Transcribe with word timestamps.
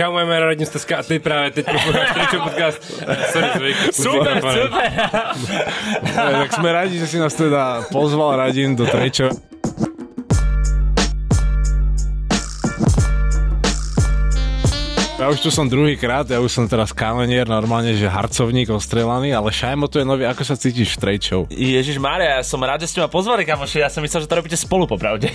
čau, 0.00 0.12
moje 0.12 0.26
jméno 0.26 0.46
Radim 0.46 0.66
Steska 0.66 0.98
a 0.98 1.02
ty 1.02 1.18
právě 1.18 1.50
teď 1.50 1.66
posloucháš 1.72 2.34
podcast. 2.42 3.02
Sorry, 3.32 3.48
zvyk. 3.56 3.76
Super, 3.94 4.42
super. 4.42 4.70
tak 6.14 6.52
jsme 6.52 6.72
rádi, 6.72 6.98
že 6.98 7.06
si 7.06 7.18
nás 7.18 7.34
teda 7.34 7.82
pozval 7.92 8.36
Radim 8.36 8.76
do 8.76 8.86
Trečo. 8.86 9.49
Už 15.30 15.40
tu 15.40 15.50
som 15.54 15.66
druhý 15.70 15.94
krát, 15.94 16.26
ja 16.26 16.42
už 16.42 16.50
som 16.50 16.64
teraz 16.66 16.90
kalenier, 16.90 17.46
normálne, 17.46 17.94
že 17.94 18.10
harcovník 18.10 18.70
ostrelaný, 18.74 19.30
ale 19.30 19.54
Šajmo 19.54 19.86
tu 19.86 20.02
je 20.02 20.06
nový, 20.06 20.26
ako 20.26 20.42
sa 20.42 20.58
cítiš 20.58 20.98
v 20.98 20.98
trejčov? 20.98 21.40
Ježiš 21.50 22.02
Mária, 22.02 22.38
ja 22.38 22.42
som 22.42 22.58
rád, 22.58 22.82
že 22.82 22.90
ste 22.90 22.98
ma 23.00 23.06
pozvali, 23.06 23.46
kamoši, 23.46 23.80
ja 23.80 23.90
som 23.90 24.02
myslel, 24.02 24.26
že 24.26 24.28
to 24.28 24.34
robíte 24.34 24.58
spolu, 24.58 24.90
popravde. 24.90 25.30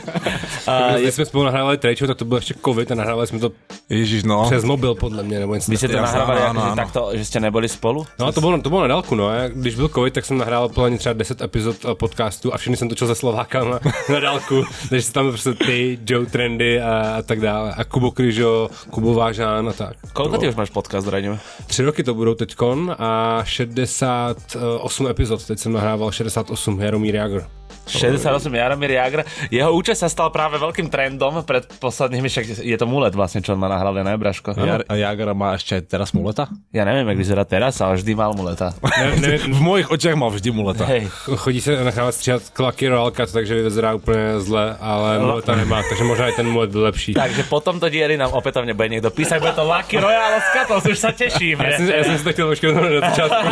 a, 0.70 0.96
Když 0.98 1.14
jsme 1.14 1.24
spolu 1.24 1.44
nahrávali 1.44 1.78
Trejčo, 1.78 2.06
tak 2.06 2.16
to 2.16 2.24
byl 2.24 2.38
ještě 2.38 2.54
covid 2.64 2.90
a 2.90 2.94
nahrávali 2.94 3.26
jsme 3.26 3.38
to 3.38 3.50
Ježiš, 3.88 4.24
no. 4.24 4.44
přes 4.46 4.64
mobil, 4.64 4.94
podle 4.94 5.22
mě, 5.22 5.40
nebo 5.40 5.54
něco 5.54 5.70
Vy 5.70 5.76
ste 5.76 5.88
to 5.88 6.00
nahrávali, 6.00 6.40
akože 6.40 6.70
áno. 6.72 6.76
takto, 6.76 7.00
že 7.14 7.24
ste 7.24 7.38
neboli 7.38 7.68
spolu? 7.70 8.02
No 8.18 8.26
a 8.26 8.32
to 8.34 8.40
bylo, 8.42 8.58
to 8.58 8.66
bylo 8.66 8.82
na 8.82 8.98
dálku, 8.98 9.14
no. 9.14 9.30
Já, 9.30 9.48
když 9.48 9.74
byl 9.74 9.88
covid, 9.88 10.14
tak 10.14 10.24
jsem 10.24 10.38
nahrál 10.38 10.68
plně 10.68 10.98
třeba 10.98 11.12
10 11.12 11.42
epizod 11.42 11.76
eh, 11.84 11.94
podcastu 11.94 12.54
a 12.54 12.58
všechny 12.58 12.76
jsem 12.76 12.88
točil 12.88 13.06
se 13.06 13.14
Slovákama 13.14 13.78
na 14.12 14.20
dálku. 14.20 14.64
Takže 14.90 15.12
tam 15.12 15.28
prostě 15.28 15.54
ty, 15.54 15.98
Joe 16.06 16.26
Trendy 16.26 16.80
a, 16.80 17.14
a 17.18 17.22
tak 17.22 17.40
dále. 17.40 17.74
A 17.76 17.84
Kubo 17.84 18.10
Kryžo, 18.10 18.68
Kubo 18.90 19.14
Vážán 19.26 19.66
a 19.66 19.74
tak. 19.74 19.98
Koľko 20.14 20.38
ty 20.38 20.46
už 20.46 20.54
máš 20.54 20.70
podcast, 20.70 21.02
Radim? 21.10 21.34
Tři 21.66 21.82
roky 21.82 22.06
to 22.06 22.14
budou 22.14 22.34
teďkon 22.38 22.94
a 22.98 23.42
68 23.44 25.06
epizod. 25.10 25.46
Teď 25.46 25.58
jsem 25.58 25.72
nahrával 25.72 26.12
68, 26.12 26.80
Jaromír 26.80 27.14
Jagr. 27.14 27.42
68 27.86 28.54
Jaromír 28.54 28.90
Jagr. 28.90 29.22
Jeho 29.50 29.70
účest 29.70 30.02
sa 30.02 30.10
stal 30.10 30.34
práve 30.34 30.58
veľkým 30.58 30.90
trendom 30.90 31.46
pred 31.46 31.62
poslednými, 31.78 32.26
však 32.26 32.66
je 32.66 32.74
to 32.74 32.86
mulet 32.86 33.14
vlastne, 33.14 33.38
čo 33.46 33.54
on 33.54 33.62
má 33.62 33.70
na 33.70 33.78
hlave, 33.78 34.02
ne, 34.02 34.10
Braško? 34.18 34.58
Jar, 34.58 34.82
a 34.90 34.94
Jagra 34.98 35.30
má 35.38 35.54
ešte 35.54 35.78
aj 35.78 35.82
teraz 35.86 36.10
muleta? 36.10 36.50
Ja 36.74 36.82
neviem, 36.82 37.06
jak 37.06 37.18
vyzerá 37.22 37.46
teraz, 37.46 37.78
ale 37.78 38.02
vždy 38.02 38.12
mal 38.18 38.34
muleta. 38.34 38.74
Ne, 38.96 39.12
ne, 39.22 39.38
V 39.38 39.60
mojich 39.62 39.86
očiach 39.86 40.18
mal 40.18 40.34
vždy 40.34 40.50
muleta. 40.50 40.82
Hej. 40.88 41.06
chodí 41.38 41.60
se 41.62 41.78
nachávat 41.84 42.14
stříhat 42.14 42.42
klaky 42.50 42.88
Royalcat, 42.88 43.32
takže 43.32 43.62
vyzerá 43.62 43.94
úplně 43.94 44.40
zle, 44.40 44.76
ale 44.80 45.18
muleta 45.18 45.54
nemá, 45.54 45.82
takže 45.88 46.04
možná 46.04 46.28
i 46.28 46.32
ten 46.32 46.50
mulet 46.50 46.70
byl 46.70 46.82
lepší. 46.82 47.14
Takže 47.14 47.42
po 47.46 47.60
tomto 47.60 47.86
dieli 47.88 48.16
nám 48.18 48.34
opätovne 48.34 48.74
bude 48.74 48.88
niekto 48.88 49.14
písať, 49.16 49.40
bude 49.40 49.56
to 49.56 49.64
Lucky 49.64 49.96
Royale 49.96 50.44
z 50.44 50.48
Katos, 50.52 50.84
už 50.84 50.98
sa 51.00 51.10
teším. 51.16 51.56
Já 51.56 51.76
jsem, 51.76 51.88
já 51.88 52.04
jsem 52.04 52.18
si 52.18 52.24
to 52.24 52.32
chtěl 52.32 52.48
počkat 52.48 52.74
na 52.76 53.08
začátku. 53.08 53.48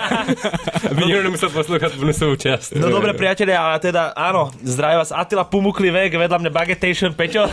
Aby 0.91 1.05
nikdo 1.05 1.23
nemusel 1.23 1.49
poslouchat 1.49 1.97
bonusovou 1.97 2.37
část. 2.37 2.77
No 2.77 2.93
dobre 2.93 3.17
priatelia, 3.17 3.65
ale 3.65 3.81
teda 3.81 4.13
áno, 4.13 4.53
zdravím 4.61 5.01
vás 5.01 5.13
Attila 5.17 5.49
Pumukli 5.49 5.89
vek, 5.89 6.21
vedľa 6.21 6.39
mňa 6.45 6.51
Bagetation 6.53 7.17
Peťo. 7.17 7.49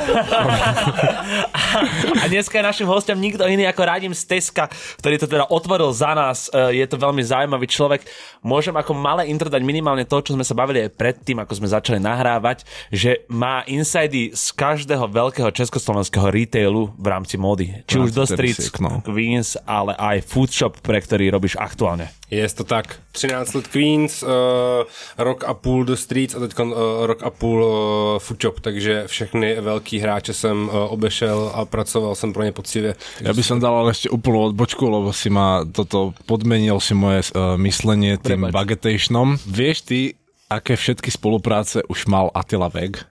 a 2.22 2.23
dneska 2.28 2.59
je 2.59 2.64
našim 2.67 2.88
hostom 2.89 3.16
nikto 3.16 3.48
iný 3.48 3.64
ako 3.72 3.82
Radim 3.88 4.12
Steska, 4.12 4.67
ktorý 5.00 5.16
to 5.16 5.32
teda 5.32 5.48
otvoril 5.48 5.95
za 5.95 6.12
nás. 6.12 6.52
E, 6.52 6.84
Je 6.84 6.86
to 6.89 7.00
veľmi 7.00 7.23
zaujímavý 7.23 7.70
človek. 7.72 8.04
Môžem 8.44 8.76
ako 8.76 8.92
malé 8.98 9.32
intro 9.32 9.48
dať 9.48 9.64
minimálne 9.64 10.04
to, 10.04 10.20
čo 10.20 10.36
sme 10.36 10.44
sa 10.44 10.58
bavili 10.58 10.84
aj 10.84 10.92
predtým, 10.98 11.39
ako 11.39 11.64
sme 11.64 11.67
začali 11.70 12.00
nahrávať, 12.02 12.66
že 12.92 13.23
má 13.32 13.64
insidy 13.70 14.34
z 14.34 14.45
každého 14.52 15.06
veľkého 15.08 15.48
československého 15.54 16.28
retailu 16.28 16.92
v 16.98 17.08
rámci 17.08 17.38
módy. 17.38 17.86
Či 17.86 18.01
už 18.04 18.12
do 18.12 18.26
Street 18.26 18.58
si, 18.58 18.72
no. 18.82 19.02
Queens, 19.06 19.58
ale 19.68 19.94
aj 19.98 20.26
Food 20.26 20.52
Shop, 20.52 20.74
pre 20.82 21.02
ktorý 21.02 21.30
robíš 21.30 21.58
aktuálne. 21.60 22.10
Je 22.32 22.48
to 22.56 22.64
tak. 22.64 22.96
13 23.12 23.54
let 23.54 23.68
Queens, 23.68 24.24
uh, 24.24 24.88
rok 25.18 25.44
a 25.44 25.54
půl 25.54 25.84
do 25.84 25.98
Streets 25.98 26.36
a 26.36 26.40
teď 26.40 26.60
uh, 26.60 26.74
rok 27.06 27.24
a 27.24 27.30
půl 27.30 27.60
uh, 27.64 28.20
Food 28.20 28.42
Shop, 28.42 28.60
takže 28.60 29.04
všechny 29.08 29.62
velký 29.62 30.00
hráče 30.00 30.34
jsem 30.34 30.70
uh, 30.70 30.94
obešel 30.94 31.52
a 31.56 31.66
pracoval 31.66 32.16
jsem 32.16 32.34
pro 32.34 32.44
ně 32.44 32.52
poctivě. 32.52 32.96
Ja 33.22 33.34
by 33.34 33.44
som 33.44 33.60
dal 33.60 33.76
ale 33.76 33.92
ešte 33.92 34.10
úplnú 34.10 34.48
odbočku, 34.50 34.88
lebo 34.88 35.11
si 35.14 35.30
ma 35.30 35.67
toto 35.67 36.16
podmenil 36.26 36.80
si 36.80 36.95
moje 36.95 37.30
uh, 37.32 37.60
myslenie 37.60 38.17
tým 38.17 38.48
Prepač. 38.48 38.56
bagetationom. 38.56 39.38
Vieš 39.45 39.78
ty, 39.86 40.00
aké 40.50 40.76
všetky 40.76 41.11
spolupráce 41.11 41.84
už 41.86 42.08
mal 42.08 42.32
Attila 42.34 42.72
Veg? 42.72 43.11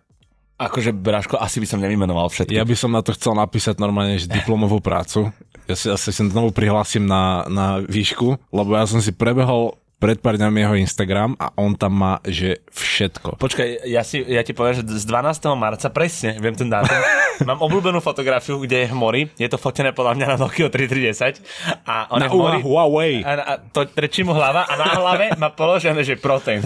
Akože, 0.61 0.93
Braško, 0.93 1.41
asi 1.41 1.57
by 1.57 1.67
som 1.67 1.81
nevymenoval 1.81 2.29
všetky. 2.29 2.53
Ja 2.53 2.69
by 2.69 2.77
som 2.77 2.93
na 2.93 3.01
to 3.01 3.17
chcel 3.17 3.33
napísať 3.33 3.81
normálne 3.81 4.21
že 4.21 4.29
diplomovú 4.29 4.85
prácu. 4.85 5.33
Ja 5.65 5.73
si 5.73 5.89
asi 5.89 6.13
sa 6.13 6.23
znovu 6.29 6.53
prihlásim 6.53 7.09
na, 7.09 7.49
na 7.49 7.81
výšku, 7.81 8.37
lebo 8.53 8.77
ja 8.77 8.85
som 8.85 9.01
si 9.01 9.17
prebehol 9.17 9.81
pred 10.01 10.17
pár 10.17 10.41
dňami 10.41 10.65
jeho 10.65 10.77
Instagram 10.81 11.37
a 11.37 11.53
on 11.61 11.77
tam 11.77 11.93
má, 11.93 12.25
že 12.25 12.65
všetko. 12.73 13.37
Počkaj, 13.37 13.85
ja, 13.85 14.01
si, 14.01 14.25
ja 14.25 14.41
ti 14.41 14.57
poviem, 14.57 14.81
že 14.81 14.89
z 14.89 15.05
12. 15.05 15.45
marca, 15.61 15.93
presne, 15.93 16.41
viem 16.41 16.57
ten 16.57 16.73
dátum, 16.73 16.97
mám 17.49 17.61
obľúbenú 17.61 18.01
fotografiu, 18.01 18.57
kde 18.65 18.89
je 18.89 18.89
v 18.89 18.97
mori, 18.97 19.23
je 19.37 19.45
to 19.45 19.61
fotené 19.61 19.93
podľa 19.93 20.17
mňa 20.17 20.27
na 20.33 20.37
Nokia 20.41 20.73
3310 20.73 21.45
a 21.85 22.09
on 22.17 22.25
je 22.25 22.29
Na 22.29 22.33
v 22.33 22.41
mori, 22.41 22.59
Huawei. 22.65 23.15
a, 23.21 23.31
a 23.45 23.53
to 23.61 23.85
trčí 23.85 24.25
mu 24.25 24.33
hlava 24.33 24.65
a 24.65 24.73
na 24.81 24.89
hlave 24.97 25.37
má 25.37 25.53
položené, 25.53 26.01
že 26.01 26.17
protein. 26.17 26.65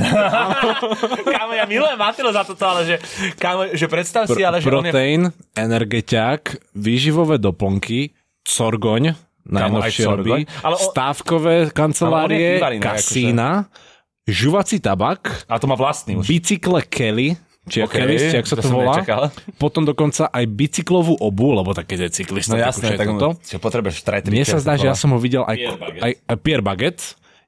kámo, 1.35 1.53
ja 1.59 1.67
milujem 1.67 1.99
Matilo 1.99 2.31
za 2.31 2.47
toto, 2.47 2.63
ale 2.63 2.87
že, 2.87 2.97
kámo, 3.35 3.75
že 3.75 3.91
predstav 3.91 4.31
si, 4.31 4.47
ale 4.47 4.63
že 4.63 4.71
on 4.71 4.87
je... 4.87 4.95
Protein, 4.95 5.23
energetiak, 5.59 6.55
výživové 6.79 7.43
doplnky, 7.43 8.15
corgoň, 8.47 9.34
najnovšie 9.45 10.03
aj 10.03 10.11
robí, 10.11 10.41
ale 10.61 10.75
o- 10.75 10.83
stávkové 10.83 11.57
kancelárie, 11.71 12.59
iba 12.59 12.71
inak, 12.73 12.85
kasína, 12.97 13.51
žuvací 14.25 14.79
tabak, 14.79 15.45
A 15.47 15.57
to 15.57 15.67
má 15.67 15.75
vlastný 15.75 16.17
už. 16.17 16.25
bicykle 16.25 16.81
Kelly, 16.83 17.37
či 17.65 17.81
Ok, 17.81 17.89
okay, 17.89 17.99
Kelly, 18.01 18.17
či 18.19 18.37
ak 18.37 18.47
sa 18.47 18.57
to 18.57 18.63
to, 18.63 18.71
volá. 18.71 19.01
nečakal. 19.01 19.23
Potom 19.57 19.83
dokonca 19.83 20.29
aj 20.29 20.45
bicyklovú 20.47 21.17
obu, 21.17 21.53
lebo 21.53 21.73
také 21.73 21.97
je 21.99 22.13
cyklista. 22.15 22.53
No 22.53 22.61
jasné, 22.61 22.93
tak 22.93 23.09
to. 23.09 23.29
čo 23.39 23.57
potrebuješ 23.59 24.01
štretri. 24.01 24.29
Mne 24.31 24.45
sa 24.45 24.59
zdá, 24.59 24.75
že 24.75 24.87
ja 24.87 24.95
som 24.95 25.13
ho 25.13 25.19
videl 25.19 25.41
aj, 25.43 25.57
Pierre 25.57 25.77
Baguette. 25.79 26.03
aj, 26.03 26.13
aj 26.23 26.37
Pierre 26.39 26.65
Baguette. 26.65 27.05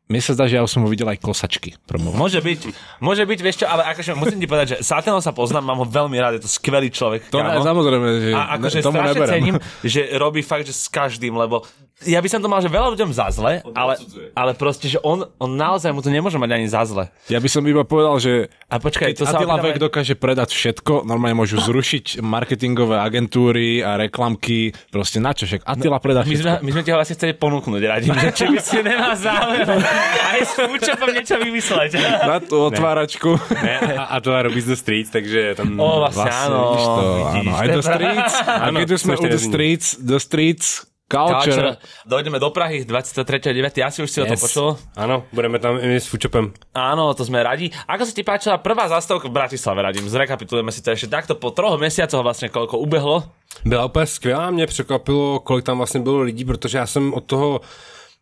Mne 0.06 0.22
sa 0.22 0.32
zdá, 0.32 0.46
že 0.46 0.54
ja 0.54 0.62
som 0.64 0.80
ho 0.80 0.88
videl 0.88 1.04
aj 1.04 1.18
kosačky 1.18 1.74
promovať. 1.82 2.14
Môže 2.14 2.38
byť, 2.38 2.60
môže 3.02 3.26
byť, 3.26 3.38
vieš 3.42 3.56
čo, 3.58 3.66
ale 3.66 3.90
akože 3.90 4.14
musím 4.14 4.38
ti 4.38 4.46
povedať, 4.46 4.66
že 4.72 4.76
s 4.78 4.94
Atenom 4.94 5.18
sa 5.18 5.34
poznám, 5.34 5.66
mám 5.66 5.82
ho 5.82 5.84
veľmi 5.84 6.14
rád, 6.14 6.38
je 6.38 6.46
to 6.46 6.50
skvelý 6.52 6.88
človek. 6.88 7.26
To 7.26 7.42
ne, 7.42 7.58
samozrejme, 7.58 8.08
že 8.16 8.30
A 8.30 8.54
akože 8.54 8.78
ne, 8.78 8.84
tomu 8.86 8.96
strašne 8.96 9.10
neberem. 9.12 9.32
cením, 9.34 9.56
že 9.82 10.00
robí 10.14 10.40
fakt, 10.40 10.62
že 10.62 10.70
s 10.70 10.86
každým, 10.86 11.34
lebo 11.34 11.66
ja 12.04 12.20
by 12.20 12.28
som 12.28 12.44
to 12.44 12.46
mal, 12.46 12.60
že 12.60 12.68
veľa 12.68 12.92
ľuďom 12.92 13.08
za 13.08 13.32
zle, 13.32 13.64
ale, 13.72 13.94
ale 14.36 14.52
proste, 14.52 14.84
že 14.84 15.00
on, 15.00 15.24
on 15.40 15.50
naozaj 15.50 15.96
mu 15.96 16.04
to 16.04 16.12
nemôže 16.12 16.36
mať 16.36 16.50
ani 16.52 16.68
za 16.68 16.84
zle. 16.84 17.08
Ja 17.26 17.40
by 17.40 17.48
som 17.48 17.64
iba 17.64 17.88
povedal, 17.88 18.20
že 18.20 18.32
A 18.68 18.76
počkaj, 18.76 19.16
to 19.16 19.24
keď 19.24 19.32
sa 19.32 19.40
Attila 19.40 19.56
Vek 19.56 19.80
aj- 19.80 19.82
dokáže 19.82 20.12
predať 20.12 20.52
všetko, 20.52 21.08
normálne 21.08 21.32
môžu 21.34 21.56
zrušiť 21.56 22.20
marketingové 22.20 23.00
agentúry 23.00 23.80
a 23.80 23.96
reklamky, 23.96 24.76
proste 24.92 25.24
na 25.24 25.32
čo, 25.32 25.48
však 25.48 25.64
Attila 25.64 25.96
predá 25.96 26.20
my 26.20 26.28
sme, 26.28 26.36
všetko. 26.36 26.60
my 26.60 26.70
sme 26.76 26.82
ti 26.84 26.90
ho 26.92 26.96
vlastne 27.00 27.16
chceli 27.16 27.32
ponúknuť, 27.32 27.80
radím, 27.88 28.12
že 28.12 28.28
či 28.34 28.44
by 28.44 28.58
si 28.60 28.78
nemá 28.84 29.10
záujem 29.16 29.64
aj 30.36 30.40
s 30.44 30.52
Fúčopom 30.52 31.08
niečo 31.08 31.36
vymysleť. 31.40 31.90
Na 32.28 32.44
tú 32.44 32.60
otváračku. 32.60 33.40
Ne, 33.56 33.96
a, 33.96 34.12
a 34.12 34.16
to 34.20 34.36
robí 34.36 34.60
z 34.60 34.68
The 34.68 34.76
Streets, 34.76 35.08
takže 35.08 35.56
tam... 35.56 35.80
O, 35.80 36.04
vlastne, 36.04 36.28
áno. 36.28 36.60
vidíš 36.76 36.84
to, 36.84 37.02
vidíš, 37.08 37.24
áno. 37.40 37.50
Aj 37.56 37.66
to 37.66 37.80
pravda. 37.80 37.88
streets, 37.88 38.34
a 38.44 38.64
Áno, 38.68 38.76
keď 38.84 38.88
už 38.92 39.00
sme 39.00 39.14
u 39.16 39.24
the 39.24 39.40
streets, 39.40 39.88
the 39.96 40.18
streets, 40.20 40.68
culture. 41.06 41.52
Culture. 41.54 41.76
Dojdeme 42.06 42.38
do 42.38 42.50
Prahy 42.50 42.82
23.9. 42.84 43.78
Ja 43.78 43.90
si 43.90 44.02
už 44.02 44.10
si 44.10 44.18
o 44.20 44.26
to 44.26 44.34
Yes. 44.34 44.42
počul. 44.42 44.68
Ano, 44.96 45.22
budeme 45.32 45.58
tam 45.58 45.78
i 45.78 45.96
s 46.02 46.06
Foodshopem. 46.10 46.50
Áno, 46.74 47.14
to 47.14 47.22
sme 47.24 47.42
radi. 47.42 47.70
Ako 47.86 48.02
sa 48.04 48.12
ti 48.12 48.26
páčila 48.26 48.58
prvá 48.58 48.90
zastávka 48.90 49.30
v 49.30 49.36
Bratislave, 49.38 49.82
radím? 49.82 50.10
Zrekapitulujeme 50.10 50.74
si 50.74 50.82
to 50.82 50.90
ešte 50.90 51.06
takto 51.06 51.38
po 51.38 51.50
troch 51.54 51.78
mesiacoch 51.78 52.22
vlastne 52.26 52.50
koľko 52.50 52.78
ubehlo. 52.82 53.22
Byla 53.64 53.84
úplně 53.84 54.06
skvělá, 54.06 54.50
mě 54.50 54.66
překvapilo, 54.66 55.40
kolik 55.40 55.64
tam 55.64 55.76
vlastně 55.78 56.00
bylo 56.00 56.20
lidí, 56.20 56.44
protože 56.44 56.78
já 56.78 56.86
jsem 56.86 57.14
od 57.14 57.24
toho 57.24 57.60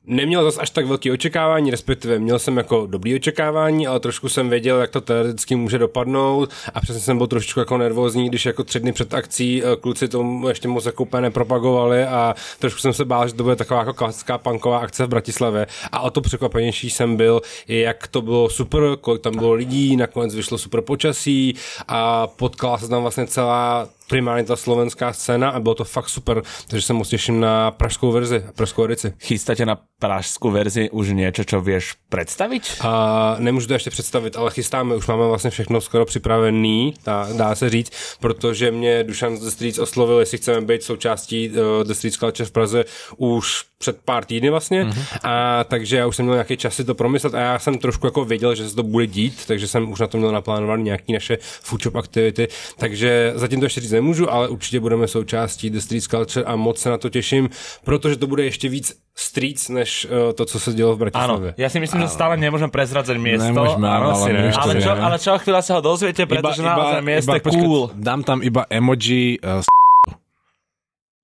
neměl 0.07 0.45
zas 0.45 0.59
až 0.59 0.71
tak 0.71 0.87
velký 0.87 1.11
očekávání, 1.11 1.71
respektive 1.71 2.19
měl 2.19 2.39
jsem 2.39 2.57
jako 2.57 2.87
dobrý 2.87 3.15
očekávání, 3.15 3.87
ale 3.87 4.01
trošku 4.01 4.29
jsem 4.29 4.51
věděl, 4.51 4.81
jak 4.81 4.91
to 4.91 5.01
teoreticky 5.01 5.57
může 5.57 5.79
dopadnout 5.79 6.51
a 6.75 6.81
přesně 6.81 7.01
jsem 7.01 7.19
byl 7.19 7.27
trošku 7.27 7.61
jako 7.61 7.79
nervózní, 7.79 8.29
když 8.29 8.47
jako 8.47 8.65
tři 8.65 8.81
dny 8.81 8.93
před 8.93 9.15
akcí 9.15 9.63
eh, 9.65 9.77
kluci 9.77 10.09
tomu 10.09 10.49
ještě 10.49 10.69
moc 10.69 10.87
jako 10.87 11.03
úplně 11.03 11.21
nepropagovali 11.21 12.05
a 12.05 12.35
trošku 12.59 12.81
jsem 12.81 12.93
se 12.93 13.05
bál, 13.05 13.29
že 13.29 13.35
to 13.35 13.43
bude 13.43 13.57
taková 13.57 13.81
jako 13.81 13.95
klasická 13.95 14.39
punková 14.39 14.79
akce 14.79 15.07
v 15.07 15.09
Bratislavě. 15.09 15.67
A 15.93 16.01
o 16.01 16.11
to 16.11 16.21
překvapenější 16.21 16.91
jsem 16.91 17.17
byl, 17.17 17.41
jak 17.69 18.07
to 18.07 18.23
bylo 18.23 18.49
super, 18.49 18.83
kolik 19.01 19.23
tam 19.23 19.37
bylo 19.37 19.53
lidí, 19.53 19.97
nakonec 19.97 20.35
vyšlo 20.35 20.59
super 20.59 20.81
počasí 20.81 21.55
a 21.89 22.27
potkala 22.27 22.79
se 22.79 22.89
tam 22.89 23.03
vlastně 23.03 23.27
celá 23.27 23.89
primárně 24.09 24.45
ta 24.45 24.57
slovenská 24.57 25.13
scéna 25.13 25.51
a 25.51 25.61
bylo 25.61 25.75
to 25.75 25.85
fakt 25.85 26.09
super, 26.09 26.43
takže 26.69 26.87
se 26.87 26.93
moc 26.93 27.09
těším 27.09 27.41
na 27.41 27.71
pražskou 27.71 28.13
verzi, 28.13 28.45
pražskou 28.57 28.85
edici. 28.85 29.13
Chystáte 29.21 29.67
na 29.67 29.79
pražskú 30.05 30.51
verzi 30.51 30.93
už 30.93 31.17
niečo, 31.17 31.49
čo 31.49 31.65
vieš 31.65 31.97
predstaviť? 32.13 32.85
A 32.85 33.37
nemůžu 33.39 33.67
to 33.67 33.73
ještě 33.73 33.91
představit, 33.91 34.37
ale 34.37 34.51
chystáme, 34.51 34.97
už 34.97 35.07
máme 35.07 35.27
vlastně 35.27 35.51
všechno 35.51 35.81
skoro 35.81 36.05
připravený, 36.05 36.95
dá, 37.05 37.29
dá 37.37 37.55
se 37.55 37.71
říct, 37.71 37.93
protože 38.21 38.71
mě 38.71 39.05
Dušan 39.05 39.39
The 39.39 39.49
Streets 39.49 39.79
oslovil, 39.79 40.21
jestli 40.21 40.39
chceme 40.39 40.61
být 40.61 40.83
součástí 40.83 41.51
uh, 41.51 41.85
The 41.85 41.93
Streets 41.93 42.19
Culture 42.19 42.47
v 42.47 42.53
Praze 42.53 42.85
už 43.17 43.65
před 43.85 44.01
pár 44.01 44.25
týdny 44.25 44.49
vlastně, 44.49 44.85
mm-hmm. 44.85 45.29
a 45.29 45.65
takže 45.65 45.97
já 45.97 46.07
už 46.07 46.17
jsem 46.17 46.25
měl 46.25 46.41
nějaký 46.41 46.57
čas 46.57 46.75
si 46.75 46.85
to 46.85 46.95
promyslet 46.97 47.35
a 47.35 47.41
já 47.41 47.59
jsem 47.59 47.79
trošku 47.79 48.07
jako 48.07 48.25
věděl, 48.25 48.55
že 48.55 48.69
se 48.69 48.77
to 48.77 48.83
bude 48.83 49.07
dít, 49.07 49.45
takže 49.47 49.69
jsem 49.69 49.93
už 49.93 50.01
na 50.01 50.07
to 50.07 50.17
měl 50.17 50.33
naplánované 50.33 50.83
nějaké 50.83 51.13
naše 51.13 51.37
foodshop 51.41 51.97
aktivity, 51.97 52.49
takže 52.81 53.33
zatím 53.37 53.61
to 53.61 53.67
ještě 53.67 53.81
říct 53.81 54.01
nemůžu, 54.01 54.33
ale 54.33 54.49
určitě 54.49 54.81
budeme 54.81 55.05
součástí 55.09 55.71
The 55.71 55.85
Street 55.85 56.09
Culture 56.09 56.47
a 56.49 56.57
moc 56.57 56.81
se 56.81 56.89
na 56.91 56.99
to 56.99 57.13
těším, 57.13 57.53
protože 57.85 58.17
to 58.17 58.27
bude 58.27 58.45
ještě 58.45 58.69
víc 58.69 58.97
streets, 59.17 59.69
než 59.69 60.07
uh, 60.09 60.33
to, 60.33 60.45
co 60.45 60.61
se 60.61 60.73
dělo 60.73 60.97
v 60.97 60.99
Bratislavě. 60.99 61.51
Áno, 61.53 61.61
ja 61.61 61.69
si 61.69 61.79
myslím, 61.79 62.03
že 62.03 62.09
stále 62.09 62.41
nemôžeme 62.41 62.73
prezradzať 62.73 63.15
miesto. 63.21 63.47
Nemôžeme, 63.47 63.87
áno, 63.87 64.17
ale 64.17 64.27
to 64.51 64.59
ale, 64.59 64.73
čo, 64.81 64.91
ale 64.91 65.17
čo 65.21 65.31
chvíľa 65.39 65.63
sa 65.63 65.79
ho 65.79 65.83
dozviete, 65.85 66.25
pretože 66.25 66.65
naozaj 66.65 67.03
miesto 67.05 67.37
je 67.37 67.45
počkať, 67.45 67.63
cool. 67.63 67.93
Dám 67.95 68.25
tam 68.25 68.41
iba 68.41 68.65
emoji 68.67 69.39
uh, 69.39 69.63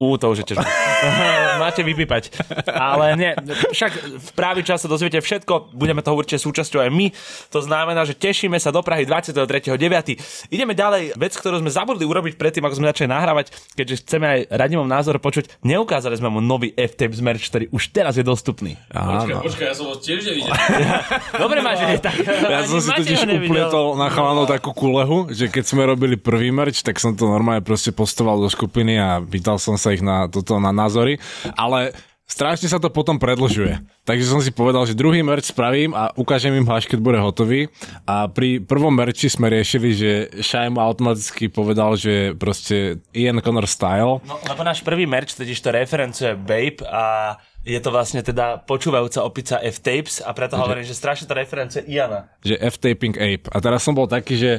Ú, 0.00 0.16
to 0.16 0.32
už 0.32 0.38
je 0.40 0.44
tiež. 0.54 0.64
Máte 1.62 1.80
vypípať. 1.84 2.32
Ale 2.66 3.16
nie, 3.16 3.32
však 3.72 3.92
v 4.20 4.30
právý 4.36 4.62
čas 4.64 4.84
sa 4.84 4.88
dozviete 4.88 5.20
všetko, 5.20 5.74
budeme 5.76 6.00
toho 6.04 6.16
určite 6.18 6.40
súčasťou 6.40 6.80
aj 6.84 6.90
my. 6.90 7.06
To 7.52 7.60
znamená, 7.60 8.04
že 8.04 8.16
tešíme 8.16 8.56
sa 8.60 8.72
do 8.72 8.80
Prahy 8.84 9.04
23.9. 9.04 10.50
Ideme 10.52 10.72
ďalej. 10.72 11.16
Vec, 11.16 11.32
ktorú 11.36 11.60
sme 11.60 11.70
zabudli 11.72 12.04
urobiť 12.04 12.36
predtým, 12.36 12.64
ako 12.64 12.78
sme 12.80 12.86
začali 12.92 13.08
nahrávať, 13.10 13.52
keďže 13.76 14.04
chceme 14.04 14.26
aj 14.26 14.40
Radimov 14.52 14.86
názor 14.88 15.16
počuť, 15.20 15.62
neukázali 15.64 16.16
sme 16.16 16.32
mu 16.32 16.40
nový 16.40 16.72
F-Tapes 16.74 17.20
merch, 17.20 17.44
ktorý 17.48 17.64
už 17.72 17.92
teraz 17.92 18.16
je 18.16 18.24
dostupný. 18.24 18.76
áno. 18.92 19.44
Počkaj, 19.44 19.66
ja 19.70 19.74
som 19.76 19.92
ho 19.92 19.96
tiež 19.96 20.20
nevidel. 20.26 20.52
Dobre 21.42 21.60
máš, 21.64 21.84
že 21.84 22.00
tak. 22.02 22.16
Ja 22.24 22.64
som 22.66 22.80
si 22.80 22.90
totiž 22.90 23.24
uplietol 23.26 23.96
na 23.96 24.08
chalanov 24.12 24.48
takú 24.48 24.72
kulehu, 24.72 25.30
že 25.32 25.48
keď 25.48 25.64
sme 25.64 25.82
robili 25.86 26.16
prvý 26.16 26.50
merch, 26.52 26.82
tak 26.84 26.98
som 26.98 27.14
to 27.14 27.28
normálne 27.28 27.62
proste 27.64 27.92
postoval 27.94 28.40
do 28.40 28.48
skupiny 28.48 28.96
a 28.98 29.20
pýtal 29.22 29.56
som 29.60 29.76
sa 29.78 29.92
ich 29.94 30.02
na 30.02 30.26
toto, 30.26 30.58
na 30.58 30.72
názory, 30.90 31.22
ale 31.54 31.94
strašne 32.26 32.66
sa 32.66 32.82
to 32.82 32.90
potom 32.90 33.18
predlžuje. 33.18 33.78
Takže 34.06 34.26
som 34.26 34.42
si 34.42 34.50
povedal, 34.50 34.86
že 34.86 34.98
druhý 34.98 35.22
merch 35.22 35.50
spravím 35.50 35.94
a 35.94 36.10
ukážem 36.18 36.54
im 36.54 36.66
ho 36.66 36.74
až 36.74 36.90
keď 36.90 36.98
bude 36.98 37.18
hotový. 37.22 37.70
A 38.06 38.26
pri 38.26 38.58
prvom 38.58 38.90
merči 38.90 39.30
sme 39.30 39.50
riešili, 39.50 39.88
že 39.94 40.10
Shime 40.42 40.78
automaticky 40.78 41.50
povedal, 41.50 41.94
že 41.94 42.34
proste 42.34 43.02
Ian 43.14 43.38
Connor 43.38 43.66
style. 43.70 44.22
No, 44.26 44.38
lebo 44.46 44.62
náš 44.66 44.82
prvý 44.82 45.06
merch 45.06 45.38
totiž 45.38 45.58
to 45.58 45.70
referencuje 45.70 46.34
Babe 46.38 46.82
a 46.86 47.34
je 47.60 47.76
to 47.76 47.92
vlastne 47.92 48.24
teda 48.24 48.64
počúvajúca 48.64 49.20
opica 49.20 49.60
F-Tapes 49.60 50.24
a 50.24 50.32
preto 50.32 50.56
hovorím, 50.56 50.80
že 50.80 50.96
strašne 50.96 51.28
to 51.28 51.36
referencuje 51.36 51.84
Iana. 51.92 52.32
že 52.40 52.56
F-Taping 52.56 53.12
Ape. 53.20 53.52
A 53.52 53.60
teraz 53.60 53.84
som 53.84 53.92
bol 53.92 54.08
taký, 54.08 54.40
že 54.40 54.52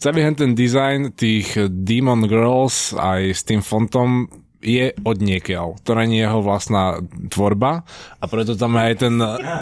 celý 0.00 0.24
ten 0.32 0.56
design 0.56 1.12
tých 1.12 1.52
Demon 1.68 2.24
Girls 2.24 2.96
aj 2.96 3.22
s 3.28 3.42
tým 3.44 3.60
fontom 3.60 4.24
je 4.64 4.92
od 5.04 5.18
niekiaľ. 5.20 5.78
To 5.84 5.92
není 5.94 6.20
jeho 6.20 6.40
vlastná 6.40 7.00
tvorba 7.28 7.84
a 8.18 8.24
preto 8.26 8.56
tam 8.56 8.74
je 8.76 8.82
aj 8.82 8.94
ten, 8.98 9.14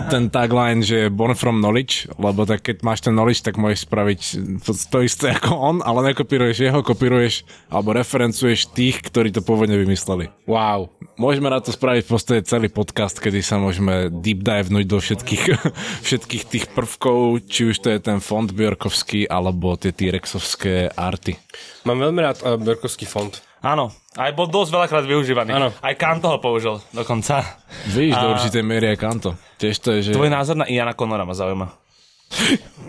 ten 0.08 0.24
tagline, 0.30 0.80
že 0.80 1.06
je 1.06 1.14
born 1.14 1.34
from 1.34 1.58
knowledge, 1.58 2.06
lebo 2.16 2.46
tak 2.46 2.64
keď 2.64 2.86
máš 2.86 3.02
ten 3.02 3.12
knowledge, 3.12 3.42
tak 3.42 3.58
môžeš 3.58 3.86
spraviť 3.86 4.20
to, 4.62 4.70
to 4.72 4.98
isté 5.02 5.34
ako 5.34 5.52
on, 5.58 5.76
ale 5.82 6.14
nekopíruješ 6.14 6.70
jeho, 6.70 6.80
kopíruješ 6.80 7.44
alebo 7.68 7.92
referencuješ 7.92 8.70
tých, 8.72 9.02
ktorí 9.02 9.34
to 9.34 9.42
pôvodne 9.42 9.74
vymysleli. 9.74 10.30
Wow. 10.46 10.94
Môžeme 11.14 11.50
na 11.50 11.62
to 11.62 11.70
spraviť 11.70 12.02
v 12.06 12.10
podstate 12.10 12.40
celý 12.46 12.68
podcast, 12.70 13.18
kedy 13.18 13.38
sa 13.42 13.58
môžeme 13.58 14.10
deep 14.10 14.42
divenúť 14.42 14.84
do 14.86 14.98
všetkých, 14.98 15.44
všetkých 16.06 16.44
tých 16.46 16.64
prvkov, 16.74 17.46
či 17.46 17.70
už 17.70 17.76
to 17.82 17.88
je 17.90 17.98
ten 18.02 18.18
fond 18.18 18.46
Bjorkovský, 18.50 19.26
alebo 19.30 19.74
tie 19.78 19.94
T-Rexovské 19.94 20.90
arty. 20.94 21.38
Mám 21.84 22.00
veľmi 22.00 22.20
rád 22.24 22.40
uh, 22.42 22.56
Berkovský 22.56 23.04
fond. 23.04 23.32
Áno, 23.64 23.88
aj 24.20 24.30
bol 24.36 24.44
dosť 24.46 24.70
veľakrát 24.76 25.04
využívaný. 25.08 25.50
Áno. 25.56 25.72
Aj 25.80 25.94
Kanto 25.96 26.28
ho 26.28 26.36
použil 26.36 26.84
dokonca. 26.92 27.40
Víš, 27.88 28.12
do 28.12 28.36
určitej 28.36 28.60
miery 28.60 28.92
aj 28.92 28.98
kanto. 29.00 29.30
Tiež 29.56 29.80
to 29.80 29.96
je, 29.96 30.00
že... 30.04 30.10
Tvoj 30.12 30.28
názor 30.28 30.60
na 30.60 30.68
Iana 30.68 30.92
Conora 30.92 31.24
ma 31.24 31.32
zaujíma. 31.32 31.72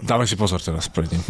Dáme 0.04 0.28
si 0.28 0.36
pozor 0.36 0.60
teraz 0.60 0.88
predtým. 0.92 1.24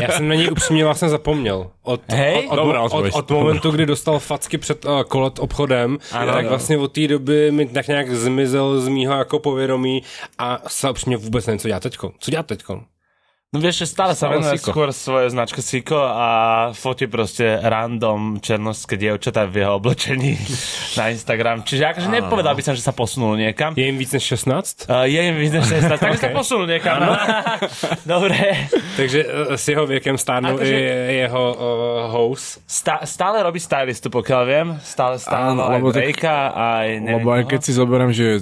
Já 0.00 0.08
jsem 0.12 0.28
na 0.28 0.34
něj 0.34 0.48
upřímně 0.50 0.84
vlastně 0.84 1.08
zapomněl. 1.08 1.70
Od, 1.82 2.00
Hej, 2.08 2.46
od, 2.48 2.52
od, 2.52 2.56
dobrá 2.56 2.80
od, 2.80 2.84
odpověď. 2.84 3.14
od 3.14 3.30
momentu, 3.30 3.70
kdy 3.70 3.86
dostal 3.86 4.18
facky 4.18 4.58
před 4.58 4.84
uh, 4.84 5.02
kolet 5.02 5.38
obchodem, 5.38 5.98
Ano, 6.12 6.26
tak 6.32 6.38
ano. 6.40 6.48
vlastně 6.48 6.78
od 6.78 6.92
té 6.92 7.08
doby 7.08 7.50
mi 7.50 7.66
tak 7.66 7.88
nějak 7.88 8.10
zmizel 8.10 8.80
z 8.80 8.88
mýho 8.88 9.14
jako 9.14 9.38
povědomí 9.38 10.02
a 10.38 10.58
se 10.68 10.90
upřímně 10.90 11.16
vůbec 11.16 11.46
nevím, 11.46 11.58
co 11.58 11.68
dělá 11.68 11.80
teďko. 11.80 12.12
Co 12.18 12.30
dělá 12.30 12.42
teďko? 12.42 12.82
No 13.52 13.60
vieš, 13.60 13.84
že 13.84 13.92
stále 13.92 14.16
sa 14.16 14.32
venuje 14.32 14.56
skôr 14.56 14.88
svoje 14.96 15.28
značke 15.28 15.60
Siko 15.60 16.00
a 16.00 16.28
fotí 16.72 17.04
proste 17.04 17.60
random 17.60 18.40
černoské 18.40 18.96
dievčatá 18.96 19.44
v 19.44 19.60
jeho 19.60 19.76
oblečení 19.76 20.40
na 20.98 21.12
Instagram. 21.12 21.60
Čiže 21.60 21.84
akože 21.92 22.08
nepovedal 22.08 22.56
by 22.56 22.64
som, 22.64 22.72
že 22.72 22.80
sa 22.80 22.96
posunul 22.96 23.36
niekam. 23.36 23.76
Je 23.76 23.84
jim 23.84 24.00
víc 24.00 24.08
než 24.08 24.24
16? 24.40 24.88
Uh, 24.88 25.04
je 25.04 25.20
im 25.20 25.36
víc 25.36 25.52
než 25.52 25.68
16, 25.68 25.84
takže 26.00 26.20
sa 26.24 26.32
posunul 26.40 26.64
niekam. 26.64 26.96
No. 27.04 27.12
Dobre. 28.16 28.72
Takže 28.96 29.20
uh, 29.20 29.52
s 29.60 29.68
jeho 29.68 29.84
věkem 29.84 30.16
stárnou 30.16 30.56
Akože- 30.56 31.12
i 31.12 31.16
jeho 31.28 31.44
uh, 31.52 31.60
house. 32.08 32.56
Stá, 32.64 33.04
stále 33.04 33.44
robí 33.44 33.60
stylistu, 33.60 34.08
pokiaľ 34.08 34.42
viem. 34.48 34.68
Stále 34.80 35.20
stále 35.20 35.52
Áno, 35.52 35.68
aj 35.68 35.76
lebo 35.76 35.92
tak- 35.92 36.08
Drakea, 36.08 36.40
aj 36.56 36.88
neviem 37.04 37.20
Lebo 37.20 37.28
aj 37.36 37.44
keď 37.52 37.60
si 37.60 37.72
zoberiem, 37.76 38.12
že 38.16 38.40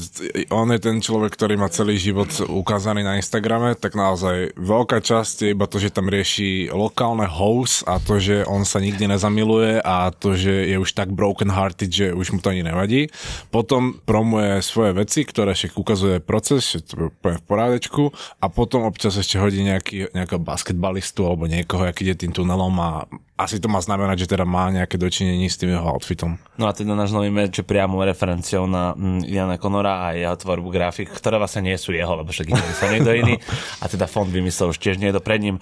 on 0.55 0.71
je 0.71 0.79
ten 0.79 1.03
človek, 1.03 1.35
ktorý 1.35 1.59
má 1.59 1.67
celý 1.67 1.99
život 1.99 2.31
ukázaný 2.47 3.03
na 3.03 3.19
Instagrame, 3.19 3.75
tak 3.75 3.99
naozaj 3.99 4.55
veľká 4.55 5.00
časť 5.01 5.37
je 5.45 5.53
iba 5.57 5.67
to, 5.67 5.81
že 5.81 5.91
tam 5.93 6.13
rieši 6.13 6.71
lokálne 6.71 7.25
house 7.27 7.83
a 7.89 7.97
to, 7.99 8.21
že 8.21 8.45
on 8.45 8.69
sa 8.69 8.79
nikdy 8.79 9.09
nezamiluje 9.09 9.81
a 9.81 10.13
to, 10.13 10.37
že 10.37 10.71
je 10.71 10.77
už 10.77 10.93
tak 10.93 11.11
broken 11.11 11.49
hearted, 11.51 11.91
že 11.91 12.13
už 12.13 12.37
mu 12.37 12.39
to 12.39 12.53
ani 12.53 12.63
nevadí. 12.63 13.09
Potom 13.49 13.99
promuje 14.05 14.61
svoje 14.61 14.93
veci, 14.95 15.25
ktoré 15.25 15.57
však 15.57 15.77
ukazuje 15.77 16.17
proces, 16.21 16.77
že 16.77 16.85
to 16.85 17.11
je 17.11 17.41
v 17.41 17.45
porádečku 17.45 18.13
a 18.39 18.47
potom 18.53 18.85
občas 18.85 19.17
ešte 19.17 19.41
hodí 19.41 19.65
nejaký, 19.65 20.13
nejakého 20.13 20.41
basketbalistu 20.41 21.25
alebo 21.25 21.49
niekoho, 21.49 21.89
jak 21.89 22.01
ide 22.05 22.15
tým 22.15 22.37
tunelom 22.37 22.77
a 22.79 23.09
asi 23.41 23.57
to 23.57 23.73
má 23.73 23.81
znamenať, 23.81 24.29
že 24.29 24.37
teda 24.37 24.45
má 24.45 24.69
nejaké 24.69 25.01
dočinenie 25.01 25.49
s 25.49 25.57
tým 25.57 25.73
jeho 25.73 25.87
outfitom. 25.89 26.37
No 26.61 26.69
a 26.69 26.77
teda 26.77 26.93
náš 26.93 27.17
nový 27.17 27.33
merch 27.33 27.57
je 27.57 27.65
priamo 27.65 27.97
referenciou 28.05 28.69
na 28.69 28.93
mm, 28.93 29.25
Jana 29.25 29.57
Konora 29.57 30.05
a 30.05 30.13
jeho 30.13 30.37
tvorbu 30.37 30.69
grafik, 30.69 31.09
ktoré 31.09 31.41
vlastne 31.41 31.73
nie 31.73 31.77
sú 31.81 31.97
jeho, 31.97 32.13
lebo 32.21 32.29
však 32.29 32.53
sa 32.77 32.93
niekto 32.93 33.17
iný. 33.17 33.41
A 33.83 33.89
teda 33.89 34.05
fond 34.05 34.29
vymyslel 34.29 34.77
už 34.77 34.79
tiež 34.79 35.01
niekto 35.01 35.25
pred 35.25 35.41
ním. 35.41 35.57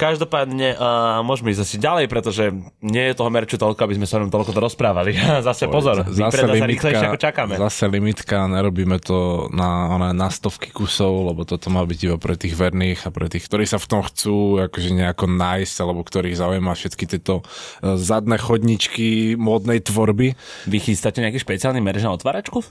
Každopádne 0.00 0.80
uh, 0.80 1.20
môžeme 1.20 1.52
ísť 1.52 1.60
asi 1.60 1.76
ďalej, 1.76 2.08
pretože 2.08 2.48
nie 2.80 3.12
je 3.12 3.12
toho 3.12 3.28
merču 3.28 3.60
toľko, 3.60 3.84
aby 3.84 4.00
sme 4.00 4.08
sa 4.08 4.16
o 4.16 4.24
ňom 4.24 4.32
toľko 4.32 4.56
to 4.56 4.60
rozprávali. 4.64 5.12
Zase 5.48 5.68
pozor, 5.68 6.08
sa 6.08 6.64
rýchlejšie 6.64 7.12
ako 7.12 7.20
čakáme. 7.20 7.60
Zase 7.60 7.84
limitka, 7.92 8.48
nerobíme 8.48 8.96
to 9.04 9.52
na, 9.52 10.00
na, 10.00 10.08
na 10.16 10.28
stovky 10.32 10.72
kusov, 10.72 11.28
lebo 11.28 11.44
toto 11.44 11.68
má 11.68 11.84
byť 11.84 11.98
iba 12.08 12.16
pre 12.16 12.40
tých 12.40 12.56
verných 12.56 13.04
a 13.04 13.12
pre 13.12 13.28
tých, 13.28 13.44
ktorí 13.44 13.68
sa 13.68 13.76
v 13.76 13.88
tom 13.92 14.00
chcú 14.00 14.64
akože 14.72 14.88
nejako 14.96 15.28
nájsť, 15.28 15.76
alebo 15.84 16.00
ktorých 16.00 16.40
zaujíma 16.40 16.72
všetky 16.72 17.04
tieto 17.04 17.44
e, 17.84 18.00
zadné 18.00 18.40
chodničky 18.40 19.36
módnej 19.36 19.84
tvorby. 19.84 20.32
Vy 20.64 20.78
chystáte 20.80 21.20
nejaký 21.20 21.44
špeciálny 21.44 21.84
merch 21.84 22.00
na 22.00 22.16
otváračku? 22.16 22.64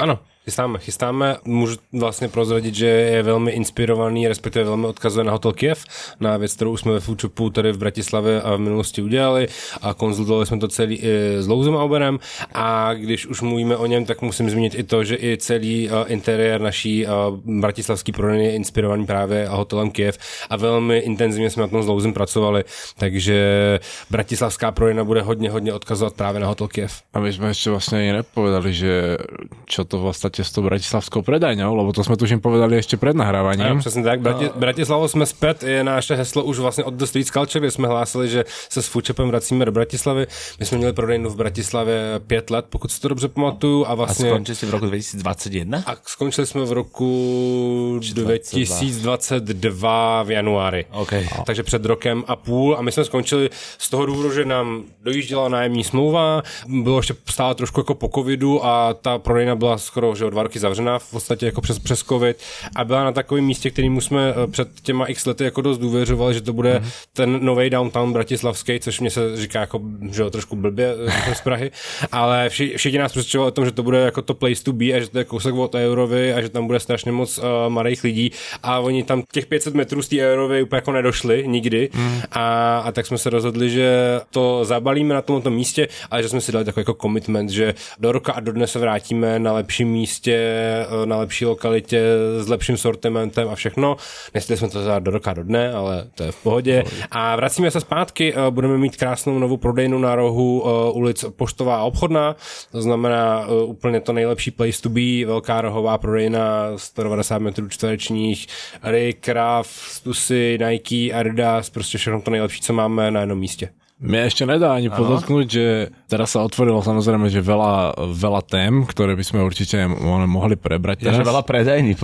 Ano, 0.00 0.24
chystáme, 0.44 0.78
chystáme. 0.78 1.36
Můžu 1.44 1.76
vlastně 1.92 2.28
prozradit, 2.28 2.74
že 2.74 2.86
je 2.86 3.22
velmi 3.22 3.50
inspirovaný, 3.50 4.28
respektive 4.28 4.64
velmi 4.64 4.86
odkazuje 4.86 5.24
na 5.24 5.32
Hotel 5.32 5.52
Kiev, 5.52 5.84
na 6.20 6.36
věc, 6.36 6.54
kterou 6.54 6.76
jsme 6.76 6.92
ve 6.92 7.00
Foodshopu 7.00 7.50
tady 7.50 7.72
v 7.72 7.78
Bratislavě 7.78 8.42
a 8.42 8.56
v 8.56 8.60
minulosti 8.60 9.02
udělali 9.02 9.48
a 9.82 9.94
konzultovali 9.94 10.46
jsme 10.46 10.58
to 10.58 10.68
celý 10.68 10.96
i 10.96 11.36
s 11.38 11.48
Louzem 11.48 11.76
Auberem 11.76 12.18
a 12.54 12.94
když 12.94 13.26
už 13.26 13.40
mluvíme 13.40 13.76
o 13.76 13.86
něm, 13.86 14.04
tak 14.04 14.22
musím 14.22 14.50
zmínit 14.50 14.74
i 14.74 14.82
to, 14.82 15.04
že 15.04 15.16
i 15.16 15.36
celý 15.36 15.90
uh, 15.90 15.96
interiér 16.06 16.60
naší 16.60 17.06
uh, 17.06 17.12
bratislavský 17.60 18.12
prodejny 18.12 18.44
je 18.44 18.52
inspirovaný 18.54 19.06
právě 19.06 19.48
hotelem 19.48 19.90
Kiev 19.90 20.18
a 20.50 20.56
velmi 20.56 20.98
intenzivně 20.98 21.50
jsme 21.50 21.62
na 21.62 21.68
tom 21.68 21.82
s 21.82 21.86
Louzem 21.86 22.12
pracovali, 22.12 22.64
takže 22.98 23.78
bratislavská 24.10 24.72
prodejna 24.72 25.04
bude 25.04 25.22
hodně, 25.22 25.50
hodně 25.50 25.72
odkazovat 25.72 26.14
právě 26.14 26.40
na 26.40 26.46
Hotel 26.46 26.68
Kiev. 26.68 27.02
A 27.12 27.20
my 27.20 27.28
sme 27.28 27.52
ešte 27.52 27.68
vlastne 27.68 28.00
ani 28.00 28.24
nepovedali, 28.24 28.72
že 28.72 29.20
čo 29.68 29.84
to 29.84 30.00
v 30.00 30.08
podstate 30.32 30.48
s 30.48 30.52
tou 30.52 30.62
bratislavskou 30.64 31.20
predajňou, 31.22 31.76
lebo 31.76 31.92
to 31.92 32.00
sme 32.00 32.16
tuším 32.16 32.40
povedali 32.40 32.80
ešte 32.80 32.96
pred 32.96 33.12
Ano, 33.12 33.24
nahrávaním. 33.24 33.78
přesně 33.78 34.02
tak. 34.02 34.20
Brati, 34.20 34.50
Bratislavo 34.56 35.08
jsme 35.08 35.26
zpět, 35.26 35.62
je 35.62 35.84
naše 35.84 36.14
heslo 36.14 36.44
už 36.44 36.58
vlastně 36.58 36.84
od 36.84 36.94
The 36.94 37.04
Street 37.04 37.26
Culture, 37.28 37.60
kde 37.60 37.70
jsme 37.70 37.88
hlásili, 37.88 38.28
že 38.28 38.44
se 38.68 38.82
s 38.82 38.86
Foodshopem 38.86 39.28
vracíme 39.28 39.64
do 39.64 39.72
Bratislavy. 39.72 40.26
My 40.60 40.66
jsme 40.66 40.78
měli 40.78 40.92
prodejnu 40.92 41.30
v 41.30 41.36
Bratislavě 41.36 42.20
pět 42.26 42.50
let, 42.50 42.64
pokud 42.68 42.90
si 42.90 43.00
to 43.00 43.08
dobře 43.08 43.28
pamatuju. 43.28 43.84
A 43.86 43.88
A 43.88 43.94
vlastně... 43.94 44.28
skončili 44.30 44.56
ste 44.56 44.66
v 44.66 44.70
roku 44.70 44.86
2021? 44.86 45.82
a 45.86 45.96
skončili 46.06 46.46
jsme 46.46 46.64
v 46.64 46.72
roku 46.72 47.98
2022 48.00 50.22
v 50.22 50.30
januári. 50.30 50.84
OK. 50.92 51.12
Takže 51.46 51.62
před 51.62 51.84
rokem 51.84 52.24
a 52.26 52.36
půl 52.36 52.76
a 52.78 52.82
my 52.82 52.92
jsme 52.92 53.04
skončili 53.04 53.50
z 53.78 53.90
toho 53.90 54.06
důvodu, 54.06 54.32
že 54.32 54.44
nám 54.44 54.82
dojížděla 55.02 55.48
nájemní 55.48 55.84
smlouva, 55.84 56.42
bylo 56.68 56.98
ještě 56.98 57.14
stále 57.28 57.54
trošku 57.54 57.80
jako 57.80 57.94
po 57.94 58.08
covidu 58.14 58.64
a 58.64 58.94
ta 58.94 59.18
prodejna 59.18 59.56
byla 59.56 59.78
skoro 59.78 60.14
že 60.22 60.26
o 60.26 60.30
dva 60.30 60.42
roky 60.42 60.58
zavřená 60.58 60.98
v 60.98 61.10
podstatě 61.10 61.46
jako 61.46 61.60
přes, 61.60 61.78
přes 61.78 62.02
covid 62.02 62.36
a 62.76 62.84
byla 62.84 63.04
na 63.04 63.12
takovém 63.12 63.44
místě, 63.44 63.70
kterým 63.70 64.00
jsme 64.00 64.30
eh, 64.30 64.46
před 64.46 64.68
těma 64.82 65.06
x 65.06 65.26
lety 65.26 65.44
jako 65.44 65.60
dost 65.60 65.78
důvěřovali, 65.78 66.34
že 66.34 66.40
to 66.40 66.52
bude 66.52 66.78
mm. 66.78 66.90
ten 67.12 67.38
nový 67.44 67.70
downtown 67.70 68.12
bratislavský, 68.12 68.80
což 68.80 69.00
mě 69.00 69.10
se 69.10 69.36
říká 69.36 69.60
jako, 69.60 69.80
že 70.10 70.22
jo, 70.22 70.30
trošku 70.30 70.56
blbě 70.56 70.94
z 71.34 71.40
Prahy, 71.40 71.70
ale 72.12 72.48
vši, 72.48 72.74
všichni 72.76 72.98
nás 72.98 73.12
přesvědčovali 73.12 73.48
o 73.48 73.50
tom, 73.50 73.64
že 73.64 73.70
to 73.70 73.82
bude 73.82 73.98
jako 73.98 74.22
to 74.22 74.34
place 74.34 74.64
to 74.64 74.72
be 74.72 74.84
a 74.84 75.00
že 75.00 75.08
to 75.08 75.18
je 75.18 75.24
kousek 75.24 75.54
od 75.54 75.74
Eurovy 75.74 76.34
a 76.34 76.40
že 76.40 76.48
tam 76.48 76.66
bude 76.66 76.80
strašně 76.80 77.12
moc 77.12 77.38
uh, 77.38 77.44
malých 77.68 78.04
lidí 78.04 78.32
a 78.62 78.78
oni 78.78 79.02
tam 79.02 79.22
těch 79.32 79.46
500 79.46 79.74
metrů 79.74 80.02
z 80.02 80.08
té 80.08 80.16
Eurovy 80.16 80.62
úplně 80.62 80.76
jako 80.76 80.92
nedošli 80.92 81.44
nikdy 81.46 81.90
mm. 81.94 82.20
a, 82.32 82.78
a 82.78 82.92
tak 82.92 83.06
jsme 83.06 83.18
se 83.18 83.30
rozhodli, 83.30 83.70
že 83.70 84.20
to 84.30 84.64
zabalíme 84.64 85.14
na 85.14 85.22
tomto 85.22 85.50
místě, 85.50 85.88
ale 86.10 86.22
že 86.22 86.28
jsme 86.28 86.40
si 86.40 86.52
dali 86.52 86.64
takový 86.64 86.80
jako 86.80 86.94
commitment, 86.94 87.50
že 87.50 87.74
do 87.98 88.12
roka 88.12 88.32
a 88.32 88.40
do 88.40 88.52
dne 88.52 88.66
se 88.66 88.78
vrátíme 88.78 89.38
na 89.38 89.52
lepším 89.52 89.88
místě, 89.88 90.11
eh, 90.28 91.06
na 91.06 91.16
lepší 91.16 91.46
lokalitě, 91.46 92.02
s 92.38 92.48
lepším 92.48 92.76
sortimentem 92.76 93.48
a 93.48 93.54
všechno. 93.54 93.96
Nestili 94.34 94.56
jsme 94.56 94.68
to 94.68 94.82
za 94.82 94.98
do 94.98 95.10
roka 95.10 95.32
do 95.32 95.44
dne, 95.44 95.72
ale 95.72 96.06
to 96.14 96.22
je 96.22 96.32
v 96.32 96.42
pohodě. 96.42 96.84
A 97.10 97.36
vracíme 97.36 97.70
se 97.70 97.80
zpátky, 97.80 98.34
eh, 98.34 98.50
budeme 98.50 98.78
mít 98.78 98.96
krásnou 98.96 99.38
novou 99.38 99.56
prodejnu 99.56 99.98
na 99.98 100.14
rohu 100.14 100.64
eh, 100.66 100.92
ulic 100.92 101.24
Poštová 101.36 101.76
a 101.76 101.82
obchodná, 101.82 102.36
to 102.72 102.82
znamená 102.82 103.46
úplně 103.64 104.00
to 104.00 104.12
nejlepší 104.12 104.50
place 104.50 104.82
to 104.82 104.88
be, 104.88 105.24
velká 105.26 105.60
rohová 105.60 105.98
prodejna, 105.98 106.72
190 106.76 107.38
metrů 107.38 107.68
čtverečních, 107.68 108.46
Rick, 108.82 109.20
Kraft, 109.20 109.70
Stusy, 109.70 110.58
Nike, 110.66 111.14
Adidas, 111.14 111.70
prostě 111.70 111.98
všechno 111.98 112.20
to 112.20 112.30
nejlepší, 112.30 112.60
co 112.60 112.72
máme 112.72 113.10
na 113.10 113.20
jednom 113.20 113.38
místě. 113.38 113.68
Mne 114.02 114.26
ešte 114.26 114.42
nedá 114.42 114.74
ani 114.74 114.90
podotknúť, 114.90 115.46
že 115.46 115.94
teraz 116.10 116.34
sa 116.34 116.42
otvorilo 116.42 116.82
samozrejme, 116.82 117.30
že 117.30 117.38
veľa, 117.38 117.94
veľa 118.10 118.42
tém, 118.50 118.82
ktoré 118.82 119.14
by 119.14 119.22
sme 119.22 119.46
určite 119.46 119.78
mohli 120.26 120.58
prebrať 120.58 121.06
teraz. 121.06 121.14
Ja, 121.14 121.22
že 121.22 121.30
veľa 121.30 121.44
predajní, 121.46 121.94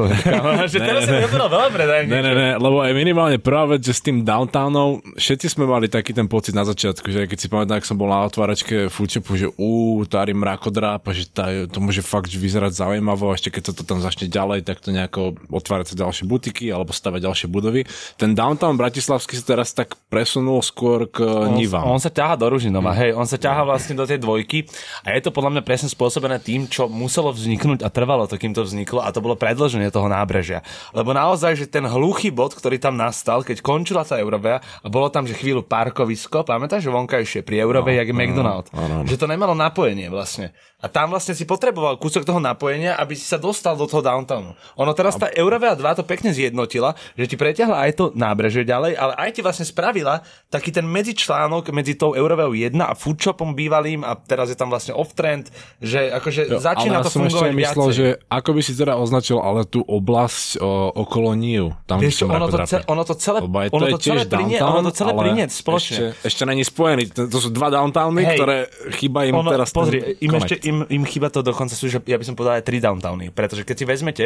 že 0.71 0.79
teraz 0.79 1.11
ne, 1.11 1.27
ne, 1.27 1.27
veľa 1.27 1.69
predajní. 1.75 2.07
Ne, 2.07 2.21
ne, 2.23 2.33
ne, 2.39 2.51
lebo 2.55 2.87
aj 2.87 2.95
minimálne 2.95 3.43
prvá 3.43 3.67
vec, 3.75 3.83
že 3.83 3.99
s 3.99 4.03
tým 4.07 4.23
downtownom, 4.23 5.19
všetci 5.19 5.59
sme 5.59 5.67
mali 5.67 5.91
taký 5.91 6.15
ten 6.15 6.31
pocit 6.31 6.55
na 6.55 6.63
začiatku, 6.63 7.11
že 7.11 7.27
keď 7.27 7.39
si 7.43 7.51
pamätám, 7.51 7.83
ak 7.83 7.89
som 7.91 7.99
bol 7.99 8.07
na 8.07 8.23
otváračke 8.23 8.87
Foodshopu, 8.87 9.35
že 9.35 9.51
ú, 9.59 10.07
tári 10.07 10.39
mrakodráp, 10.39 11.03
že 11.11 11.27
tá, 11.27 11.51
to 11.67 11.83
môže 11.83 12.07
fakt 12.07 12.31
vyzerať 12.31 12.79
zaujímavo, 12.79 13.35
a 13.35 13.35
ešte 13.35 13.51
keď 13.51 13.63
sa 13.67 13.73
to 13.75 13.83
tam 13.83 13.99
začne 13.99 14.31
ďalej, 14.31 14.63
tak 14.63 14.79
to 14.79 14.95
nejako 14.95 15.35
otvárať 15.51 15.99
sa 15.99 16.07
ďalšie 16.07 16.31
butiky 16.31 16.71
alebo 16.71 16.95
stavať 16.95 17.27
ďalšie 17.27 17.47
budovy. 17.51 17.83
Ten 18.15 18.39
downtown 18.39 18.79
bratislavský 18.79 19.35
sa 19.35 19.59
teraz 19.59 19.75
tak 19.75 19.99
presunul 20.07 20.63
skôr 20.63 21.11
k 21.11 21.27
Nivám 21.59 21.88
on 21.89 22.01
sa 22.01 22.13
ťaha 22.13 22.37
do 22.37 22.47
Ružinova, 22.53 22.93
hej, 22.93 23.17
on 23.17 23.25
sa 23.25 23.41
ťaha 23.41 23.65
vlastne 23.65 23.97
do 23.97 24.05
tej 24.05 24.21
dvojky 24.21 24.69
a 25.03 25.17
je 25.17 25.25
to 25.25 25.33
podľa 25.33 25.59
mňa 25.59 25.63
presne 25.65 25.89
spôsobené 25.89 26.37
tým, 26.39 26.69
čo 26.69 26.87
muselo 26.87 27.33
vzniknúť 27.33 27.81
a 27.81 27.89
trvalo 27.89 28.29
to, 28.29 28.37
kým 28.37 28.53
to 28.53 28.63
vzniklo 28.63 29.01
a 29.01 29.09
to 29.09 29.25
bolo 29.25 29.35
predlženie 29.35 29.89
toho 29.89 30.07
nábrežia. 30.07 30.61
Lebo 30.93 31.17
naozaj, 31.17 31.57
že 31.57 31.67
ten 31.67 31.89
hluchý 31.89 32.29
bod, 32.29 32.53
ktorý 32.53 32.77
tam 32.77 33.01
nastal, 33.01 33.41
keď 33.41 33.65
končila 33.65 34.05
tá 34.05 34.21
Eurovia 34.21 34.61
a 34.61 34.87
bolo 34.87 35.09
tam, 35.09 35.25
že 35.25 35.33
chvíľu 35.33 35.65
parkovisko, 35.65 36.45
pamätáš, 36.45 36.87
že 36.87 36.95
vonkajšie 36.95 37.41
pri 37.43 37.65
Eurovej, 37.65 37.97
no, 37.97 37.99
jak 38.05 38.09
je 38.09 38.17
no, 38.17 38.21
McDonald, 38.21 38.67
no, 38.71 38.85
no. 38.87 38.97
že 39.09 39.17
to 39.17 39.25
nemalo 39.25 39.57
napojenie 39.57 40.13
vlastne. 40.13 40.53
A 40.79 40.87
tam 40.87 41.11
vlastne 41.11 41.35
si 41.35 41.43
potreboval 41.43 41.99
kúsok 41.99 42.23
toho 42.23 42.39
napojenia, 42.39 42.95
aby 43.03 43.19
si 43.19 43.27
sa 43.27 43.35
dostal 43.35 43.75
do 43.75 43.83
toho 43.91 43.99
downtownu. 43.99 44.55
Ono 44.79 44.93
teraz 44.95 45.19
tá 45.19 45.27
Eurovia 45.35 45.75
2 45.75 45.83
to 45.99 46.07
pekne 46.07 46.31
zjednotila, 46.31 46.95
že 47.19 47.27
ti 47.27 47.35
preťahla 47.35 47.83
aj 47.83 47.91
to 47.99 48.05
nábrežie 48.15 48.63
ďalej, 48.63 48.95
ale 48.95 49.13
aj 49.19 49.31
ti 49.35 49.43
vlastne 49.43 49.67
spravila 49.67 50.23
taký 50.47 50.71
ten 50.71 50.87
medzičlánok 50.87 51.75
medzi 51.75 51.99
tou 51.99 52.15
Euroveou 52.15 52.55
1 52.55 52.79
a 52.79 52.95
foodshopom 52.95 53.59
bývalým 53.59 54.07
a 54.07 54.15
teraz 54.23 54.55
je 54.55 54.59
tam 54.59 54.71
vlastne 54.71 54.95
off-trend, 54.95 55.51
že 55.83 56.15
akože 56.15 56.47
jo, 56.47 56.63
začína 56.63 57.03
ale 57.03 57.11
to 57.11 57.11
fungovať 57.11 57.51
ešte 57.51 57.59
myslel, 57.59 57.89
že 57.91 58.07
ako 58.31 58.51
by 58.55 58.61
si 58.63 58.73
teda 58.79 58.95
označil 59.03 59.43
ale 59.43 59.67
tú 59.67 59.83
oblasť 59.83 60.63
o, 60.63 60.95
okolo 60.95 61.35
Niu. 61.35 61.75
Tam 61.91 61.99
Vieš, 61.99 62.31
ono, 62.31 62.47
to 62.47 62.63
ce, 62.63 62.87
ono 62.87 63.03
to 63.03 63.19
celé, 63.19 63.43
je, 63.43 63.75
ono 63.75 63.87
to 63.91 63.99
celé, 63.99 64.23
prinie, 64.31 64.63
ono 64.63 64.87
to 64.87 64.95
celé 64.95 65.11
prinie 65.11 65.51
spoločne. 65.51 66.15
Ešte, 66.15 66.23
ešte 66.23 66.43
není 66.47 66.63
spojený. 66.63 67.19
To 67.19 67.39
sú 67.43 67.51
dva 67.51 67.67
downtowny, 67.75 68.23
hey, 68.23 68.39
ktoré 68.39 68.57
chýba 68.95 69.27
im 69.27 69.43
ono, 69.43 69.51
teraz 69.51 69.75
pozri, 69.75 70.15
im 70.23 70.39
ešte 70.39 70.68
im, 70.69 70.85
im 70.93 71.05
chýba 71.09 71.33
to 71.33 71.41
dokonca 71.41 71.73
sú, 71.73 71.89
že 71.89 71.99
ja 72.05 72.21
by 72.21 72.25
som 72.29 72.37
povedal 72.37 72.61
aj 72.61 72.65
tri 72.69 72.79
downtowny, 72.79 73.33
pretože 73.33 73.65
keď 73.65 73.77
si 73.81 73.85
vezmete, 73.89 74.25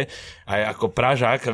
aj 0.51 0.75
ako 0.75 0.91
Pražák, 0.91 1.47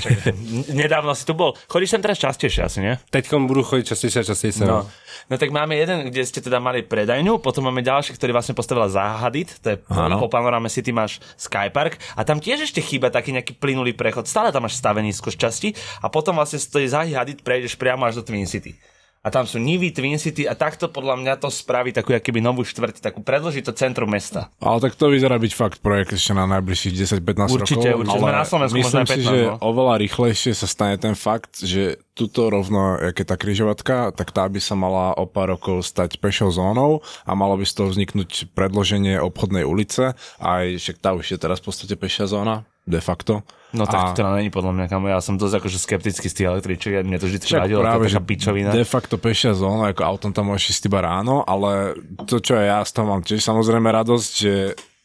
nedávno 0.82 1.14
si 1.14 1.22
tu 1.22 1.32
bol, 1.38 1.54
chodíš 1.70 1.94
sem 1.94 2.02
teraz 2.02 2.18
častejšie 2.18 2.62
asi, 2.66 2.78
nie? 2.82 2.94
Teď 3.14 3.30
budu 3.46 3.62
chodiť 3.62 3.94
častejšie 3.94 4.18
a 4.20 4.24
častejšie. 4.26 4.64
No. 4.66 4.84
no 5.30 5.34
tak 5.38 5.54
máme 5.54 5.78
jeden, 5.78 6.10
kde 6.10 6.26
ste 6.26 6.42
teda 6.42 6.58
mali 6.58 6.82
predajňu, 6.82 7.38
potom 7.38 7.70
máme 7.70 7.86
ďalší, 7.86 8.18
ktorý 8.18 8.34
vlastne 8.34 8.58
postavila 8.58 8.90
Zahadit, 8.90 9.62
to 9.62 9.72
je 9.72 9.76
ano. 9.88 10.18
po 10.18 10.26
Panorame 10.26 10.66
City 10.68 10.90
máš 10.90 11.22
Skypark 11.38 11.96
a 12.18 12.26
tam 12.26 12.42
tiež 12.42 12.66
ešte 12.66 12.82
chýba 12.82 13.14
taký 13.14 13.30
nejaký 13.30 13.54
plynulý 13.56 13.94
prechod, 13.94 14.26
stále 14.26 14.50
tam 14.50 14.66
máš 14.66 14.76
stavenisko 14.76 15.30
z 15.30 15.38
časti 15.38 15.68
a 16.02 16.10
potom 16.10 16.34
vlastne 16.36 16.58
z 16.58 16.66
tej 16.66 16.86
Zahadit 16.90 17.46
prejdeš 17.46 17.78
priamo 17.78 18.04
až 18.08 18.20
do 18.20 18.26
Twin 18.26 18.48
City 18.50 18.74
a 19.26 19.28
tam 19.34 19.42
sú 19.42 19.58
Nivy, 19.58 19.90
Twin 19.90 20.22
City 20.22 20.46
a 20.46 20.54
takto 20.54 20.86
podľa 20.86 21.18
mňa 21.18 21.34
to 21.42 21.50
spraví 21.50 21.90
takú 21.90 22.14
keby 22.14 22.38
novú 22.38 22.62
štvrť, 22.62 23.02
takú 23.02 23.26
predloží 23.26 23.58
to 23.58 23.74
centrum 23.74 24.06
mesta. 24.06 24.54
Ale 24.62 24.78
tak 24.78 24.94
to 24.94 25.10
vyzerá 25.10 25.34
byť 25.42 25.52
fakt 25.58 25.78
projekt 25.82 26.14
ešte 26.14 26.30
na 26.30 26.46
najbližších 26.46 26.94
10-15 27.18 27.58
rokov. 27.58 27.58
Určite, 27.58 27.88
určite. 27.98 28.22
Sme 28.22 28.30
na 28.30 28.46
Slovensku 28.46 28.78
myslím 28.78 29.02
si, 29.02 29.18
15, 29.18 29.26
že 29.34 29.38
no. 29.50 29.58
oveľa 29.66 29.94
rýchlejšie 30.06 30.52
sa 30.54 30.70
stane 30.70 30.94
ten 30.94 31.18
fakt, 31.18 31.58
že 31.58 31.98
tuto 32.14 32.46
rovno, 32.54 33.02
jak 33.02 33.18
je 33.18 33.26
tá 33.26 33.34
kryžovatka, 33.34 34.14
tak 34.14 34.30
tá 34.30 34.46
by 34.46 34.62
sa 34.62 34.78
mala 34.78 35.10
o 35.18 35.26
pár 35.26 35.58
rokov 35.58 35.82
stať 35.82 36.22
pešou 36.22 36.54
zónou 36.54 37.02
a 37.26 37.34
malo 37.34 37.58
by 37.58 37.66
z 37.66 37.74
toho 37.82 37.90
vzniknúť 37.90 38.54
predloženie 38.54 39.18
obchodnej 39.18 39.66
ulice. 39.66 40.14
Aj 40.38 40.64
však 40.70 41.02
tá 41.02 41.18
už 41.18 41.34
je 41.34 41.38
teraz 41.42 41.58
v 41.58 41.74
podstate 41.74 41.98
pešia 41.98 42.30
zóna, 42.30 42.62
de 42.86 43.00
facto. 43.02 43.42
No 43.74 43.84
tak 43.84 44.00
a... 44.00 44.14
to 44.14 44.22
není 44.32 44.48
podľa 44.48 44.72
mňa, 44.72 44.86
kamo. 44.86 45.10
Ja 45.10 45.18
som 45.18 45.36
dosť 45.36 45.58
akože 45.60 45.78
skeptický 45.82 46.30
z 46.30 46.34
tých 46.38 46.48
električiek, 46.48 46.92
ja 46.96 47.02
mne 47.02 47.18
to 47.18 47.26
vždy 47.26 47.42
vadilo, 47.42 47.82
práve, 47.82 48.06
to 48.06 48.14
taká 48.14 48.22
pičovina. 48.22 48.70
De 48.70 48.86
facto 48.86 49.18
pešia 49.18 49.52
zóna, 49.52 49.90
ako 49.90 50.02
autom 50.06 50.30
tam 50.30 50.54
môžeš 50.54 50.78
ísť 50.78 50.88
iba 50.88 51.02
ráno, 51.02 51.42
ale 51.42 51.98
to, 52.24 52.38
čo 52.38 52.56
ja 52.56 52.80
z 52.86 52.90
toho 52.94 53.06
mám 53.10 53.26
tiež 53.26 53.42
samozrejme 53.42 53.90
radosť, 53.90 54.30
že 54.32 54.54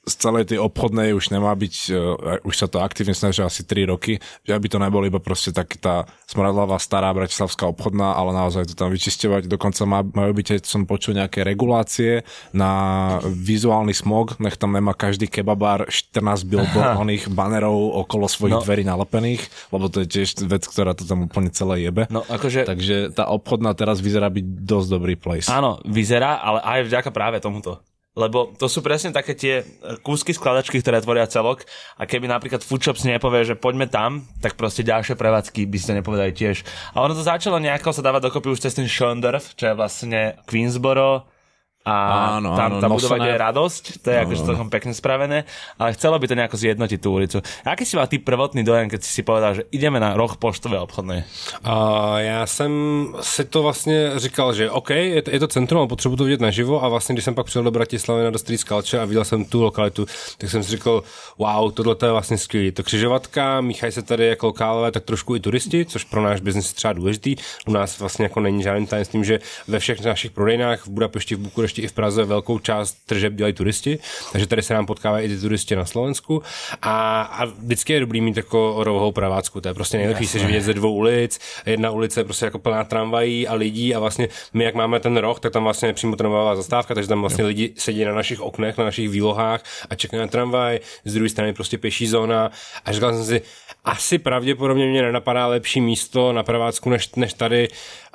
z 0.02 0.14
celej 0.18 0.50
tej 0.50 0.58
obchodnej 0.58 1.14
už 1.14 1.30
nemá 1.30 1.54
byť, 1.54 1.76
uh, 1.94 2.42
už 2.42 2.56
sa 2.58 2.66
to 2.66 2.82
aktívne 2.82 3.14
snažia 3.14 3.46
asi 3.46 3.62
3 3.62 3.94
roky, 3.94 4.18
že 4.42 4.58
aby 4.58 4.66
to 4.66 4.82
nebolo 4.82 5.06
iba 5.06 5.22
proste 5.22 5.54
taký 5.54 5.78
tá 5.78 6.10
smradlavá 6.26 6.82
stará 6.82 7.14
bratislavská 7.14 7.70
obchodná, 7.70 8.18
ale 8.18 8.34
naozaj 8.34 8.74
to 8.74 8.74
tam 8.74 8.90
vyčisťovať. 8.90 9.46
Dokonca 9.46 9.82
má, 9.86 10.02
majú 10.02 10.34
byť, 10.34 10.48
aj 10.58 10.60
som 10.66 10.90
počul 10.90 11.22
nejaké 11.22 11.46
regulácie 11.46 12.26
na 12.50 12.72
vizuálny 13.30 13.94
smog, 13.94 14.42
nech 14.42 14.58
tam 14.58 14.74
nemá 14.74 14.98
každý 14.98 15.30
kebabár 15.30 15.86
14 15.86 16.50
billboardných 16.50 17.30
banerov 17.30 18.02
okolo 18.02 18.26
svojich 18.26 18.58
no. 18.58 18.64
dverí 18.66 18.82
nalepených, 18.82 19.70
lebo 19.70 19.86
to 19.86 20.02
je 20.02 20.08
tiež 20.10 20.50
vec, 20.50 20.66
ktorá 20.66 20.98
to 20.98 21.06
tam 21.06 21.30
úplne 21.30 21.54
celé 21.54 21.86
jebe. 21.86 22.10
No, 22.10 22.26
akože... 22.26 22.66
Takže 22.66 23.14
tá 23.14 23.30
obchodná 23.30 23.78
teraz 23.78 24.02
vyzerá 24.02 24.34
byť 24.34 24.46
dosť 24.66 24.88
dobrý 24.90 25.14
place. 25.14 25.46
Áno, 25.54 25.78
vyzerá, 25.86 26.42
ale 26.42 26.60
aj 26.66 26.80
vďaka 26.90 27.10
práve 27.14 27.38
tomuto. 27.38 27.86
Lebo 28.12 28.52
to 28.60 28.68
sú 28.68 28.84
presne 28.84 29.16
také 29.16 29.40
tie 29.40 29.64
kúsky 30.04 30.36
skladačky, 30.36 30.84
ktoré 30.84 31.00
tvoria 31.00 31.24
celok 31.32 31.64
a 31.96 32.04
keby 32.04 32.28
napríklad 32.28 32.60
Foodshops 32.60 33.08
nepovie, 33.08 33.48
že 33.48 33.56
poďme 33.56 33.88
tam, 33.88 34.28
tak 34.44 34.60
proste 34.60 34.84
ďalšie 34.84 35.16
prevádzky 35.16 35.64
by 35.64 35.78
ste 35.80 35.96
nepovedali 35.96 36.36
tiež. 36.36 36.68
A 36.92 37.08
ono 37.08 37.16
to 37.16 37.24
začalo 37.24 37.56
nejako 37.56 37.96
sa 37.96 38.04
dávať 38.04 38.28
dokopy 38.28 38.52
už 38.52 38.68
cez 38.68 38.76
ten 38.76 38.84
Schondorf, 38.92 39.56
čo 39.56 39.72
je 39.72 39.80
vlastne 39.80 40.36
Queensboro, 40.44 41.24
a 41.82 41.96
áno, 42.38 42.54
tam 42.54 42.78
tá 42.78 42.86
budova 42.86 43.18
je 43.18 43.34
radosť, 43.34 43.84
to 44.06 44.08
je 44.14 44.18
no, 44.18 44.24
akože 44.30 44.42
celkom 44.46 44.70
pekne 44.70 44.94
spravené, 44.94 45.50
ale 45.82 45.98
chcelo 45.98 46.22
by 46.22 46.30
to 46.30 46.38
nejako 46.38 46.58
zjednotiť 46.58 47.00
tú 47.02 47.10
ulicu. 47.10 47.38
Aký 47.66 47.90
si 47.90 47.98
mal 47.98 48.06
ty 48.06 48.22
prvotný 48.22 48.62
dojem, 48.62 48.86
keď 48.86 49.02
si 49.02 49.10
si 49.10 49.22
povedal, 49.26 49.58
že 49.58 49.64
ideme 49.74 49.98
na 49.98 50.14
roh 50.14 50.30
poštové 50.38 50.78
obchodné? 50.78 51.26
Uh, 51.66 52.18
já 52.18 52.46
jsem 52.46 52.72
si 53.22 53.46
to 53.46 53.64
vlastně 53.64 54.12
říkal, 54.16 54.54
že 54.54 54.70
OK, 54.70 54.90
je 54.90 55.22
to, 55.22 55.30
je 55.32 55.40
to 55.40 55.48
centrum, 55.48 55.80
ale 55.80 55.88
potřebuji 55.88 56.16
to 56.16 56.24
vidět 56.24 56.42
naživo 56.42 56.84
a 56.84 56.90
vlastně, 56.90 57.16
když 57.16 57.26
jsem 57.26 57.36
pak 57.36 57.46
přijel 57.46 57.64
do 57.64 57.72
Bratislavy 57.72 58.24
na 58.24 58.30
Dostrý 58.30 58.58
Skalče 58.58 59.00
a 59.00 59.06
viděl 59.06 59.26
jsem 59.26 59.46
tu 59.46 59.62
lokalitu, 59.62 60.06
tak 60.38 60.50
jsem 60.50 60.64
si 60.64 60.72
říkal, 60.72 61.04
wow, 61.38 61.72
tohle 61.72 61.96
je 62.04 62.12
vlastně 62.12 62.38
skvělé. 62.38 62.72
To 62.72 62.84
křižovatka, 62.84 63.62
míchají 63.62 63.92
se 63.92 64.02
tady 64.02 64.28
jako 64.28 64.46
lokálové, 64.46 64.92
tak 64.92 65.04
trošku 65.04 65.36
i 65.36 65.40
turisti, 65.40 65.86
což 65.86 66.04
pro 66.04 66.22
náš 66.22 66.42
biznis 66.42 66.70
je 66.70 66.76
třeba 66.76 66.94
důležitý. 66.94 67.36
U 67.68 67.72
nás 67.72 68.00
vlastně 68.00 68.26
jako 68.26 68.40
není 68.40 68.64
žádným 68.64 68.88
tajemstvím, 68.88 69.24
že 69.24 69.40
ve 69.68 69.80
všech 69.80 70.02
našich 70.02 70.32
prodejnách 70.32 70.86
v 70.86 70.90
Budapešti, 70.90 71.36
v 71.36 71.40
Bukurešti 71.40 71.71
Budapešti 71.72 71.82
i 71.82 71.88
v 71.88 71.94
Praze 71.94 72.24
velkou 72.24 72.60
část 72.60 72.98
tržeb 73.06 73.34
dělají 73.34 73.54
turisti, 73.54 74.00
takže 74.32 74.48
tady 74.48 74.62
se 74.62 74.74
nám 74.74 74.86
potkávají 74.86 75.26
i 75.26 75.30
ty 75.30 75.42
turisti 75.42 75.76
na 75.76 75.86
Slovensku. 75.86 76.44
A, 76.82 77.22
a 77.22 77.46
vždycky 77.46 77.94
je 77.94 78.00
dobrý 78.00 78.22
mít 78.22 78.38
jako 78.38 78.76
rohovou 78.84 79.12
pravácku, 79.12 79.62
to 79.62 79.68
je 79.68 79.74
prostě 79.74 79.98
nejlepší 79.98 80.28
se 80.28 80.40
vidět 80.40 80.62
ze 80.62 80.74
dvou 80.74 80.94
ulic, 80.94 81.40
jedna 81.66 81.92
ulice 81.92 82.20
je 82.20 82.24
prostě 82.24 82.46
jako 82.46 82.60
plná 82.60 82.84
tramvají 82.84 83.48
a 83.48 83.54
lidí 83.54 83.96
a 83.96 84.00
vlastně 84.00 84.28
my, 84.54 84.64
jak 84.64 84.76
máme 84.76 85.00
ten 85.00 85.18
roh, 85.18 85.40
tak 85.40 85.54
tam 85.54 85.64
vlastně 85.64 85.94
přímo 85.94 86.16
tramvajová 86.16 86.56
zastávka, 86.56 86.94
takže 86.96 87.08
tam 87.08 87.22
vlastně 87.22 87.42
jo. 87.42 87.48
lidi 87.48 87.74
sedí 87.78 88.06
na 88.06 88.14
našich 88.14 88.42
oknech, 88.42 88.78
na 88.78 88.86
našich 88.86 89.10
výlohách 89.10 89.64
a 89.90 89.96
čekají 89.96 90.22
na 90.22 90.28
tramvaj, 90.28 90.80
z 91.06 91.14
druhé 91.14 91.30
strany 91.30 91.54
prostě 91.54 91.78
pěší 91.78 92.08
zóna. 92.08 92.52
A 92.86 92.92
říkal 92.92 93.14
jsem 93.14 93.26
si, 93.26 93.42
asi 93.84 94.18
pravděpodobně 94.18 94.86
mě 94.88 95.02
nenapadá 95.02 95.48
lepší 95.48 95.82
místo 95.82 96.34
na 96.34 96.44
pravácku 96.44 96.90
než, 96.90 97.16
než 97.16 97.34
tady. 97.34 97.68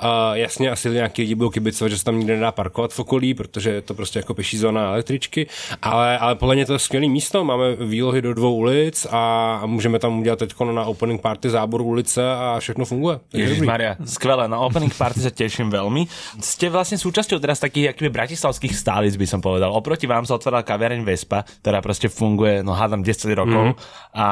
Uh, 0.03 0.37
jasně, 0.37 0.71
asi 0.71 0.89
nějaký 0.89 1.21
lidi 1.21 1.35
budou 1.35 1.49
kibicovat, 1.49 1.91
že 1.91 1.97
se 1.97 2.03
tam 2.03 2.19
nikde 2.19 2.35
nedá 2.35 2.51
parkovat 2.51 2.93
v 2.93 2.99
okolí, 2.99 3.33
protože 3.33 3.69
je 3.69 3.81
to 3.81 3.93
prostě 3.93 4.19
jako 4.19 4.33
peší 4.33 4.57
zóna 4.57 4.87
električky, 4.87 5.47
ale, 5.81 6.17
ale 6.17 6.35
podle 6.35 6.55
mě 6.55 6.65
to 6.65 6.73
je 6.73 6.79
skvělé 6.79 7.07
místo, 7.07 7.43
máme 7.43 7.75
výlohy 7.75 8.21
do 8.21 8.33
dvou 8.33 8.55
ulic 8.55 9.07
a 9.11 9.61
můžeme 9.65 9.99
tam 9.99 10.19
udělat 10.19 10.39
teď 10.39 10.53
na 10.71 10.85
opening 10.85 11.21
party 11.21 11.49
zábor 11.49 11.81
ulice 11.81 12.31
a 12.31 12.55
všechno 12.59 12.85
funguje. 12.85 13.19
Maria, 13.65 13.95
skvelé, 14.05 14.47
na 14.47 14.59
opening 14.59 14.93
party 14.93 15.19
sa 15.19 15.33
teším 15.33 15.73
veľmi. 15.73 16.05
Ste 16.41 16.69
vlastne 16.69 17.01
súčasťou 17.01 17.41
teraz 17.41 17.57
takých 17.57 17.93
akýby 17.93 18.13
bratislavských 18.13 18.73
stálic, 18.77 19.17
by 19.17 19.27
som 19.27 19.41
povedal. 19.41 19.73
Oproti 19.73 20.05
vám 20.05 20.29
sa 20.29 20.37
otvorila 20.37 20.61
kaviareň 20.61 21.01
Vespa, 21.01 21.41
ktorá 21.65 21.81
proste 21.81 22.09
funguje, 22.09 22.61
no 22.61 22.77
hádam 22.77 23.01
10 23.01 23.33
rokov 23.33 23.63
mm-hmm. 23.73 24.13
a 24.13 24.27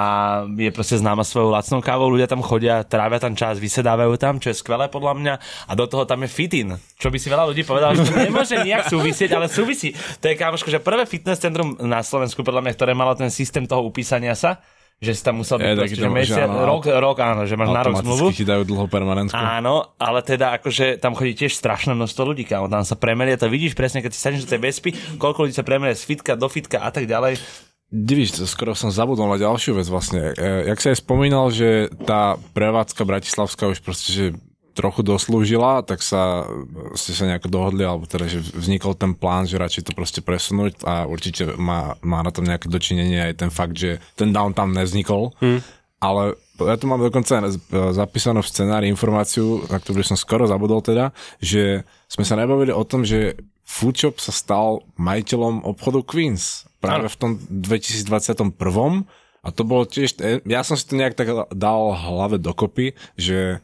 je 0.46 0.72
proste 0.74 1.02
známa 1.02 1.26
svojou 1.26 1.50
lacnou 1.50 1.82
kávou. 1.82 2.14
Ľudia 2.14 2.30
tam 2.30 2.46
chodia, 2.46 2.86
trávia 2.86 3.18
tam 3.18 3.34
čas, 3.34 3.58
vysedávajú 3.58 4.14
tam, 4.22 4.38
čo 4.38 4.54
je 4.54 4.58
skvelé 4.58 4.88
podľa 4.90 5.14
mňa. 5.18 5.34
A 5.68 5.74
do 5.74 5.86
toho 5.88 6.04
tam 6.04 6.24
je 6.24 6.30
fitin, 6.30 6.76
čo 7.00 7.08
by 7.08 7.18
si 7.20 7.28
veľa 7.32 7.48
ľudí 7.52 7.64
povedal, 7.64 7.96
že 7.96 8.08
to 8.08 8.16
nemôže 8.16 8.56
nejak 8.60 8.92
súvisieť, 8.92 9.32
ale 9.36 9.48
súvisí. 9.48 9.96
To 10.20 10.26
je 10.28 10.36
kámoško, 10.36 10.70
že 10.70 10.84
prvé 10.84 11.08
fitness 11.08 11.42
centrum 11.42 11.80
na 11.82 12.04
Slovensku, 12.04 12.44
podľa 12.44 12.66
mňa, 12.66 12.74
ktoré 12.76 12.92
malo 12.92 13.16
ten 13.16 13.32
systém 13.32 13.64
toho 13.66 13.84
upísania 13.84 14.36
sa, 14.36 14.60
že 14.96 15.12
si 15.12 15.22
tam 15.28 15.44
musel 15.44 15.60
byť 15.60 15.68
Je, 15.68 15.76
proste, 15.76 16.00
že 16.00 16.08
mesiac, 16.08 16.48
áno, 16.48 16.64
rok, 16.64 16.88
rok, 16.88 17.18
áno, 17.20 17.44
že 17.44 17.60
máš 17.60 17.68
na 17.68 17.84
rok 17.84 18.00
zmluvu. 18.00 18.32
Ti 18.32 18.48
dajú 18.48 18.64
dlho 18.64 18.88
permanentku. 18.88 19.36
Áno, 19.36 19.92
ale 20.00 20.24
teda 20.24 20.56
akože 20.56 21.04
tam 21.04 21.20
chodí 21.20 21.36
tiež 21.36 21.52
strašné 21.52 21.92
množstvo 21.92 22.24
ľudí, 22.24 22.48
kámo. 22.48 22.72
Tam 22.72 22.88
sa 22.88 22.96
premelie, 22.96 23.36
to 23.36 23.52
vidíš 23.52 23.76
presne, 23.76 24.00
keď 24.00 24.12
si 24.16 24.20
sadneš 24.24 24.48
do 24.48 24.56
tej 24.56 24.62
vespy, 24.64 24.90
koľko 25.20 25.46
ľudí 25.46 25.54
sa 25.54 25.68
premelie 25.68 26.00
z 26.00 26.08
fitka 26.08 26.40
do 26.40 26.48
fitka 26.48 26.80
a 26.80 26.90
tak 26.96 27.12
ďalej. 27.12 27.36
Divíš, 27.92 28.40
skoro 28.48 28.72
som 28.74 28.90
zabudol 28.90 29.30
na 29.30 29.38
ďalšiu 29.38 29.78
vec 29.78 29.88
vlastne. 29.92 30.32
E, 30.34 30.74
jak 30.74 30.80
sa 30.80 30.96
aj 30.96 31.00
spomínal, 31.04 31.52
že 31.54 31.92
tá 32.08 32.40
prevádzka 32.56 33.04
Bratislavská 33.06 33.70
už 33.70 33.84
proste, 33.84 34.10
že 34.10 34.26
trochu 34.76 35.02
doslúžila, 35.08 35.82
tak 35.88 36.04
sa 36.04 36.44
ste 37.00 37.16
sa 37.16 37.26
nejako 37.32 37.48
dohodli, 37.48 37.88
alebo 37.88 38.04
teda, 38.04 38.28
že 38.28 38.44
vznikol 38.44 38.94
ten 38.94 39.16
plán, 39.16 39.48
že 39.48 39.56
radšej 39.56 39.88
to 39.88 39.92
proste 39.96 40.20
presunúť 40.20 40.84
a 40.84 41.08
určite 41.08 41.56
má, 41.56 41.96
má 42.04 42.20
na 42.20 42.30
tom 42.36 42.44
nejaké 42.44 42.68
dočinenie 42.68 43.32
aj 43.32 43.40
ten 43.40 43.50
fakt, 43.50 43.80
že 43.80 44.04
ten 44.20 44.36
downtown 44.36 44.76
nevznikol. 44.76 45.32
Hmm. 45.40 45.64
Ale 46.04 46.36
ja 46.60 46.76
tu 46.76 46.86
mám 46.92 47.00
dokonca 47.00 47.40
aj 47.40 47.56
zapísanú 47.96 48.44
v 48.44 48.52
scenári 48.52 48.86
informáciu, 48.92 49.64
na 49.72 49.80
ktorú 49.80 50.04
som 50.04 50.20
skoro 50.20 50.44
zabudol 50.46 50.84
teda, 50.84 51.16
že 51.40 51.88
sme 52.12 52.28
sa 52.28 52.36
nebavili 52.36 52.76
o 52.76 52.84
tom, 52.84 53.08
že 53.08 53.40
Foodshop 53.66 54.22
sa 54.22 54.30
stal 54.30 54.86
majiteľom 55.00 55.66
obchodu 55.66 56.06
Queens 56.06 56.70
práve 56.78 57.10
v 57.10 57.18
tom 57.18 57.32
2021. 57.50 58.54
A 59.46 59.54
to 59.54 59.62
bolo 59.66 59.86
tiež, 59.86 60.18
ja 60.46 60.62
som 60.62 60.78
si 60.78 60.86
to 60.86 60.98
nejak 60.98 61.18
tak 61.18 61.30
dal 61.54 61.94
hlave 61.94 62.38
dokopy, 62.38 62.94
že 63.18 63.62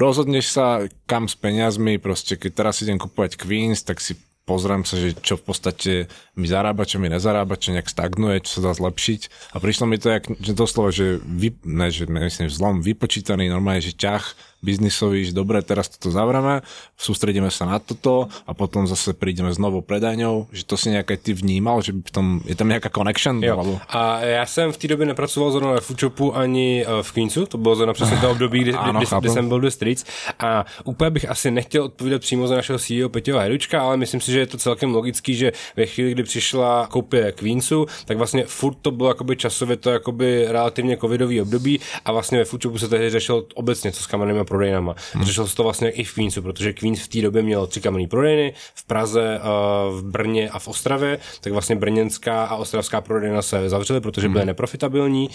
rozhodneš 0.00 0.56
sa 0.56 0.88
kam 1.04 1.28
s 1.28 1.36
peniazmi, 1.36 2.00
proste 2.00 2.40
keď 2.40 2.50
teraz 2.56 2.80
idem 2.80 2.96
kupovať 2.96 3.36
Queens, 3.36 3.84
tak 3.84 4.00
si 4.00 4.16
pozriem 4.50 4.82
sa, 4.82 4.98
že 4.98 5.14
čo 5.14 5.38
v 5.38 5.46
podstate 5.46 5.92
mi 6.34 6.50
zarába, 6.50 6.82
čo 6.82 6.98
mi 6.98 7.06
nezarába, 7.06 7.54
čo 7.54 7.70
nejak 7.70 7.86
stagnuje, 7.86 8.42
čo 8.42 8.58
sa 8.58 8.66
dá 8.66 8.72
zlepšiť. 8.74 9.54
A 9.54 9.62
prišlo 9.62 9.86
mi 9.86 10.02
to, 10.02 10.10
jak, 10.10 10.26
že 10.42 10.52
doslova, 10.58 10.90
že, 10.90 11.22
vy, 11.22 11.54
ne, 11.62 11.86
že 11.94 12.10
myslím, 12.10 12.50
zlom 12.50 12.82
vypočítaný, 12.82 13.46
normálne, 13.46 13.78
že 13.78 13.94
ťah 13.94 14.24
biznisový, 14.62 15.24
že 15.24 15.32
dobre, 15.32 15.62
teraz 15.62 15.88
toto 15.88 16.12
zavreme, 16.12 16.60
sústredíme 16.96 17.50
sa 17.50 17.64
na 17.64 17.78
toto 17.80 18.28
a 18.46 18.52
potom 18.54 18.86
zase 18.86 19.16
prídeme 19.16 19.52
s 19.52 19.58
novou 19.58 19.80
predajňou, 19.80 20.52
že 20.52 20.64
to 20.64 20.76
si 20.76 20.90
nějak 20.90 21.10
ty 21.22 21.32
vnímal, 21.32 21.82
že 21.82 21.92
v 21.92 22.10
tom, 22.10 22.40
je 22.44 22.54
tam 22.54 22.68
nějaká 22.68 22.88
connection? 22.88 23.44
Jo. 23.44 23.80
A 23.88 24.20
já 24.20 24.46
jsem 24.46 24.72
v 24.72 24.76
té 24.76 24.88
době 24.88 25.06
nepracoval 25.06 25.52
zrovna 25.52 25.72
ve 25.72 25.80
Foodshopu 25.80 26.36
ani 26.36 26.84
eh, 26.86 27.02
v 27.02 27.12
Queensu, 27.12 27.46
to 27.46 27.58
bylo 27.58 27.76
zrovna 27.76 27.92
přesně 27.92 28.16
to 28.16 28.30
období, 28.36 28.60
kdy, 28.60 28.72
Ano, 28.72 29.00
kdy, 29.00 29.06
kdy, 29.20 29.28
jsem 29.28 29.48
byl 29.48 29.60
do 29.60 29.70
Streets 29.70 30.04
a 30.38 30.64
úplně 30.84 31.10
bych 31.10 31.30
asi 31.30 31.50
nechtěl 31.50 31.84
odpovídat 31.84 32.20
přímo 32.20 32.46
za 32.46 32.54
našeho 32.54 32.78
CEO 32.78 33.08
Peťova 33.08 33.40
Hejdučka, 33.40 33.82
ale 33.82 33.96
myslím 33.96 34.20
si, 34.20 34.32
že 34.32 34.38
je 34.38 34.46
to 34.46 34.58
celkem 34.58 34.94
logický, 34.94 35.34
že 35.34 35.52
ve 35.76 35.86
chvíli, 35.86 36.10
kdy 36.12 36.22
přišla 36.22 36.86
koupě 36.90 37.32
Queensu, 37.32 37.86
tak 38.04 38.16
vlastně 38.16 38.44
furt 38.44 38.76
to 38.82 38.90
bylo 38.90 39.08
jakoby 39.08 39.36
časově 39.36 39.76
to 39.76 39.90
jakoby 39.90 40.46
relativně 40.48 40.96
covidový 40.96 41.40
období 41.40 41.80
a 42.04 42.12
vlastně 42.12 42.38
ve 42.38 42.44
Foodshopu 42.44 42.78
se 42.78 42.88
tehdy 42.88 43.10
řešilo 43.10 43.44
obecně, 43.54 43.92
co 43.92 44.02
s 44.02 44.06
kamennými 44.06 44.44
prodejnama. 44.50 44.94
Hmm. 45.12 45.24
Řešilo 45.24 45.46
se 45.46 45.56
to 45.56 45.62
vlastně 45.62 45.90
i 45.90 46.04
v 46.04 46.14
Queensu, 46.14 46.42
protože 46.42 46.72
Queens 46.72 47.00
v 47.00 47.08
té 47.08 47.22
době 47.22 47.42
měl 47.42 47.66
tři 47.66 47.80
kamenné 47.80 48.08
prodejny, 48.08 48.52
v 48.74 48.84
Praze, 48.84 49.40
eh, 49.40 49.46
v 49.90 50.02
Brně 50.02 50.50
a 50.50 50.58
v 50.58 50.68
Ostravě, 50.68 51.18
tak 51.40 51.52
vlastně 51.52 51.76
brněnská 51.76 52.44
a 52.44 52.56
ostravská 52.56 53.00
prodejna 53.00 53.42
se 53.42 53.68
zavřely, 53.68 54.00
protože 54.00 54.28
byly 54.28 54.44
neprofitabilní 54.44 55.30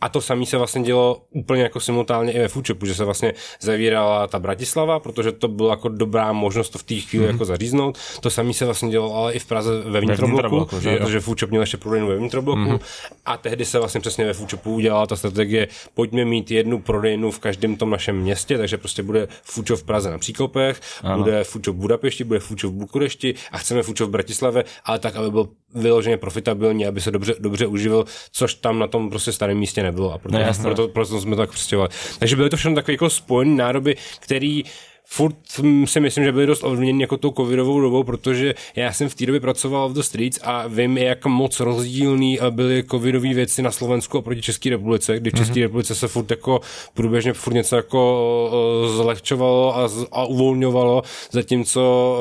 a 0.00 0.08
to 0.08 0.20
samé 0.20 0.46
se 0.46 0.56
vlastně 0.56 0.82
dělo 0.82 1.22
úplně 1.30 1.62
jako 1.62 1.80
simultánně 1.80 2.32
i 2.32 2.38
ve 2.38 2.48
Foodshopu, 2.48 2.86
že 2.86 2.94
se 2.94 3.04
vlastně 3.04 3.34
zavírala 3.60 4.26
ta 4.26 4.38
Bratislava, 4.38 5.00
protože 5.00 5.32
to 5.32 5.48
byla 5.48 5.70
jako 5.70 5.88
dobrá 5.88 6.32
možnost 6.32 6.70
to 6.70 6.78
v 6.78 6.82
té 6.82 6.94
chvíli 6.94 7.26
jako 7.26 7.44
zaříznout. 7.44 7.98
To 8.20 8.30
samé 8.30 8.54
se 8.54 8.64
vlastně 8.64 8.90
dělo 8.90 9.14
ale 9.16 9.32
i 9.32 9.38
v 9.38 9.46
Praze 9.46 9.80
ve 9.80 10.00
vnitrobloku, 10.00 10.64
protože 10.66 11.20
Foodsshop 11.20 11.50
měl 11.50 11.62
ještě 11.62 11.76
prodejnu 11.76 12.08
ve 12.08 12.16
vnitrobloku 12.16 12.80
a 13.26 13.36
tehdy 13.36 13.64
se 13.64 13.78
vlastně 13.78 14.00
přesně 14.00 14.24
ve 14.24 14.32
Foodshopu 14.32 14.74
udělala 14.74 15.06
ta 15.06 15.16
strategie, 15.16 15.68
pojďme 15.94 16.24
mít 16.24 16.50
jednu 16.50 16.78
prodejnu 16.78 17.30
v 17.30 17.38
každém 17.38 17.76
tom 17.76 17.90
našem 17.90 18.16
městě, 18.16 18.57
takže 18.58 18.78
prostě 18.78 19.02
bude 19.02 19.28
Foodshop 19.42 19.78
v 19.80 19.84
Praze 19.84 20.10
na 20.10 20.18
Příkopech, 20.18 20.80
ano. 21.02 21.22
bude 21.22 21.44
Foodshop 21.44 21.76
v 21.76 21.78
Budapešti, 21.78 22.24
bude 22.24 22.38
Foodshop 22.40 22.72
v 22.72 22.76
Bukurešti 22.76 23.34
a 23.52 23.58
chceme 23.58 23.82
Foodshop 23.82 24.08
v 24.08 24.12
Bratislave, 24.12 24.64
ale 24.84 24.98
tak, 24.98 25.16
aby 25.16 25.30
byl 25.30 25.48
vyloženě 25.74 26.16
profitabilní, 26.16 26.86
aby 26.86 27.00
se 27.00 27.10
dobře, 27.10 27.34
dobře 27.38 27.66
uživil, 27.66 28.04
což 28.32 28.54
tam 28.54 28.78
na 28.78 28.86
tom 28.86 29.10
prostě 29.10 29.32
starém 29.32 29.58
místě 29.58 29.82
nebylo 29.82 30.12
a 30.12 30.18
proto, 30.18 30.38
No, 30.38 30.44
jasné. 30.44 30.64
proto, 30.64 30.88
proto 30.88 31.20
jsme 31.20 31.36
tak 31.36 31.50
přestěhovali. 31.50 31.90
Takže 32.18 32.36
byly 32.36 32.50
to 32.50 32.56
všechno 32.56 32.74
takové 32.74 32.92
jako 32.92 33.10
spojené 33.10 33.54
nádoby, 33.56 33.96
který 34.20 34.64
furt 35.10 35.36
si 35.84 36.00
myslím, 36.00 36.24
že 36.24 36.32
byly 36.32 36.46
dost 36.46 36.64
ovlivněny 36.64 37.02
jako 37.02 37.16
tou 37.16 37.30
covidovou 37.32 37.80
dobou, 37.80 38.04
protože 38.04 38.54
já 38.76 38.92
jsem 38.92 39.08
v 39.08 39.14
té 39.14 39.26
době 39.26 39.40
pracoval 39.40 39.88
v 39.88 39.92
The 39.92 40.00
Streets 40.00 40.38
a 40.42 40.66
vím, 40.66 40.98
jak 40.98 41.26
moc 41.26 41.60
rozdílný 41.60 42.40
eh, 42.40 42.50
byly 42.50 42.84
covidové 42.84 43.34
věci 43.34 43.62
na 43.62 43.70
Slovensku 43.70 44.18
oproti 44.18 44.42
České 44.42 44.70
republice, 44.70 45.16
kdy 45.16 45.30
v 45.30 45.34
České 45.34 45.54
mm-hmm. 45.54 45.62
republice 45.62 45.94
se 45.94 46.08
furt 46.08 46.30
jako 46.30 46.60
průběžně 46.94 47.32
furt 47.32 47.54
něco 47.54 47.76
jako 47.76 48.50
eh, 48.52 48.88
zlehčovalo 48.88 49.76
a, 49.76 49.88
z- 49.88 50.06
a 50.12 50.24
uvolňovalo, 50.24 51.02
zatímco 51.30 52.18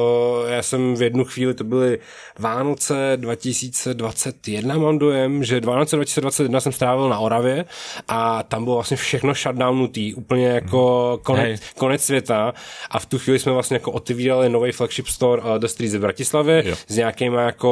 eh, 0.48 0.56
já 0.56 0.64
jsem 0.64 0.96
v 0.96 1.02
jednu 1.02 1.26
chvíli, 1.26 1.54
to 1.54 1.64
byly 1.64 2.00
Vánoce 2.40 3.14
2021, 3.16 4.78
mám 4.78 4.98
dojem, 5.00 5.44
že 5.44 5.60
Vánoce 5.60 5.96
2021 5.96 6.60
jsem 6.60 6.72
strávil 6.72 7.10
na 7.10 7.20
Oravě 7.20 7.66
a 8.08 8.44
tam 8.44 8.64
bylo 8.64 8.76
vlastně 8.76 8.98
všechno 8.98 9.34
shutdownutý, 9.34 10.14
úplně 10.14 10.48
jako 10.48 11.20
konec, 11.24 11.60
Hej. 11.62 11.70
konec 11.78 12.04
světa 12.04 12.54
a 12.92 13.00
v 13.00 13.06
tu 13.06 13.20
chvíli 13.20 13.40
jsme 13.40 13.52
vlastně 13.52 13.76
jako 13.76 13.92
otevírali 13.92 14.50
nový 14.50 14.72
flagship 14.72 15.08
store 15.08 15.42
uh, 15.42 15.58
The 15.58 15.68
Streets 15.68 15.96
v 15.96 16.00
Bratislavě 16.00 16.64
Jo. 16.66 16.76
s 16.88 16.96
nějakýma 16.96 17.42
jako, 17.42 17.72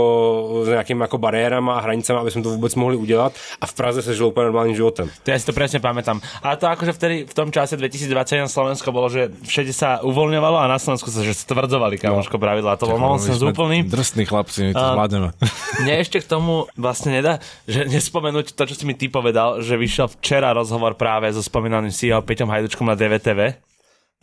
s 0.63 0.67
nějakýma 0.67 1.03
jako 1.03 1.17
bariérama 1.17 1.73
a 1.73 1.79
hranicemi, 1.79 2.19
aby 2.19 2.31
jsme 2.31 2.41
to 2.43 2.49
vůbec 2.49 2.75
mohli 2.75 2.95
udělat 2.95 3.33
a 3.61 3.65
v 3.65 3.73
Praze 3.73 4.01
se 4.01 4.15
žilo 4.15 4.29
úplně 4.29 4.43
normálním 4.45 4.75
životem. 4.75 5.09
To 5.23 5.31
ja 5.31 5.39
si 5.39 5.45
to 5.45 5.53
presne 5.53 5.79
pamätám. 5.79 6.21
Ale 6.43 6.57
to 6.57 6.67
akože 6.67 6.93
vtedy, 6.93 7.15
v 7.25 7.33
tom 7.33 7.51
čase 7.51 7.77
2021 7.77 8.47
Slovensko 8.47 8.91
bolo, 8.91 9.09
že 9.09 9.31
všade 9.43 9.73
sa 9.73 9.99
uvoľňovalo 10.05 10.57
a 10.61 10.65
na 10.69 10.79
Slovensku 10.79 11.11
sa 11.11 11.23
že 11.25 11.33
stvrdzovali 11.33 11.97
kamoško 11.97 12.37
pravidla. 12.37 12.77
To 12.79 12.95
nonsens 12.97 13.41
My 13.41 13.51
sme 13.51 13.51
úplný. 13.51 13.77
Drsní 13.83 14.25
chlapci, 14.25 14.69
my 14.69 14.73
to 14.73 14.85
zvládneme. 14.85 15.29
Mne 15.83 15.93
ešte 15.99 16.21
k 16.21 16.27
tomu 16.29 16.67
vlastne 16.77 17.19
nedá, 17.19 17.39
že 17.67 17.85
nespomenúť 17.89 18.53
to, 18.55 18.63
čo 18.69 18.75
si 18.77 18.83
mi 18.85 18.93
ty 18.93 19.09
povedal, 19.11 19.59
že 19.61 19.75
vyšiel 19.75 20.07
včera 20.19 20.53
rozhovor 20.55 20.95
práve 20.95 21.27
so 21.33 21.41
spomínaným 21.43 21.91
CEO 21.91 22.21
Peťom 22.21 22.49
Hajdučkom 22.49 22.87
na 22.87 22.95
DVTV. 22.95 23.59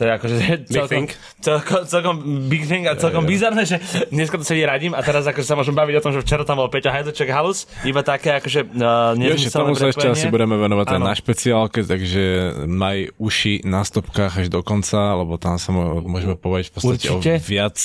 To 0.00 0.09
je 0.09 0.11
akože 0.16 0.37
celkom, 0.72 1.05
celkom, 1.44 1.81
celkom 1.85 2.14
big 2.48 2.64
thing 2.64 2.88
a 2.88 2.96
celkom 2.96 3.28
bizarné, 3.28 3.68
že 3.68 3.76
dneska 4.09 4.40
to 4.40 4.44
sedí 4.44 4.64
radím 4.64 4.96
a 4.96 5.05
teraz 5.05 5.28
akože 5.28 5.44
sa 5.44 5.52
môžem 5.52 5.76
baviť 5.76 5.94
o 6.00 6.02
tom, 6.02 6.12
že 6.16 6.24
včera 6.24 6.48
tam 6.48 6.64
bol 6.64 6.72
Peťo 6.72 6.88
Hajduček 6.88 7.28
halus, 7.28 7.68
iba 7.85 8.00
také 8.00 8.40
akože 8.40 8.72
uh, 8.72 9.12
Jo, 9.20 9.37
že 9.37 9.52
tomu 9.52 9.76
sa 9.76 9.92
ešte 9.92 10.09
asi 10.09 10.33
budeme 10.33 10.57
venovať 10.57 10.96
aj 10.96 10.98
Áno. 10.98 11.07
na 11.07 11.14
špeciálke, 11.14 11.85
takže 11.85 12.24
maj 12.64 13.12
uši 13.20 13.68
na 13.68 13.85
stopkách 13.85 14.40
až 14.40 14.46
do 14.48 14.64
konca, 14.64 15.12
lebo 15.12 15.37
tam 15.37 15.61
sa 15.61 15.76
môžeme 15.76 16.40
povedať 16.40 16.72
v 16.72 16.72
podstate 16.72 17.07
Určite. 17.12 17.33
o 17.37 17.44
viac, 17.44 17.76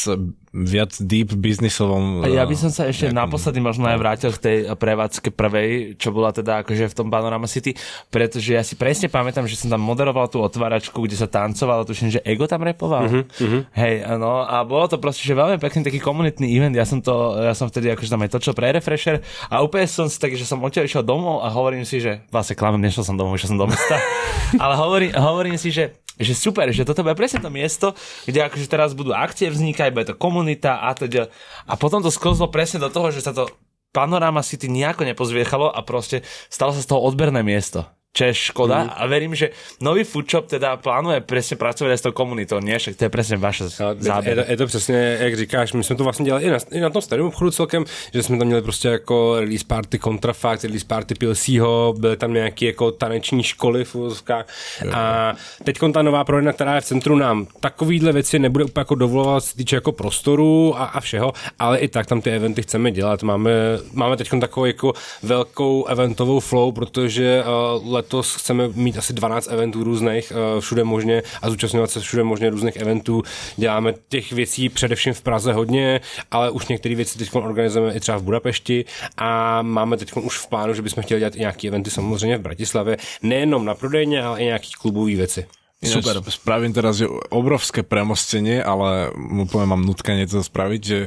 viac 0.56 0.96
deep 1.04 1.36
biznisovom... 1.36 2.24
A 2.24 2.32
ja 2.32 2.48
by 2.48 2.56
som 2.56 2.72
sa 2.72 2.88
eh, 2.88 2.96
ešte 2.96 3.12
nejakom- 3.12 3.20
naposledy 3.28 3.60
možno 3.60 3.86
aj 3.88 3.98
vrátil 4.00 4.32
k 4.32 4.40
tej 4.40 4.58
prevádzke 4.74 5.30
prvej, 5.36 6.00
čo 6.00 6.16
bola 6.16 6.32
teda 6.32 6.64
akože 6.64 6.88
v 6.88 6.96
tom 6.96 7.12
Panorama 7.12 7.46
City, 7.46 7.76
pretože 8.08 8.56
ja 8.56 8.64
si 8.64 8.80
presne 8.80 9.12
pamätám, 9.12 9.44
že 9.46 9.60
som 9.60 9.68
tam 9.68 9.84
moderoval 9.84 10.32
tú 10.32 10.40
otváračku, 10.40 11.04
kde 11.04 11.20
sa 11.20 11.28
tancovalo, 11.28 11.84
tuším, 11.84 12.16
že 12.16 12.24
Ego 12.24 12.48
tam 12.48 12.64
repoval. 12.64 13.06
Uh-huh, 13.08 13.64
Hej, 13.76 14.08
no 14.16 14.48
a 14.48 14.64
bolo 14.64 14.88
to 14.88 14.98
proste, 14.98 15.28
že 15.28 15.36
veľmi 15.36 15.60
pekný 15.60 15.84
taký 15.84 16.00
komunitný 16.00 16.48
event, 16.48 16.74
ja 16.74 16.88
som 16.88 17.04
to, 17.04 17.38
ja 17.44 17.52
som 17.52 17.68
vtedy 17.68 17.92
akože 17.92 18.10
tam 18.10 18.24
aj 18.24 18.32
točil 18.32 18.54
pre 18.56 18.72
Refresher 18.72 19.20
a 19.52 19.60
úplne 19.62 19.86
som 19.86 20.08
si 20.08 20.16
taký, 20.18 20.40
že 20.40 20.48
som 20.48 20.64
odtiaľ 20.64 20.88
išiel 20.88 21.04
domov 21.04 21.44
a 21.44 21.52
hovorím 21.52 21.84
si, 21.84 22.00
že 22.00 22.24
vlastne 22.32 22.56
klamem, 22.56 22.82
nešiel 22.82 23.04
som 23.04 23.20
domov, 23.20 23.36
išiel 23.36 23.54
som 23.54 23.60
do 23.60 23.68
mesta, 23.68 24.00
ale 24.64 24.74
hovorím, 24.80 25.12
hovorím 25.14 25.58
si, 25.60 25.70
že 25.70 25.94
že 26.18 26.34
super, 26.34 26.66
že 26.74 26.82
toto 26.82 27.06
bude 27.06 27.14
presne 27.14 27.46
to 27.46 27.54
miesto, 27.54 27.94
kde 28.26 28.42
akože 28.50 28.66
teraz 28.66 28.98
budú 28.98 29.14
akcie 29.14 29.54
vznikať, 29.54 29.94
bude 29.94 30.10
to 30.10 30.18
komunita 30.38 30.86
a 30.86 30.94
teda. 30.94 31.34
A 31.66 31.74
potom 31.74 32.06
to 32.06 32.14
sklzlo 32.14 32.54
presne 32.54 32.78
do 32.78 32.94
toho, 32.94 33.10
že 33.10 33.26
sa 33.26 33.34
to 33.34 33.50
Panorama 33.90 34.46
City 34.46 34.70
nejako 34.70 35.10
nepozviechalo 35.10 35.74
a 35.74 35.82
proste 35.82 36.22
stalo 36.54 36.70
sa 36.70 36.86
z 36.86 36.90
toho 36.94 37.02
odberné 37.02 37.42
miesto. 37.42 37.90
Češ, 38.18 38.38
Škoda 38.50 38.98
a 38.98 39.06
verím, 39.06 39.36
že 39.36 39.54
nový 39.78 40.02
foodshop 40.02 40.50
teda 40.50 40.82
plánuje 40.82 41.22
presne 41.22 41.54
pracovať 41.54 41.92
aj 41.94 42.00
s 42.02 42.06
tou 42.10 42.14
komunitou, 42.18 42.58
nie? 42.58 42.74
Však 42.74 42.98
to 42.98 43.06
je 43.06 43.12
presne 43.14 43.38
vaše 43.38 43.70
Ale 43.78 43.94
je, 44.26 44.46
je 44.50 44.58
to 44.58 44.66
přesně, 44.66 45.18
jak 45.22 45.38
říkáš, 45.38 45.74
my 45.74 45.84
jsme 45.84 45.96
to 45.96 46.04
vlastně 46.04 46.26
dělali 46.26 46.44
i 46.44 46.50
na, 46.50 46.58
i 46.72 46.80
na 46.80 46.90
tom 46.90 47.02
starém 47.02 47.26
obchodu 47.26 47.52
celkem, 47.52 47.86
že 48.14 48.24
jsme 48.24 48.38
tam 48.38 48.48
měli 48.48 48.62
prostě 48.62 48.88
jako 48.88 49.40
release 49.40 49.66
party 49.68 50.00
Contrafact, 50.00 50.64
release 50.64 50.86
party 50.86 51.16
Pilsího, 51.16 51.94
byly 51.98 52.18
tam 52.18 52.34
nějaké 52.34 52.66
jako 52.66 52.92
taneční 52.92 53.44
školy 53.44 53.86
v 53.86 53.96
úzkách. 53.96 54.46
A 54.94 55.34
teď 55.64 55.78
ta 55.94 56.02
nová 56.02 56.24
prodejna, 56.24 56.54
která 56.54 56.76
je 56.76 56.82
v 56.82 56.86
centru 56.86 57.16
nám, 57.16 57.48
takovýhle 57.60 58.12
věci 58.12 58.40
nebude 58.40 58.66
úplně 58.66 58.82
jako 58.82 58.96
dovolovat, 58.96 59.44
se 59.44 59.56
týče 59.56 59.76
jako 59.76 59.92
prostoru 59.92 60.74
a, 60.78 60.86
a 60.86 61.00
všeho, 61.00 61.34
ale 61.60 61.78
i 61.78 61.88
tak 61.88 62.06
tam 62.06 62.22
ty 62.22 62.32
eventy 62.32 62.62
chceme 62.62 62.92
dělat. 62.92 63.24
Máme, 63.24 63.52
máme 63.94 64.18
teď 64.18 64.30
takovou 64.42 64.66
jako 64.66 64.94
velkou 65.24 65.86
eventovou 65.86 66.40
flow, 66.40 66.72
protože 66.72 67.44
uh, 67.44 67.97
letos 67.98 68.36
chceme 68.36 68.70
mít 68.74 68.98
asi 68.98 69.14
12 69.14 69.48
eventů 69.48 69.84
různých, 69.84 70.32
uh, 70.32 70.62
všude 70.62 70.84
možně 70.84 71.24
a 71.42 71.50
zúčastňovat 71.50 71.92
se 71.92 72.00
všude 72.00 72.24
možně 72.24 72.50
různých 72.50 72.76
eventů. 72.76 73.24
Děláme 73.58 73.94
těch 74.10 74.32
věcí 74.32 74.70
především 74.70 75.14
v 75.14 75.22
Praze 75.22 75.54
hodně, 75.54 76.02
ale 76.32 76.52
už 76.52 76.68
některé 76.68 76.96
věci 76.96 77.18
teď 77.18 77.30
organizujeme 77.36 77.94
i 77.94 78.00
třeba 78.00 78.18
v 78.18 78.24
Budapešti 78.24 78.86
a 79.18 79.62
máme 79.62 79.98
teď 79.98 80.14
už 80.14 80.38
v 80.38 80.48
plánu, 80.48 80.74
že 80.74 80.82
bychom 80.82 81.04
chtěli 81.04 81.20
dělat 81.20 81.36
i 81.36 81.40
nějaké 81.40 81.68
eventy 81.68 81.90
samozřejmě 81.90 82.38
v 82.38 82.42
Bratislavě, 82.42 82.98
nejenom 83.22 83.66
na 83.66 83.74
prodejně, 83.74 84.24
ale 84.24 84.40
i 84.40 84.46
nějaké 84.46 84.68
klubové 84.82 85.16
věci. 85.16 85.46
Ináč 85.82 85.94
Super. 85.94 86.18
Spravím 86.30 86.74
teraz 86.74 86.98
že 86.98 87.06
obrovské 87.30 87.86
premostenie, 87.86 88.66
ale 88.66 89.14
úplne 89.14 89.70
mám 89.70 89.86
nutkanie 89.86 90.26
to 90.26 90.42
spraviť, 90.42 90.82
že 90.82 91.00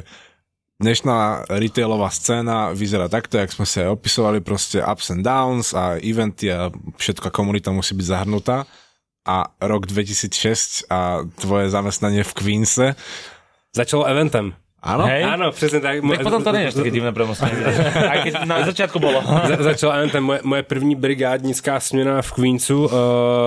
dnešná 0.81 1.45
retailová 1.47 2.09
scéna 2.09 2.73
vyzerá 2.73 3.05
takto, 3.05 3.37
jak 3.37 3.53
sme 3.53 3.69
si 3.69 3.77
aj 3.85 3.93
opisovali, 3.93 4.41
proste 4.41 4.81
ups 4.81 5.13
and 5.13 5.21
downs 5.21 5.77
a 5.77 6.01
eventy 6.01 6.49
a 6.49 6.73
všetká 6.97 7.29
komunita 7.29 7.69
musí 7.69 7.93
byť 7.93 8.05
zahrnutá. 8.09 8.65
A 9.21 9.53
rok 9.61 9.85
2006 9.85 10.89
a 10.89 11.21
tvoje 11.37 11.69
zamestnanie 11.69 12.25
v 12.25 12.33
Queense. 12.33 12.97
Začalo 13.69 14.09
eventem. 14.09 14.57
Áno? 14.81 15.05
Hej. 15.05 15.23
Ano, 15.23 15.51
přesně 15.51 15.79
tak. 15.79 16.01
Tak 16.01 16.23
potom 16.23 16.43
to 16.43 16.51
nie 16.51 16.61
je 16.61 16.67
až 16.67 16.73
také 16.73 16.89
divné 16.89 17.13
keď 18.25 18.33
na 18.49 18.65
začiatku 18.65 18.97
bolo. 18.97 19.21
Za, 19.49 19.55
začala 19.61 20.01
eventem 20.01 20.23
moje, 20.23 20.41
moje 20.43 20.63
první 20.63 20.95
brigádnická 20.95 21.79
směna 21.79 22.21
v 22.21 22.31
Queensu 22.31 22.85
uh, 22.85 22.91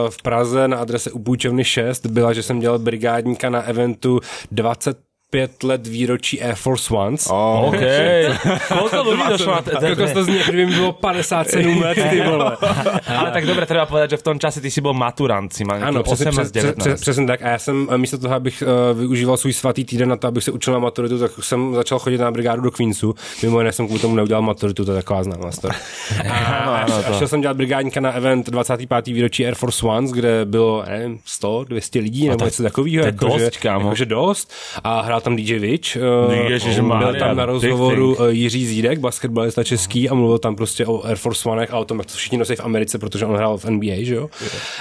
v 0.08 0.22
Praze 0.22 0.68
na 0.68 0.78
adrese 0.78 1.10
u 1.10 1.18
Půjčovny 1.18 1.64
6 1.64 2.06
byla, 2.06 2.32
že 2.32 2.42
jsem 2.42 2.60
dělal 2.60 2.78
brigádníka 2.78 3.50
na 3.50 3.62
eventu 3.62 4.20
20 4.50 4.98
pět 5.34 5.62
let 5.62 5.86
výročí 5.86 6.42
Air 6.42 6.54
Force 6.54 6.94
Ones. 6.94 7.26
Oh, 7.26 7.74
OK. 7.74 7.82
Koľko 8.70 8.98
ľudí 9.02 9.22
došlo 9.34 9.50
na 9.50 9.62
to? 9.66 9.70
Kokos 9.82 10.12
to 10.14 10.22
zní, 10.24 10.38
kdyby 10.46 10.66
mi 10.66 10.74
bylo 10.74 10.92
57 10.92 11.82
let, 11.82 11.98
ty 12.10 12.20
vole. 12.22 12.56
Ale 13.06 13.30
tak 13.34 13.42
dobre, 13.50 13.66
treba 13.66 13.82
povedať, 13.90 14.14
že 14.14 14.16
v 14.22 14.26
tom 14.30 14.38
čase 14.38 14.62
ty 14.62 14.70
si 14.70 14.78
bol 14.78 14.94
maturant, 14.94 15.50
si 15.50 15.66
mal 15.66 15.82
Ano, 15.82 16.06
přesně, 16.06 16.30
18, 16.30 16.50
přes, 16.50 16.50
přes, 16.50 16.62
19. 16.62 16.78
přes, 16.78 17.00
přesně 17.00 17.26
tak. 17.26 17.42
A 17.42 17.48
já 17.48 17.58
jsem 17.58 17.88
místo 17.96 18.18
toho, 18.18 18.34
abych 18.34 18.62
uh, 18.62 18.98
využíval 18.98 19.36
svůj 19.36 19.52
svatý 19.52 19.82
týden 19.84 20.08
na 20.08 20.16
to, 20.16 20.30
abych 20.30 20.44
se 20.44 20.50
učil 20.54 20.72
na 20.72 20.78
maturitu, 20.78 21.18
tak 21.18 21.30
jsem 21.40 21.74
začal 21.74 21.98
chodit 21.98 22.18
na 22.18 22.30
brigádu 22.30 22.62
do 22.62 22.70
Queensu. 22.70 23.14
Mimo 23.42 23.58
jiné 23.58 23.72
jsem 23.72 23.86
kvůli 23.86 24.00
tomu 24.00 24.14
neudělal 24.14 24.42
maturitu, 24.42 24.84
to 24.84 24.92
je 24.92 25.02
taková 25.02 25.24
známá 25.24 25.50
story. 25.50 25.74
A, 26.30 26.38
a, 26.38 26.76
ano, 26.86 26.94
a 26.94 27.18
šel 27.18 27.28
jsem 27.28 27.40
dělat 27.40 27.56
brigádníka 27.56 28.00
na 28.00 28.12
event 28.12 28.50
25. 28.50 29.06
výročí 29.06 29.46
Air 29.46 29.54
Force 29.54 29.86
Ones, 29.86 30.10
kde 30.10 30.44
bylo, 30.44 30.84
nevím, 30.88 31.18
100, 31.24 31.64
200 31.64 31.98
lidí 31.98 32.28
nebo 32.28 32.44
něco 32.44 32.62
takového. 32.62 33.06
je 33.06 33.12
jako. 33.14 33.38
Jakože 33.64 34.06
dost. 34.06 34.52
A 34.84 35.00
hrál 35.00 35.20
tam 35.24 35.36
DJ 35.36 35.58
Witch. 35.58 35.96
Uh, 35.96 36.98
byl 36.98 37.14
tam 37.18 37.36
na 37.36 37.46
rozhovoru 37.46 38.14
uh, 38.14 38.26
Jiří 38.28 38.66
Zídek, 38.66 38.98
basketbalista 38.98 39.64
český 39.64 40.08
a 40.08 40.14
mluvil 40.14 40.38
tam 40.38 40.56
prostě 40.56 40.86
o 40.86 41.04
Air 41.06 41.16
Force 41.16 41.48
Onech 41.48 41.72
a 41.72 41.78
o 41.78 41.84
tom, 41.84 41.98
jak 41.98 42.06
to 42.06 42.14
všichni 42.14 42.38
nosí 42.38 42.56
v 42.56 42.60
Americe, 42.60 42.98
protože 42.98 43.26
on 43.26 43.36
hrál 43.36 43.58
v 43.58 43.64
NBA, 43.64 43.94
že 44.00 44.14
jo? 44.14 44.28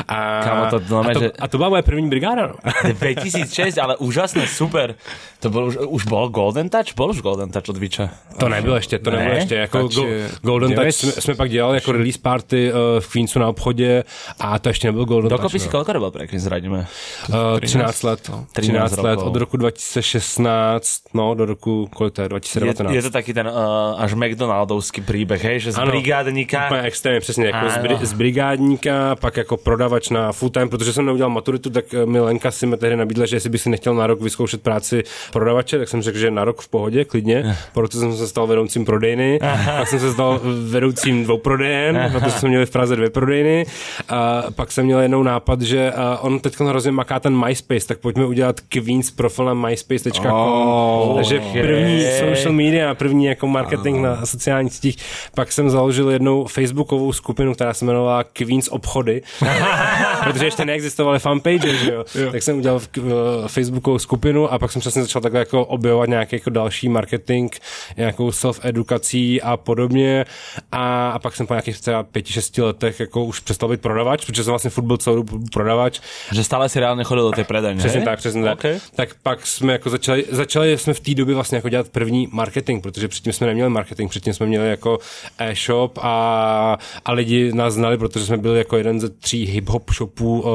A, 0.07 0.41
Kámo, 0.43 0.65
to 0.69 0.79
znamená, 0.79 1.09
a, 1.09 1.13
to, 1.13 1.19
že- 1.19 1.31
a 1.39 1.47
to 1.47 1.57
byla 1.57 1.69
moje 1.69 1.81
první 1.81 2.09
brigáda, 2.09 2.47
no. 2.47 2.53
2006, 2.93 3.77
ale 3.77 3.97
úžasné, 3.97 4.47
super. 4.47 4.95
To 5.39 5.49
bol 5.49 5.67
už, 5.67 5.77
už 5.87 6.03
bol 6.07 6.29
Golden 6.31 6.69
Touch? 6.71 6.95
Bol 6.95 7.11
už 7.11 7.19
Golden 7.21 7.51
Touch 7.51 7.67
od 7.69 7.77
Viča. 7.77 8.09
To 8.39 8.49
nebylo 8.49 8.75
ještě, 8.75 8.99
to 8.99 9.11
Ne? 9.11 9.17
nebylo 9.17 9.35
ještě. 9.35 9.55
Jako 9.55 9.79
Touch 9.79 9.95
go, 9.95 10.05
Golden 10.41 10.75
Touch 10.75 10.91
jsme, 10.91 11.11
jsme, 11.11 11.35
pak 11.35 11.49
dělali 11.49 11.77
jako 11.77 11.91
release 11.91 12.19
party 12.21 12.71
uh, 12.73 12.79
v 12.99 13.11
Queensu 13.11 13.39
na 13.39 13.47
obchodě 13.47 14.03
a 14.39 14.59
to 14.59 14.69
ještě 14.69 14.87
nebyl 14.87 15.05
Golden 15.05 15.29
Dokopy 15.29 15.51
Touch. 15.59 15.61
si 15.61 15.69
koľko 15.69 15.93
robil 15.93 16.11
pre 16.11 16.27
zradíme? 16.39 16.87
Uh, 17.29 17.59
13 17.59 18.03
let. 18.03 18.31
13 18.53 18.97
let 18.97 19.19
rokov. 19.19 19.27
od 19.27 19.35
roku 19.35 19.57
2016, 20.37 21.01
no 21.13 21.33
do 21.33 21.45
roku, 21.45 21.89
kolik 21.95 22.13
to 22.13 22.21
je, 22.21 22.25
Je, 22.25 22.29
2019. 22.29 22.95
je 22.95 23.01
to 23.01 23.09
taký 23.09 23.33
ten 23.33 23.47
uh, 23.47 23.53
až 23.97 24.13
McDonaldovský 24.13 25.03
hej, 25.43 25.59
že 25.59 25.71
z 25.71 25.77
Ano. 25.77 25.91
brigádníka... 25.91 26.65
Úplně 26.65 26.81
extrémně, 26.81 27.19
přesně, 27.19 27.45
jako 27.45 27.69
z, 27.69 27.77
bri, 27.77 27.97
z, 28.01 28.13
brigádníka, 28.13 29.15
pak 29.15 29.37
jako 29.37 29.57
prodavač 29.57 30.09
na 30.09 30.31
full 30.31 30.49
time, 30.49 30.69
protože 30.69 30.93
jsem 30.93 31.05
neudělal 31.05 31.29
maturitu, 31.29 31.69
tak 31.69 31.93
eh, 31.93 32.05
mi 32.05 32.19
Lenka 32.19 32.51
si 32.51 32.65
mi 32.65 32.77
tehdy 32.77 32.95
nabídla, 32.95 33.25
že 33.25 33.35
jestli 33.35 33.49
bych 33.49 33.61
si 33.61 33.69
nechtěl 33.69 33.95
na 33.95 34.07
rok 34.07 34.21
vyzkoušet 34.21 34.61
práci 34.61 35.03
prodavače, 35.31 35.77
tak 35.77 35.89
jsem 35.89 36.01
řekl, 36.01 36.17
že 36.17 36.31
na 36.31 36.43
rok 36.43 36.61
v 36.61 36.67
pohodě, 36.67 37.05
klidně, 37.05 37.55
proto 37.73 37.97
jsem 37.99 38.17
se 38.17 38.27
stal 38.27 38.47
vedoucím 38.47 38.85
prodejny, 38.85 39.39
pak 39.77 39.87
jsem 39.87 39.99
se 39.99 40.13
stal 40.13 40.41
vedoucím 40.69 41.23
dvou 41.23 41.37
prodejen, 41.37 42.11
protože 42.13 42.31
jsme 42.31 42.49
měli 42.49 42.65
v 42.65 42.71
Praze 42.71 42.95
dvě 42.95 43.09
prodejny, 43.09 43.65
a 44.09 44.43
pak 44.55 44.71
jsem 44.71 44.85
měl 44.85 44.99
jednou 44.99 45.23
nápad, 45.23 45.61
že 45.61 45.91
a 45.91 46.17
on 46.17 46.39
teď 46.39 46.59
hrozně 46.59 46.91
maká 46.91 47.19
ten 47.19 47.45
MySpace, 47.45 47.87
tak 47.87 47.97
pojďme 47.97 48.25
udělat 48.25 48.59
Queens 48.59 49.11
profil 49.11 49.45
na 49.45 49.53
myspace.com, 49.53 50.22
Oh, 50.31 51.15
takže 51.15 51.39
první 51.61 52.05
social 52.19 52.53
media, 52.53 52.95
první 52.95 53.25
jako 53.25 53.47
marketing 53.47 54.01
na 54.01 54.25
sociálních 54.25 54.73
sítích. 54.73 54.97
Pak 55.35 55.51
jsem 55.51 55.69
založil 55.69 56.09
jednou 56.09 56.45
facebookovou 56.45 57.13
skupinu, 57.13 57.53
která 57.53 57.73
se 57.73 57.85
jmenovala 57.85 58.23
Queens 58.23 58.67
obchody, 58.67 59.21
protože 60.23 60.45
ještě 60.45 60.65
neexistovaly 60.65 61.19
fanpage, 61.19 61.77
že 61.77 61.93
jo? 61.93 62.05
Tak 62.31 62.43
jsem 62.43 62.57
udělal 62.57 62.81
uh, 62.97 63.03
facebookovou 63.47 63.99
skupinu 63.99 64.53
a 64.53 64.59
pak 64.59 64.71
jsem 64.71 64.79
přesně 64.79 65.01
začal 65.01 65.21
takhle 65.21 65.39
jako 65.39 65.65
objevovat 65.65 66.09
nějaký 66.09 66.35
jako 66.35 66.49
další 66.49 66.89
marketing, 66.89 67.55
nějakou 67.97 68.29
self-edukací 68.29 69.39
a 69.43 69.57
podobně. 69.57 70.25
A, 70.71 71.09
a 71.09 71.19
pak 71.19 71.35
jsem 71.35 71.47
po 71.47 71.53
nějakých 71.53 71.81
třeba 71.81 72.03
pěti, 72.03 72.33
šesti 72.33 72.61
letech 72.61 72.99
jako 72.99 73.25
už 73.25 73.39
přestal 73.39 73.69
být 73.69 73.81
prodavač, 73.81 74.25
protože 74.25 74.43
jsem 74.43 74.51
vlastně 74.51 74.69
furt 74.69 74.83
byl 74.83 74.97
celou 74.97 75.15
dobu 75.15 75.39
prodavač. 75.53 75.99
Že 76.31 76.43
stále 76.43 76.69
si 76.69 76.79
reálne 76.79 77.03
chodil 77.03 77.23
do 77.23 77.31
tej 77.31 77.43
predajne, 77.43 77.79
Přesně 77.79 78.01
tak, 78.01 78.19
přesně 78.19 78.43
tak. 78.43 78.53
Okay. 78.53 78.79
Tak 78.95 79.09
pak 79.23 79.47
jsme 79.47 79.73
jako 79.73 79.89
začali, 79.89 80.02
začali 80.29 80.77
jsme 80.77 80.93
v 80.93 80.99
té 80.99 81.13
době 81.13 81.35
vlastně 81.35 81.55
jako 81.55 81.69
dělat 81.69 81.89
první 81.89 82.27
marketing, 82.31 82.83
protože 82.83 83.07
předtím 83.07 83.33
jsme 83.33 83.47
neměli 83.47 83.69
marketing, 83.69 84.09
předtím 84.09 84.33
jsme 84.33 84.45
měli 84.45 84.69
jako 84.69 84.99
e-shop 85.37 85.97
a, 86.01 86.77
a 87.05 87.11
lidi 87.11 87.53
nás 87.53 87.73
znali, 87.73 87.97
protože 87.97 88.25
jsme 88.25 88.37
byli 88.37 88.57
jako 88.57 88.77
jeden 88.77 88.99
ze 88.99 89.09
tří 89.09 89.61
hip-hop 89.61 89.93
shopů 89.93 90.41
uh, 90.41 90.47
uh, 90.47 90.49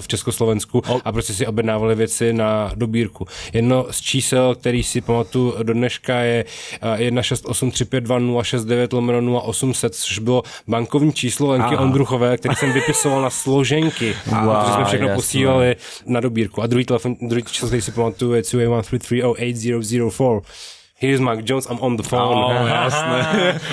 v 0.00 0.08
Československu 0.08 0.82
a 1.04 1.12
prostě 1.12 1.32
si 1.32 1.46
objednávali 1.46 1.94
věci 1.94 2.32
na 2.32 2.72
dobírku. 2.74 3.26
Jedno 3.52 3.86
z 3.90 4.00
čísel, 4.00 4.54
který 4.54 4.82
si 4.82 5.00
pamatuju 5.00 5.54
do 5.62 5.72
dneška 5.72 6.18
je 6.18 6.44
uh, 6.82 6.88
168352069 7.20 8.88
lomeno 8.94 9.42
0800, 9.42 9.94
což 9.94 10.18
bylo 10.18 10.42
bankovní 10.68 11.12
číslo 11.12 11.48
Lenky 11.48 11.76
Ondruchové, 11.76 12.36
který 12.36 12.54
jsem 12.54 12.72
vypisoval 12.72 13.22
na 13.22 13.30
složenky, 13.30 14.14
Wow, 14.26 14.56
protože 14.56 14.72
jsme 14.74 14.84
všechno 14.84 15.06
jasné. 15.06 15.16
posílali 15.16 15.76
na 16.06 16.20
dobírku. 16.20 16.62
A 16.62 16.66
druhý 16.66 16.84
telefon, 16.84 17.16
druhý 17.22 17.42
číslo, 17.42 17.68
který 17.68 17.82
si 17.82 17.92
pamatuju, 17.92 18.32
je 18.32 18.42
281330804. 18.64 20.42
Here's 20.94 21.18
Mark 21.18 21.42
Jones, 21.42 21.66
I'm 21.66 21.82
on 21.82 21.98
the 21.98 22.02
phone. 22.02 22.22
Oh, 22.22 22.54
jasné. 22.70 23.18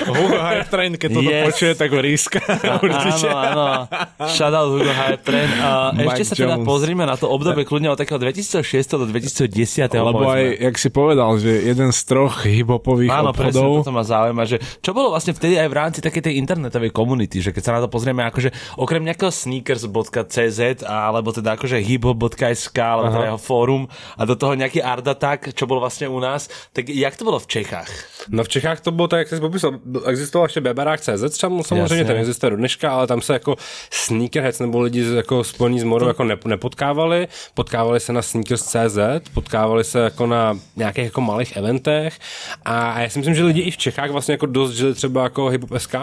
Hugo 0.04 0.36
Hype 0.36 0.66
Train, 0.66 0.92
keď 0.98 1.08
toto 1.12 1.22
Yes. 1.24 1.44
počuje, 1.46 1.72
tak 1.72 1.88
ho 1.88 2.02
ríska. 2.02 2.42
Určite. 2.82 3.30
Áno, 3.30 3.62
áno. 3.78 4.26
Shoutout 4.26 4.68
Hugo 4.68 4.90
Hype 4.90 5.22
Train. 5.22 5.48
A 5.56 5.94
Mike 5.94 6.18
ešte 6.18 6.24
sa 6.24 6.34
teda 6.34 6.58
Jones. 6.58 6.66
pozrime 6.66 7.06
na 7.06 7.14
to 7.14 7.30
obdobie 7.30 7.62
kľudne 7.62 7.88
od 7.88 7.96
takého 7.96 8.18
2006 8.18 8.66
do 8.92 9.06
2010. 9.06 9.54
Lebo 9.88 10.26
aj, 10.26 10.42
jak 10.60 10.76
si 10.76 10.88
povedal, 10.90 11.30
že 11.38 11.62
jeden 11.62 11.88
z 11.88 12.00
troch 12.02 12.42
hip-hopových 12.42 13.08
Áno, 13.08 13.30
presne, 13.30 13.54
obchodov, 13.54 13.70
toto 13.80 13.94
ma 13.94 14.02
zaujíma, 14.02 14.42
že 14.42 14.58
čo 14.82 14.90
bolo 14.90 15.14
vlastne 15.14 15.30
vtedy 15.30 15.56
aj 15.56 15.68
v 15.70 15.76
rámci 15.78 15.98
takej 16.02 16.26
tej 16.26 16.34
internetovej 16.36 16.90
komunity, 16.90 17.38
že 17.38 17.54
keď 17.54 17.62
sa 17.62 17.72
na 17.78 17.80
to 17.80 17.88
pozrieme, 17.88 18.26
akože 18.26 18.50
okrem 18.76 18.98
nejakého 19.00 19.30
sneakers.cz 19.30 20.60
alebo 20.82 21.30
teda 21.30 21.54
akože 21.54 21.78
hiphop.sk 21.78 22.76
alebo 22.76 23.08
teda 23.08 23.26
jeho 23.30 23.40
fórum 23.40 23.86
a 24.18 24.26
do 24.26 24.34
toho 24.34 24.52
nejaký 24.52 24.82
Art 24.82 25.06
Attack, 25.06 25.54
čo 25.54 25.64
bol 25.64 25.78
vlastne 25.78 26.10
u 26.10 26.18
nás, 26.18 26.46
tak 26.74 26.90
jak 26.90 27.12
to 27.12 27.21
bolo 27.24 27.38
v 27.38 27.46
Čechách? 27.46 27.90
No 28.28 28.44
v 28.44 28.48
Čechách 28.48 28.80
to 28.80 28.90
bylo 28.90 29.08
tak, 29.08 29.18
jak 29.18 29.28
jsi 29.28 29.40
popisal, 29.40 29.72
existoval 30.06 30.46
ještě 30.46 30.60
bebarák.cz, 30.60 31.24
třeba 31.30 31.62
samozřejmě 31.62 31.82
Jasně. 31.82 32.04
ten 32.04 32.16
existuje 32.16 32.50
do 32.50 32.56
dneška, 32.56 32.92
ale 32.92 33.06
tam 33.06 33.20
se 33.20 33.32
jako 33.32 33.56
sneakerheads 33.90 34.58
nebo 34.60 34.80
lidi 34.80 35.04
z- 35.04 35.12
jako 35.14 35.44
spojený 35.44 35.80
s 35.80 35.84
modou 35.84 36.06
jako 36.06 36.24
ne, 36.24 36.36
nepotkávali, 36.46 37.28
potkávali 37.54 38.00
se 38.00 38.12
na 38.12 38.22
sneakers.cz, 38.22 38.98
potkávali 39.34 39.84
se 39.84 39.98
jako 40.00 40.26
na 40.26 40.58
nějakých 40.76 41.04
jako 41.04 41.20
malých 41.20 41.56
eventech 41.56 42.18
a 42.64 43.00
já 43.00 43.08
si 43.08 43.18
myslím, 43.18 43.34
že 43.34 43.44
lidi 43.44 43.60
i 43.60 43.70
v 43.70 43.76
Čechách 43.76 44.10
vlastně 44.10 44.32
jako 44.34 44.46
dost 44.46 44.72
žili 44.72 44.94
třeba 44.94 45.22
jako 45.22 45.48
hip.sk. 45.48 45.94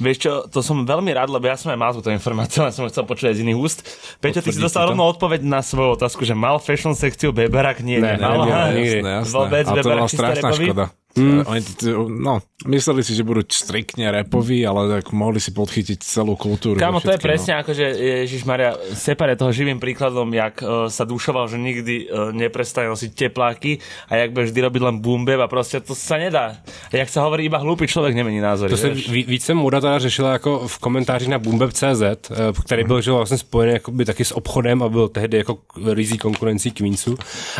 Vieš 0.00 0.18
čo, 0.18 0.32
to 0.50 0.62
som 0.62 0.86
veľmi 0.86 1.10
rád, 1.14 1.30
lebo 1.30 1.46
ja 1.50 1.56
som 1.58 1.70
aj 1.74 1.78
mal 1.78 1.90
túto 1.94 2.10
informáciu, 2.10 2.62
ale 2.62 2.70
som 2.74 2.86
ho 2.86 2.90
chcel 2.90 3.02
počuť 3.06 3.34
z 3.34 3.42
iných 3.42 3.58
úst. 3.58 3.78
Peťo, 4.22 4.42
ty 4.42 4.50
si 4.54 4.58
dostal 4.62 4.86
to? 4.86 4.94
rovno 4.94 5.06
odpoveď 5.10 5.42
na 5.42 5.58
svoju 5.62 5.94
otázku, 5.98 6.22
že 6.22 6.34
mal 6.38 6.58
fashion 6.62 6.94
sekciu 6.94 7.30
Beberak? 7.34 7.80
Nie, 7.82 7.98
Ne, 8.00 8.14
nemal. 8.18 8.38
neměl, 8.46 8.54
Aha. 8.58 8.70
nikdy. 8.72 8.96
jasné, 9.02 9.10
jasné. 9.10 9.32
Vôbec 9.34 9.64
A 9.66 9.70
to 9.70 9.76
Beberak 9.76 10.08
strašná 10.10 10.48
шкода. 10.64 10.90
Mm. 11.16 11.42
Oni, 11.46 11.60
no, 12.08 12.44
mysleli 12.68 13.00
si, 13.02 13.16
že 13.16 13.26
budú 13.26 13.42
striktne 13.42 14.12
repoví, 14.12 14.62
ale 14.62 15.00
tak 15.00 15.10
mohli 15.10 15.40
si 15.40 15.50
podchytiť 15.50 15.98
celú 16.04 16.36
kultúru. 16.36 16.78
Kámo, 16.78 17.00
to 17.00 17.10
je 17.10 17.22
presne 17.22 17.56
no. 17.56 17.64
ako, 17.64 17.70
že 17.74 17.86
Ježiš 18.26 18.44
Maria 18.44 18.76
Separe 18.94 19.34
toho 19.34 19.50
živým 19.50 19.80
príkladom, 19.82 20.30
jak 20.30 20.62
uh, 20.62 20.86
sa 20.86 21.08
dušoval, 21.08 21.48
že 21.50 21.58
nikdy 21.58 21.94
uh, 22.06 22.30
neprestane 22.30 22.92
nosiť 22.92 23.10
tepláky 23.14 23.82
a 24.12 24.20
jak 24.20 24.30
bude 24.30 24.52
vždy 24.52 24.60
robiť 24.60 24.82
len 24.82 24.96
bumbev 25.00 25.40
a 25.40 25.48
prostě 25.48 25.80
to 25.80 25.94
sa 25.94 26.18
nedá. 26.18 26.60
A 26.92 26.96
jak 26.96 27.08
sa 27.08 27.22
hovorí, 27.22 27.44
iba 27.44 27.58
hlupý 27.58 27.86
člověk 27.86 28.14
nemení 28.14 28.40
názor. 28.40 28.70
To 28.70 28.76
se 28.76 28.90
víc 29.08 29.44
jsem 29.44 29.56
Muda 29.56 29.80
teda 29.80 29.98
řešila 29.98 30.32
jako 30.32 30.68
v 30.68 30.78
komentáři 30.78 31.28
na 31.28 31.38
Bumbev.cz, 31.38 32.30
který 32.64 32.84
byl 32.84 33.00
že 33.00 33.10
vlastně 33.10 33.38
spojený 33.38 33.72
jakoby 33.72 34.04
taky 34.04 34.24
s 34.24 34.36
obchodem 34.36 34.82
a 34.82 34.88
byl 34.88 35.08
tehdy 35.08 35.36
jako 35.36 35.58
rizí 35.92 36.18
konkurencí 36.18 36.70
Queensu 36.70 37.18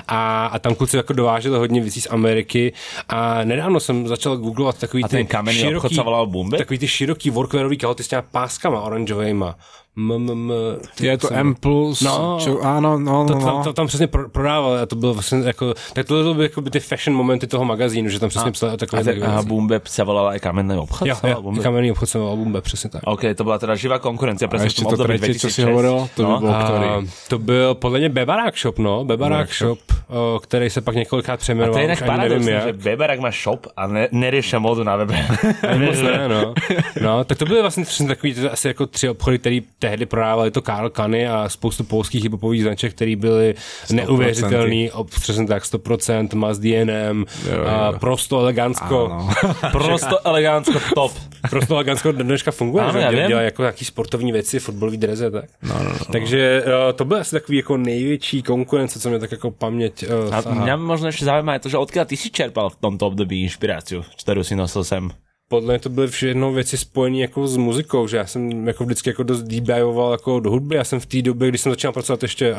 a, 0.08 0.46
a 0.46 0.58
tam 0.58 0.74
kluci 0.74 0.96
jako 0.96 1.12
dováželi 1.12 1.58
hodně 1.58 1.80
věcí 1.80 2.00
z 2.00 2.06
Ameriky 2.10 2.72
a 3.08 3.37
nedávno 3.44 3.80
jsem 3.80 4.08
začal 4.08 4.36
googlovat 4.36 4.78
takový 4.78 5.04
a 5.04 5.08
ten 5.08 5.26
ty 5.26 5.52
široký, 5.52 5.94
se 5.94 6.02
volal 6.02 6.26
Bumbe? 6.26 6.58
Takový 6.58 6.78
ty 6.78 6.88
široký 6.88 7.30
workwearový 7.30 7.76
kalhoty 7.76 8.02
s 8.02 8.08
těma 8.08 8.22
páskama 8.22 8.80
oranžovejma. 8.80 9.58
M, 9.98 10.12
m, 10.12 10.30
m, 10.30 10.52
je 11.00 11.18
to 11.18 11.28
M+, 11.32 11.54
plus, 11.54 12.00
no, 12.06 12.38
čo, 12.38 12.62
áno, 12.62 13.02
no, 13.02 13.26
to, 13.26 13.34
no, 13.34 13.40
to, 13.40 13.50
to, 13.50 13.62
to, 13.64 13.72
tam 13.72 13.86
přesně 13.86 14.06
prodával 14.06 14.78
a 14.78 14.86
to 14.86 14.96
bylo 14.96 15.14
vlastně 15.14 15.38
jako, 15.44 15.74
tak 15.92 16.06
to 16.06 16.34
byly 16.34 16.42
jako 16.44 16.60
by 16.60 16.70
ty 16.70 16.80
fashion 16.80 17.16
momenty 17.16 17.46
toho 17.46 17.64
magazínu, 17.64 18.08
že 18.08 18.20
tam 18.20 18.28
přesně 18.28 18.50
psali 18.50 18.72
o 18.72 18.76
takové 18.76 19.02
A, 19.02 19.38
a 19.38 19.42
Bumbe 19.42 19.80
se 19.84 20.04
volala 20.04 20.34
i 20.34 20.40
kamenný 20.40 20.76
obchod? 20.76 21.08
Jo, 21.08 21.16
jo 21.26 21.52
kamenný 21.62 21.90
obchod 21.90 22.08
se 22.08 22.18
volal 22.18 22.36
Bumbe, 22.36 22.60
přesně 22.60 22.90
tak. 22.90 23.02
OK, 23.04 23.20
to 23.34 23.44
byla 23.44 23.58
teda 23.58 23.74
živá 23.74 23.98
konkurence. 23.98 24.46
A 24.46 24.62
ještě 24.62 24.84
to 24.84 25.04
třetí, 25.04 25.38
co 25.38 25.50
si 25.50 25.62
hovoril, 25.62 26.08
to 26.14 26.22
no? 26.22 26.40
by 26.40 26.46
byl 26.46 26.54
který? 26.54 27.10
To 27.28 27.38
byl 27.38 27.74
podle 27.74 27.98
mě 27.98 28.08
Bebarák 28.08 28.58
Shop, 28.58 28.78
no, 28.78 29.04
Bebarák 29.04 29.54
Shop, 29.54 29.78
o, 30.08 30.40
který 30.42 30.70
se 30.70 30.80
pak 30.80 30.94
několikrát 30.94 31.40
přejmenoval. 31.40 31.74
A 31.74 31.76
to 31.76 31.78
je 31.78 31.84
jinak 31.84 32.06
paradoxní, 32.06 32.52
že 32.64 32.72
Bebarák 32.72 33.20
má 33.20 33.30
shop 33.30 33.66
a 33.76 33.86
ne, 33.86 34.08
nerieša 34.12 34.58
modu 34.58 34.84
na 34.84 34.96
webe. 34.96 35.26
ne, 36.02 36.28
no. 36.28 36.54
no, 37.02 37.24
tak 37.24 37.38
to 37.38 37.44
byly 37.44 37.60
vlastně 37.60 37.84
takový 38.06 38.34
asi 38.48 38.68
jako 38.68 38.86
tři 38.86 39.08
obchody, 39.08 39.38
které 39.38 39.60
tehdy 39.88 40.06
prodávali 40.06 40.50
to 40.50 40.62
Karl 40.62 40.90
Kany 40.90 41.28
a 41.28 41.48
spoustu 41.48 41.84
polských 41.84 42.22
hiphopových 42.22 42.62
značek, 42.62 42.94
které 42.94 43.16
byly 43.16 43.54
neuvěřitelný, 43.92 44.90
přesně 45.04 45.46
tak 45.46 45.62
100%, 45.62 46.36
Maz 46.36 46.58
DNM, 46.58 47.24
jo, 47.48 47.54
jo. 47.54 47.64
A 47.66 47.92
prosto 47.92 48.40
elegantsko. 48.40 49.28
prosto 49.72 50.26
elegantsko 50.26 50.80
top. 50.94 51.12
prosto 51.50 51.74
elegantsko 51.74 52.12
dneška 52.12 52.50
funguje, 52.50 52.84
ano, 52.84 53.00
že 53.00 53.26
dělá 53.28 53.40
jako 53.40 53.62
nějaký 53.62 53.84
sportovní 53.84 54.32
věci, 54.32 54.58
fotbalový 54.58 54.96
dreze, 54.96 55.30
tak. 55.30 55.44
No, 55.62 55.74
no, 55.78 55.90
no. 55.90 55.98
Takže 56.12 56.62
uh, 56.66 56.92
to 56.92 57.04
byl 57.04 57.16
asi 57.16 57.30
takový 57.30 57.58
jako 57.58 57.76
největší 57.76 58.42
konkurence, 58.42 59.00
co 59.00 59.10
mě 59.10 59.18
tak 59.18 59.32
jako 59.32 59.50
paměť 59.50 60.04
uh, 60.28 60.34
A 60.34 60.54
mě 60.54 60.76
možná 60.76 61.06
ještě 61.06 61.24
zajímá 61.24 61.58
to, 61.58 61.68
že 61.68 61.76
odkud 61.76 62.08
ty 62.08 62.16
si 62.16 62.30
čerpal 62.30 62.70
v 62.70 62.76
tomto 62.76 63.06
období 63.06 63.42
inspiraci, 63.42 64.00
kterou 64.20 64.44
si 64.44 64.56
nosil 64.56 64.84
sem? 64.84 65.10
Podle 65.48 65.72
mě 65.72 65.78
to 65.78 65.88
byly 65.88 66.08
všechno 66.08 66.52
věci 66.52 66.76
spojené 66.76 67.18
jako 67.18 67.48
s 67.48 67.56
muzikou, 67.56 68.08
že 68.08 68.16
já 68.16 68.26
jsem 68.26 68.68
jako 68.68 68.84
vždycky 68.84 69.10
jako 69.10 69.22
dost 69.22 69.42
debutoval 69.42 70.12
jako 70.12 70.40
do 70.40 70.50
hudby. 70.50 70.76
Já 70.76 70.84
jsem 70.84 71.00
v 71.00 71.06
té 71.06 71.22
době, 71.22 71.48
když 71.48 71.60
jsem 71.60 71.72
začal 71.72 71.92
pracovat 71.92 72.22
ještě 72.22 72.52
uh, 72.52 72.58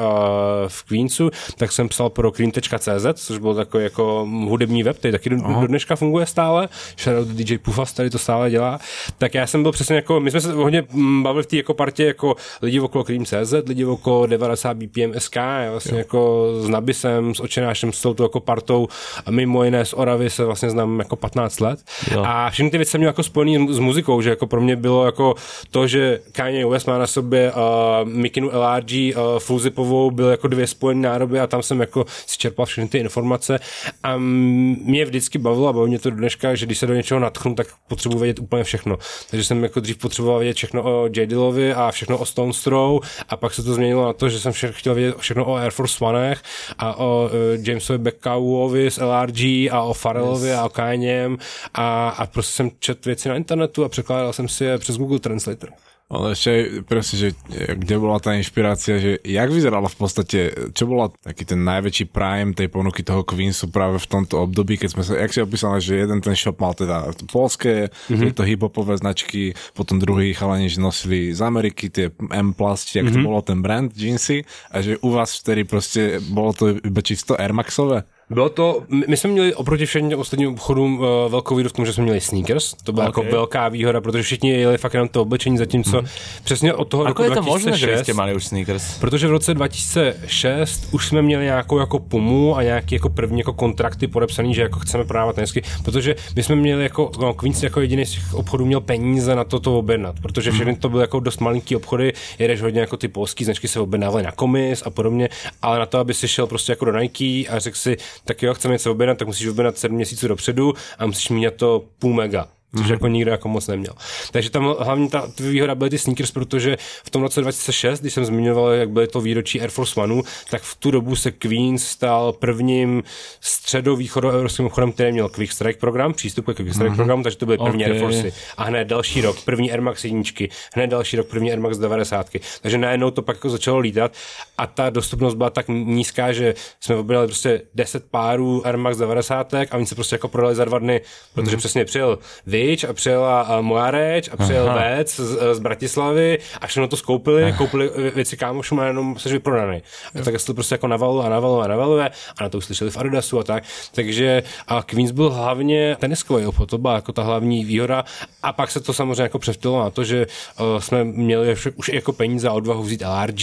v 0.68 0.84
Queensu, 0.84 1.30
tak 1.58 1.72
jsem 1.72 1.90
psal 1.90 2.10
pro 2.10 2.32
clean.cz, 2.32 3.26
což 3.26 3.38
byl 3.38 3.56
takový 3.56 3.84
jako 3.84 4.28
hudební 4.48 4.84
web, 4.84 4.98
který 4.98 5.12
taky 5.12 5.30
do, 5.30 5.36
do 5.36 5.68
dneška 5.68 5.96
funguje 5.96 6.26
stále. 6.26 6.70
Shoutout 6.98 7.28
DJ 7.28 7.58
Pufas 7.58 7.94
tady 7.94 8.10
to 8.10 8.18
stále 8.18 8.50
dělá. 8.50 8.80
Tak 9.18 9.34
já 9.34 9.48
jsem 9.48 9.64
byl 9.64 9.72
přesně 9.72 9.96
jako, 9.96 10.20
my 10.20 10.32
jsme 10.32 10.42
se 10.42 10.52
hodně 10.52 10.84
mm, 10.92 11.24
bavili 11.24 11.44
v 11.44 11.48
té 11.48 11.58
jako 11.58 11.74
partě 11.74 12.06
jako 12.06 12.36
lidi 12.62 12.80
okolo 12.80 13.04
clean.cz, 13.04 13.54
lidi 13.68 13.86
okolo 13.86 14.26
90 14.26 14.78
BPM 14.78 15.14
SK, 15.18 15.36
vlastně 15.72 15.92
jo. 15.92 15.98
jako 15.98 16.48
s 16.62 16.70
Nabisem, 16.70 17.36
s 17.36 17.40
Očenášem, 17.40 17.94
s 17.94 18.02
touto 18.02 18.24
jako 18.24 18.40
partou 18.40 18.88
a 19.26 19.32
mimo 19.32 19.64
jiné 19.64 19.86
z 19.86 19.94
Oravy 19.94 20.30
se 20.30 20.46
vlastně 20.46 20.70
znám 20.70 21.00
jako 21.00 21.16
15 21.16 21.60
let. 21.60 21.80
Jo. 22.12 22.24
A 22.26 22.50
všechny 22.50 22.72
ty 22.72 22.79
věci 22.80 22.92
jsem 22.92 23.00
měl 23.00 23.10
jako 23.10 23.24
spojený 23.24 23.74
s 23.74 23.80
muzikou, 23.80 24.22
že 24.22 24.30
jako 24.30 24.48
pro 24.48 24.62
mě 24.62 24.76
bylo 24.76 25.06
jako 25.06 25.36
to, 25.72 25.88
že 25.88 26.20
Kanye 26.32 26.66
West 26.66 26.88
má 26.88 26.98
na 26.98 27.08
sobě 27.08 27.52
uh, 27.52 28.10
Mikinu 28.10 28.50
LRG, 28.54 28.92
uh, 28.92 29.40
Fulzipovou, 29.40 30.12
byl 30.12 30.30
jako 30.30 30.48
dvě 30.48 30.68
spojené 30.68 31.10
nádoby 31.10 31.40
a 31.40 31.48
tam 31.48 31.64
jsem 31.64 31.80
jako 31.80 32.06
si 32.26 32.38
čerpal 32.38 32.66
všechny 32.66 32.90
ty 32.90 32.98
informace 32.98 33.60
a 34.04 34.18
mě 34.18 35.06
vždycky 35.06 35.38
bavilo 35.38 35.68
a 35.68 35.74
baví 35.74 35.90
mě 35.90 36.00
to 36.00 36.10
do 36.10 36.16
dneška, 36.16 36.56
že 36.56 36.66
když 36.66 36.78
se 36.78 36.88
do 36.88 36.94
něčeho 36.94 37.20
natchnu, 37.20 37.56
tak 37.56 37.68
potřebuji 37.88 38.20
vědět 38.20 38.40
úplně 38.40 38.64
všechno. 38.64 38.98
Takže 39.30 39.46
jsem 39.46 39.64
jako 39.64 39.80
dřív 39.80 39.98
potřeboval 39.98 40.40
vědět 40.40 40.58
všechno 40.58 40.84
o 40.84 41.06
J. 41.06 41.28
Dillovi 41.28 41.74
a 41.74 41.92
všechno 41.92 42.18
o 42.18 42.26
Stone 42.26 42.54
Throw 42.64 43.00
a 43.30 43.38
pak 43.38 43.54
se 43.54 43.64
to 43.64 43.74
změnilo 43.74 44.06
na 44.06 44.14
to, 44.14 44.30
že 44.30 44.40
jsem 44.40 44.52
vše, 44.52 44.72
chtěl 44.72 44.96
vědět 44.96 45.18
všechno 45.18 45.46
o 45.46 45.56
Air 45.56 45.72
Force 45.72 46.06
Onech 46.06 46.42
a 46.78 47.00
o 47.00 47.26
uh, 47.26 47.66
Jamesovi 47.68 48.00
Beckowovi 48.00 48.92
z 48.92 48.98
LRG 48.98 49.40
a 49.72 49.82
o 49.82 49.94
Farrellovi 49.94 50.48
yes. 50.48 50.58
a 50.58 50.66
o 50.66 50.70
Kanyeem 50.70 51.38
a, 51.74 52.10
a 52.10 52.26
prostě 52.26 52.54
jsem 52.54 52.69
čet 52.80 53.06
věci 53.06 53.30
na 53.30 53.36
internetu 53.36 53.84
a 53.84 53.90
překládal 53.90 54.34
jsem 54.34 54.48
si 54.48 54.64
je 54.64 54.78
přes 54.78 54.98
Google 54.98 55.20
Translator. 55.20 55.70
Ale 56.10 56.34
ešte 56.34 56.82
presne, 56.90 57.16
že 57.22 57.30
kde 57.54 58.02
bola 58.02 58.18
tá 58.18 58.34
inšpirácia, 58.34 58.98
že 58.98 59.22
jak 59.22 59.54
vyzerala 59.54 59.86
v 59.86 59.98
podstate, 60.02 60.40
čo 60.74 60.90
bola 60.90 61.14
taký 61.22 61.46
ten 61.46 61.62
najväčší 61.62 62.10
prime 62.10 62.58
tej 62.58 62.66
ponuky 62.66 63.06
toho 63.06 63.22
Queensu 63.22 63.70
práve 63.70 64.02
v 64.02 64.10
tomto 64.10 64.42
období, 64.42 64.82
keď 64.82 64.90
sme 64.90 65.06
sa, 65.06 65.22
jak 65.22 65.30
si 65.30 65.46
opísal, 65.46 65.78
že 65.78 66.02
jeden 66.02 66.18
ten 66.18 66.34
shop 66.34 66.58
mal 66.58 66.74
teda 66.74 67.14
polské, 67.30 67.94
mm-hmm. 68.10 68.34
to 68.34 68.42
hiphopové 68.42 68.98
značky, 68.98 69.54
potom 69.78 70.02
druhý 70.02 70.34
chalani, 70.34 70.66
že 70.66 70.82
nosili 70.82 71.30
z 71.30 71.46
Ameriky 71.46 71.94
tie 71.94 72.10
M-plasti, 72.18 72.98
jak 72.98 73.14
mm-hmm. 73.14 73.22
to 73.22 73.28
bolo 73.30 73.46
ten 73.46 73.62
brand, 73.62 73.94
jeansy, 73.94 74.50
a 74.74 74.82
že 74.82 74.98
u 75.06 75.14
vás 75.14 75.38
vtedy 75.38 75.62
proste 75.62 76.18
bolo 76.34 76.58
to 76.58 76.74
iba 76.74 77.06
čisto 77.06 77.38
Air 77.38 77.54
Maxové? 77.54 78.10
Bylo 78.30 78.50
to, 78.50 78.84
my 79.08 79.18
jsme 79.18 79.30
měli 79.30 79.56
oproti 79.56 79.86
všem 79.86 80.12
ostatním 80.18 80.50
obchodům 80.54 81.00
uh, 81.00 81.06
velkou 81.32 81.56
výhodu 81.56 81.70
v 81.70 81.74
tom, 81.74 81.86
že 81.86 81.94
jsme 81.94 82.04
měli 82.04 82.22
sneakers, 82.22 82.74
to 82.84 82.92
byla 82.92 83.06
jako 83.06 83.22
okay. 83.22 83.28
jako 83.28 83.38
velká 83.38 83.70
výhoda, 83.70 84.02
protože 84.02 84.24
všichni 84.24 84.52
jeli 84.52 84.78
fakt 84.78 84.94
jenom 84.94 85.08
to 85.08 85.22
oblečení, 85.22 85.58
zatímco 85.58 86.02
mm. 86.02 86.08
přesně 86.44 86.74
od 86.74 86.86
toho 86.86 87.04
Ako 87.04 87.10
roku 87.10 87.24
je 87.24 87.30
to 87.30 87.42
2006, 87.42 87.66
možné, 87.66 87.78
že 87.78 88.04
jste 88.04 88.14
měli 88.14 88.36
už 88.36 88.46
sneakers? 88.46 88.98
Protože 88.98 89.28
v 89.28 89.32
roce 89.32 89.54
2006 89.54 90.88
už 90.92 91.08
jsme 91.08 91.22
měli 91.22 91.44
nějakou 91.44 91.80
jako 91.80 92.00
pumu 92.00 92.58
a 92.58 92.64
nějaký 92.64 92.96
jako 92.96 93.10
první 93.10 93.40
jako 93.40 93.54
kontrakty 93.54 94.08
podepsaný, 94.08 94.54
že 94.54 94.62
jako 94.62 94.80
chceme 94.80 95.06
prodávat 95.06 95.38
nesky, 95.38 95.62
protože 95.84 96.16
my 96.36 96.44
jsme 96.44 96.56
měli 96.56 96.84
jako, 96.84 97.12
no, 97.20 97.34
Queens 97.34 97.64
jako 97.64 97.82
jediný 97.82 98.06
z 98.06 98.12
těch 98.12 98.34
obchodů 98.34 98.66
měl 98.66 98.82
peníze 98.82 99.36
na 99.36 99.44
to 99.44 99.60
to 99.60 99.80
objednat, 99.80 100.16
protože 100.22 100.52
všechny 100.52 100.76
to 100.76 100.90
byly 100.90 101.04
jako 101.04 101.20
dost 101.20 101.42
malinký 101.42 101.76
obchody, 101.76 102.14
jedeš 102.40 102.62
hodně 102.62 102.82
jako 102.82 102.98
ty 102.98 103.08
polský 103.08 103.46
značky 103.46 103.68
se 103.68 103.80
objednávaly 103.80 104.24
na 104.24 104.32
komis 104.32 104.84
a 104.86 104.90
podobně, 104.90 105.30
ale 105.62 105.80
na 105.80 105.86
to, 105.86 105.98
aby 105.98 106.14
si 106.14 106.28
šel 106.28 106.48
prostě 106.48 106.72
jako 106.72 106.86
do 106.86 107.00
Nike 107.00 107.50
a 107.50 107.60
řekl 107.60 107.78
si, 107.78 107.98
tak 108.26 108.44
jo, 108.44 108.54
chceme 108.54 108.74
něco 108.74 108.92
objednat, 108.92 109.18
tak 109.18 109.28
musíš 109.28 109.48
objednat 109.48 109.78
7 109.78 109.96
měsíců 109.96 110.28
dopředu 110.28 110.74
a 110.98 111.06
musíš 111.06 111.30
mít 111.30 111.54
to 111.56 111.86
půl 112.00 112.14
mega 112.14 112.48
což 112.78 112.86
mm-hmm. 112.86 112.92
jako 112.92 113.08
nikdo 113.08 113.32
jako 113.32 113.48
moc 113.48 113.68
neměl. 113.68 113.94
Takže 114.32 114.50
tam 114.50 114.76
hlavně 114.80 115.10
ta 115.10 115.32
výhoda 115.40 115.76
byly 115.76 115.90
ty 115.90 115.98
sneakers, 115.98 116.32
protože 116.32 116.78
v 117.04 117.10
tom 117.10 117.22
roce 117.22 117.42
2006, 117.42 118.00
když 118.02 118.14
jsem 118.14 118.26
zmiňoval, 118.26 118.72
jak 118.72 118.90
byly 118.90 119.08
to 119.08 119.22
výročí 119.22 119.62
Air 119.62 119.70
Force 119.70 120.02
One, 120.02 120.22
tak 120.50 120.62
v 120.62 120.76
tu 120.76 120.92
dobu 120.92 121.16
se 121.16 121.32
Queen 121.32 121.78
stal 121.78 122.34
prvním 122.34 123.04
středovýchodoevropským 123.42 124.66
obchodem, 124.66 124.92
který 124.92 125.12
měl 125.12 125.30
Quick 125.30 125.54
Strike 125.54 125.80
program, 125.80 126.14
přístup 126.14 126.46
k 126.46 126.54
Quick 126.54 126.74
Strike 126.74 126.92
mm-hmm. 126.92 126.96
programu, 126.96 127.24
takže 127.24 127.38
to 127.38 127.46
byly 127.46 127.58
první 127.58 127.84
okay. 127.84 127.94
Air 127.94 128.02
Force. 128.02 128.32
A 128.58 128.64
hned 128.64 128.86
další 128.86 129.22
rok, 129.22 129.42
první 129.46 129.72
Air 129.72 129.82
Max 129.82 130.04
jedničky, 130.04 130.50
hned 130.76 130.88
další 130.88 131.18
rok, 131.18 131.28
první 131.28 131.52
Air 131.52 131.60
Max 131.60 131.78
90. 131.78 132.30
Takže 132.62 132.78
najednou 132.78 133.12
to 133.12 133.22
pak 133.22 133.36
jako 133.36 133.50
začalo 133.50 133.80
lítat 133.80 134.12
a 134.58 134.68
ta 134.68 134.90
dostupnost 134.90 135.36
byla 135.36 135.50
tak 135.50 135.66
nízká, 135.68 136.34
že 136.34 136.54
jsme 136.80 136.96
objednali 136.96 137.28
prostě 137.28 137.62
10 137.76 138.04
párů 138.12 138.68
Air 138.68 138.78
Max 138.78 138.98
90 138.98 139.54
a 139.54 139.66
oni 139.74 139.86
se 139.86 139.96
prostě 139.96 140.16
jako 140.16 140.28
prodali 140.28 140.56
za 140.56 140.66
dva 140.66 140.80
dny, 140.80 141.02
protože 141.34 141.56
mm-hmm. 141.56 141.60
přesně 141.60 141.86
přijel 141.86 142.20
Vič 142.60 142.84
a 142.84 142.94
přijela 142.94 143.62
Mojareč 143.62 144.30
a 144.32 144.38
přijel 144.38 144.70
Aha. 144.70 144.80
Vec 144.80 145.16
z, 145.16 145.56
z, 145.56 145.60
Bratislavy 145.60 146.38
a 146.62 146.68
všechno 146.68 146.88
to 146.88 146.98
skoupili, 146.98 147.54
koupili 147.58 147.92
věci 148.16 148.38
kámošům 148.38 148.80
a 148.80 148.86
jenom 148.86 149.20
se 149.20 149.30
vyprodaný. 149.30 149.82
A 150.20 150.24
tak 150.24 150.40
se 150.40 150.46
to 150.46 150.54
prostě 150.54 150.74
jako 150.74 150.88
navaluje 150.88 151.26
a 151.26 151.30
navaluje 151.30 151.66
a 151.66 151.68
navaluje 151.68 152.10
a 152.40 152.44
na 152.44 152.50
to 152.50 152.58
uslyšeli 152.58 152.92
v 152.92 152.98
Adidasu 152.98 153.40
a 153.40 153.44
tak. 153.44 153.64
Takže 153.92 154.44
a 154.68 154.84
Queens 154.84 155.12
byl 155.12 155.30
hlavně 155.30 155.98
teniskový 156.00 156.46
obchod, 156.46 156.70
to 156.70 156.78
byla 156.78 156.96
jako 156.96 157.12
ta 157.12 157.24
hlavní 157.24 157.66
výhoda 157.66 158.04
a 158.44 158.54
pak 158.54 158.72
se 158.72 158.80
to 158.80 158.94
samozřejmě 158.94 159.24
jako 159.24 159.40
převtilo 159.40 159.84
na 159.84 159.90
to, 159.90 160.04
že 160.04 160.28
uh, 160.60 160.80
jsme 160.80 161.04
měli 161.04 161.56
už 161.76 161.90
jako 161.90 162.14
peníze 162.14 162.50
a 162.50 162.54
odvahu 162.54 162.84
vzít 162.84 163.02
LRG 163.02 163.42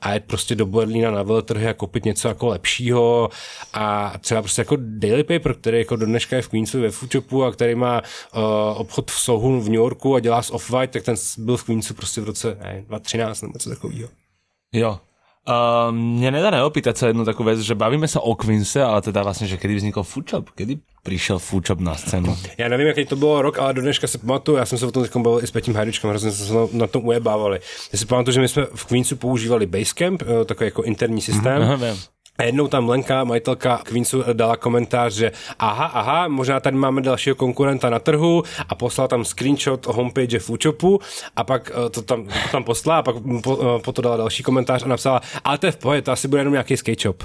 a 0.00 0.12
jet 0.12 0.24
prostě 0.26 0.54
do 0.54 0.66
Berlína 0.66 1.10
na 1.10 1.22
veletrhy 1.22 1.68
a 1.68 1.72
koupit 1.72 2.04
něco 2.04 2.28
jako 2.28 2.46
lepšího 2.46 3.28
a 3.72 4.14
třeba 4.20 4.42
prostě 4.42 4.60
jako 4.60 4.76
Daily 4.80 5.24
Paper, 5.24 5.54
který 5.54 5.78
jako 5.78 5.96
do 5.96 6.06
dneška 6.06 6.36
je 6.36 6.42
v 6.42 6.48
Queensu 6.48 6.80
ve 6.80 6.90
Foodshopu 6.90 7.44
a 7.44 7.52
který 7.52 7.74
má 7.74 8.02
uh, 8.36 8.43
obchod 8.76 9.10
v 9.10 9.20
Sohu 9.20 9.60
v 9.60 9.64
New 9.64 9.74
Yorku 9.74 10.14
a 10.14 10.20
dělá 10.20 10.42
s 10.42 10.50
Off-White, 10.50 10.90
tak 10.90 11.02
ten 11.02 11.14
byl 11.38 11.56
v 11.56 11.64
Queensu 11.64 11.94
prostě 11.94 12.20
v 12.20 12.24
roce 12.24 12.58
ne, 12.62 12.84
2013 12.88 13.42
nebo 13.42 13.52
něco 13.52 13.70
takového. 13.70 14.08
Jo. 14.72 14.98
Uh, 15.44 15.92
mne 15.92 16.40
nedá 16.40 16.48
neopýtať 16.48 16.96
sa 16.96 17.04
jednu 17.12 17.20
takú 17.20 17.44
vec, 17.44 17.60
že 17.60 17.76
bavíme 17.76 18.08
sa 18.08 18.24
o 18.24 18.32
Queense, 18.32 18.80
ale 18.80 19.04
teda 19.04 19.20
vlastne, 19.20 19.44
že 19.44 19.60
kedy 19.60 19.76
vznikol 19.76 20.00
Foodshop? 20.00 20.56
Kedy 20.56 20.80
přišel 21.04 21.36
Foodshop 21.36 21.84
na 21.84 21.94
scénu? 21.94 22.32
Já 22.58 22.68
nevím, 22.68 22.86
jaký 22.86 23.04
to 23.04 23.16
bylo 23.16 23.42
rok, 23.42 23.58
ale 23.58 23.74
do 23.74 23.82
dneška 23.84 24.06
se 24.06 24.18
pamatuju, 24.18 24.56
já 24.56 24.66
jsem 24.66 24.78
se 24.78 24.86
o 24.86 24.92
tom 24.92 25.02
teď 25.02 25.16
bavil 25.16 25.44
i 25.44 25.46
s 25.46 25.50
Petím 25.50 25.74
Hajdučkem, 25.76 26.10
hrozně 26.10 26.30
jsme 26.32 26.46
se 26.46 26.76
na 26.76 26.86
tom 26.86 27.06
ujebávali. 27.06 27.60
Já 27.92 27.98
si 27.98 28.06
pamatuju, 28.06 28.32
že 28.32 28.40
my 28.40 28.48
jsme 28.48 28.66
v 28.74 28.84
Queensu 28.84 29.16
používali 29.16 29.66
Basecamp, 29.66 30.22
eh, 30.22 30.44
takový 30.44 30.66
jako 30.66 30.82
interní 30.82 31.20
systém. 31.20 31.62
Mm-hmm, 31.62 31.96
A 32.38 32.42
jednou 32.42 32.68
tam 32.68 32.88
Lenka, 32.88 33.24
majitelka 33.24 33.80
Queensu, 33.84 34.24
dala 34.32 34.56
komentář, 34.56 35.12
že 35.14 35.32
aha, 35.58 35.84
aha, 35.94 36.28
možná 36.28 36.60
tady 36.60 36.76
máme 36.76 37.00
dalšího 37.00 37.36
konkurenta 37.36 37.90
na 37.90 37.98
trhu 37.98 38.42
a 38.68 38.74
poslal 38.74 39.08
tam 39.08 39.24
screenshot 39.24 39.86
homepage 39.86 40.38
Foodshopu 40.38 41.00
a 41.36 41.44
pak 41.44 41.70
eh, 41.86 41.90
to 41.90 42.02
tam, 42.02 42.24
to 42.24 42.48
tam 42.52 42.64
poslala 42.64 42.98
a 42.98 43.02
pak 43.02 43.16
po, 43.42 43.58
eh, 43.62 43.82
potom 43.82 44.02
dala 44.02 44.16
další 44.16 44.42
komentář 44.42 44.82
a 44.82 44.88
napsala, 44.88 45.20
ale 45.44 45.58
to 45.58 45.66
je 45.66 45.72
v 45.72 45.76
pohodě, 45.76 46.02
to 46.02 46.12
asi 46.12 46.28
bude 46.28 46.40
jenom 46.40 46.52
nějaký 46.52 46.76
skate 46.76 47.02
shop. 47.02 47.22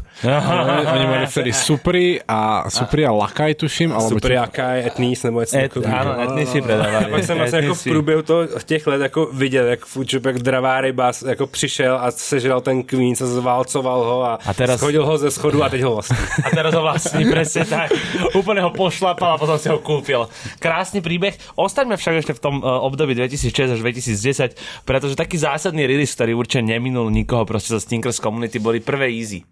Oni, 0.94 1.06
mali 1.08 1.26
vtedy 1.26 1.54
Supry 1.54 2.22
a 2.28 2.70
Supry 2.70 3.06
a 3.06 3.12
Lakaj, 3.12 3.56
tuším. 3.56 3.92
Alebo 3.94 4.10
Super 4.10 4.32
jaká 4.32 4.72
je 4.72 4.88
etnís 4.88 5.24
nebo 5.24 5.40
něco 5.40 5.58
Et, 5.58 5.78
áno, 5.78 6.22
etnisy 6.22 6.62
predávali. 6.62 7.06
A 7.06 7.10
pak 7.10 7.24
jsem 7.24 7.38
vlastně 7.38 7.60
jako 7.60 7.76
v 7.76 7.84
průběhu 7.84 8.22
toho, 8.22 8.48
těch 8.66 8.88
let 8.88 9.02
jako 9.02 9.26
viděl, 9.34 9.66
jak 9.66 9.86
Foodshop, 9.86 10.26
jak 10.26 10.40
dravá 10.40 10.82
ryba 10.82 11.12
jako 11.28 11.48
přišel 11.48 11.98
a 12.02 12.12
sežral 12.12 12.62
ten 12.62 12.84
Queens 12.84 13.22
a 13.22 13.26
zválcoval 13.26 14.04
ho 14.04 14.24
a, 14.24 14.40
A 14.46 14.54
teraz- 14.54 14.80
schodil 14.80 14.99
ho 15.06 15.18
ze 15.18 15.32
schodu 15.32 15.64
a 15.64 15.70
teď 15.70 15.82
ho 15.82 15.94
vlastně. 15.94 16.18
A 16.44 16.50
teraz 16.50 16.74
ho 16.74 16.82
vlastní, 16.82 17.26
presne 17.26 17.66
tak. 17.66 17.92
Úplne 18.36 18.62
ho 18.62 18.72
pošlapal 18.72 19.36
a 19.36 19.42
potom 19.42 19.58
si 19.60 19.70
ho 19.70 19.80
kúpil. 19.80 20.28
Krásny 20.60 21.02
príbeh. 21.02 21.36
Ostaňme 21.56 21.98
však 21.98 22.16
ešte 22.24 22.34
v 22.34 22.42
tom 22.42 22.56
uh, 22.64 22.80
období 22.84 23.16
2006 23.16 23.76
až 23.76 23.80
2010, 23.84 24.56
pretože 24.86 25.20
taký 25.20 25.38
zásadný 25.38 25.86
release, 25.86 26.16
ktorý 26.16 26.34
určite 26.36 26.66
neminul 26.66 27.12
nikoho 27.12 27.44
proste 27.44 27.76
zo 27.76 27.80
Stinkers 27.80 28.20
community, 28.20 28.60
boli 28.60 28.80
prvé 28.80 29.12
Easy. 29.12 29.44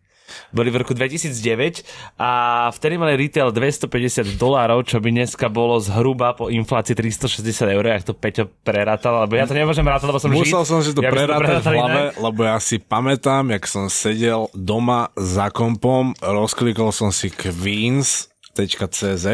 Boli 0.51 0.69
v 0.69 0.83
roku 0.83 0.93
2009 0.93 1.83
a 2.19 2.31
vtedy 2.71 2.95
mali 2.99 3.15
retail 3.15 3.51
250 3.51 4.37
dolárov, 4.37 4.83
čo 4.83 4.99
by 4.99 5.09
dneska 5.11 5.47
bolo 5.47 5.79
zhruba 5.79 6.35
po 6.35 6.51
inflácii 6.51 6.93
360 6.93 7.75
eur, 7.75 7.83
ak 7.91 8.03
to 8.03 8.13
Peťo 8.13 8.49
prerátal, 8.63 9.23
lebo 9.23 9.35
ja 9.39 9.47
to 9.47 9.55
nemôžem 9.55 9.85
rátať, 9.87 10.07
lebo 10.09 10.19
som. 10.19 10.29
Musel 10.31 10.63
som 10.67 10.83
si 10.83 10.91
to 10.91 11.01
Ja 11.01 11.11
prerátať 11.11 11.63
v 11.63 11.73
hlave, 11.73 12.01
inak. 12.11 12.19
lebo 12.19 12.41
ja 12.43 12.57
si 12.59 12.77
pamätám, 12.77 13.49
jak 13.55 13.63
som 13.67 13.87
sedel 13.87 14.51
doma 14.51 15.09
za 15.15 15.47
kompom, 15.49 16.11
rozklikol 16.19 16.91
som 16.91 17.09
si 17.09 17.31
queens.cz 17.31 19.25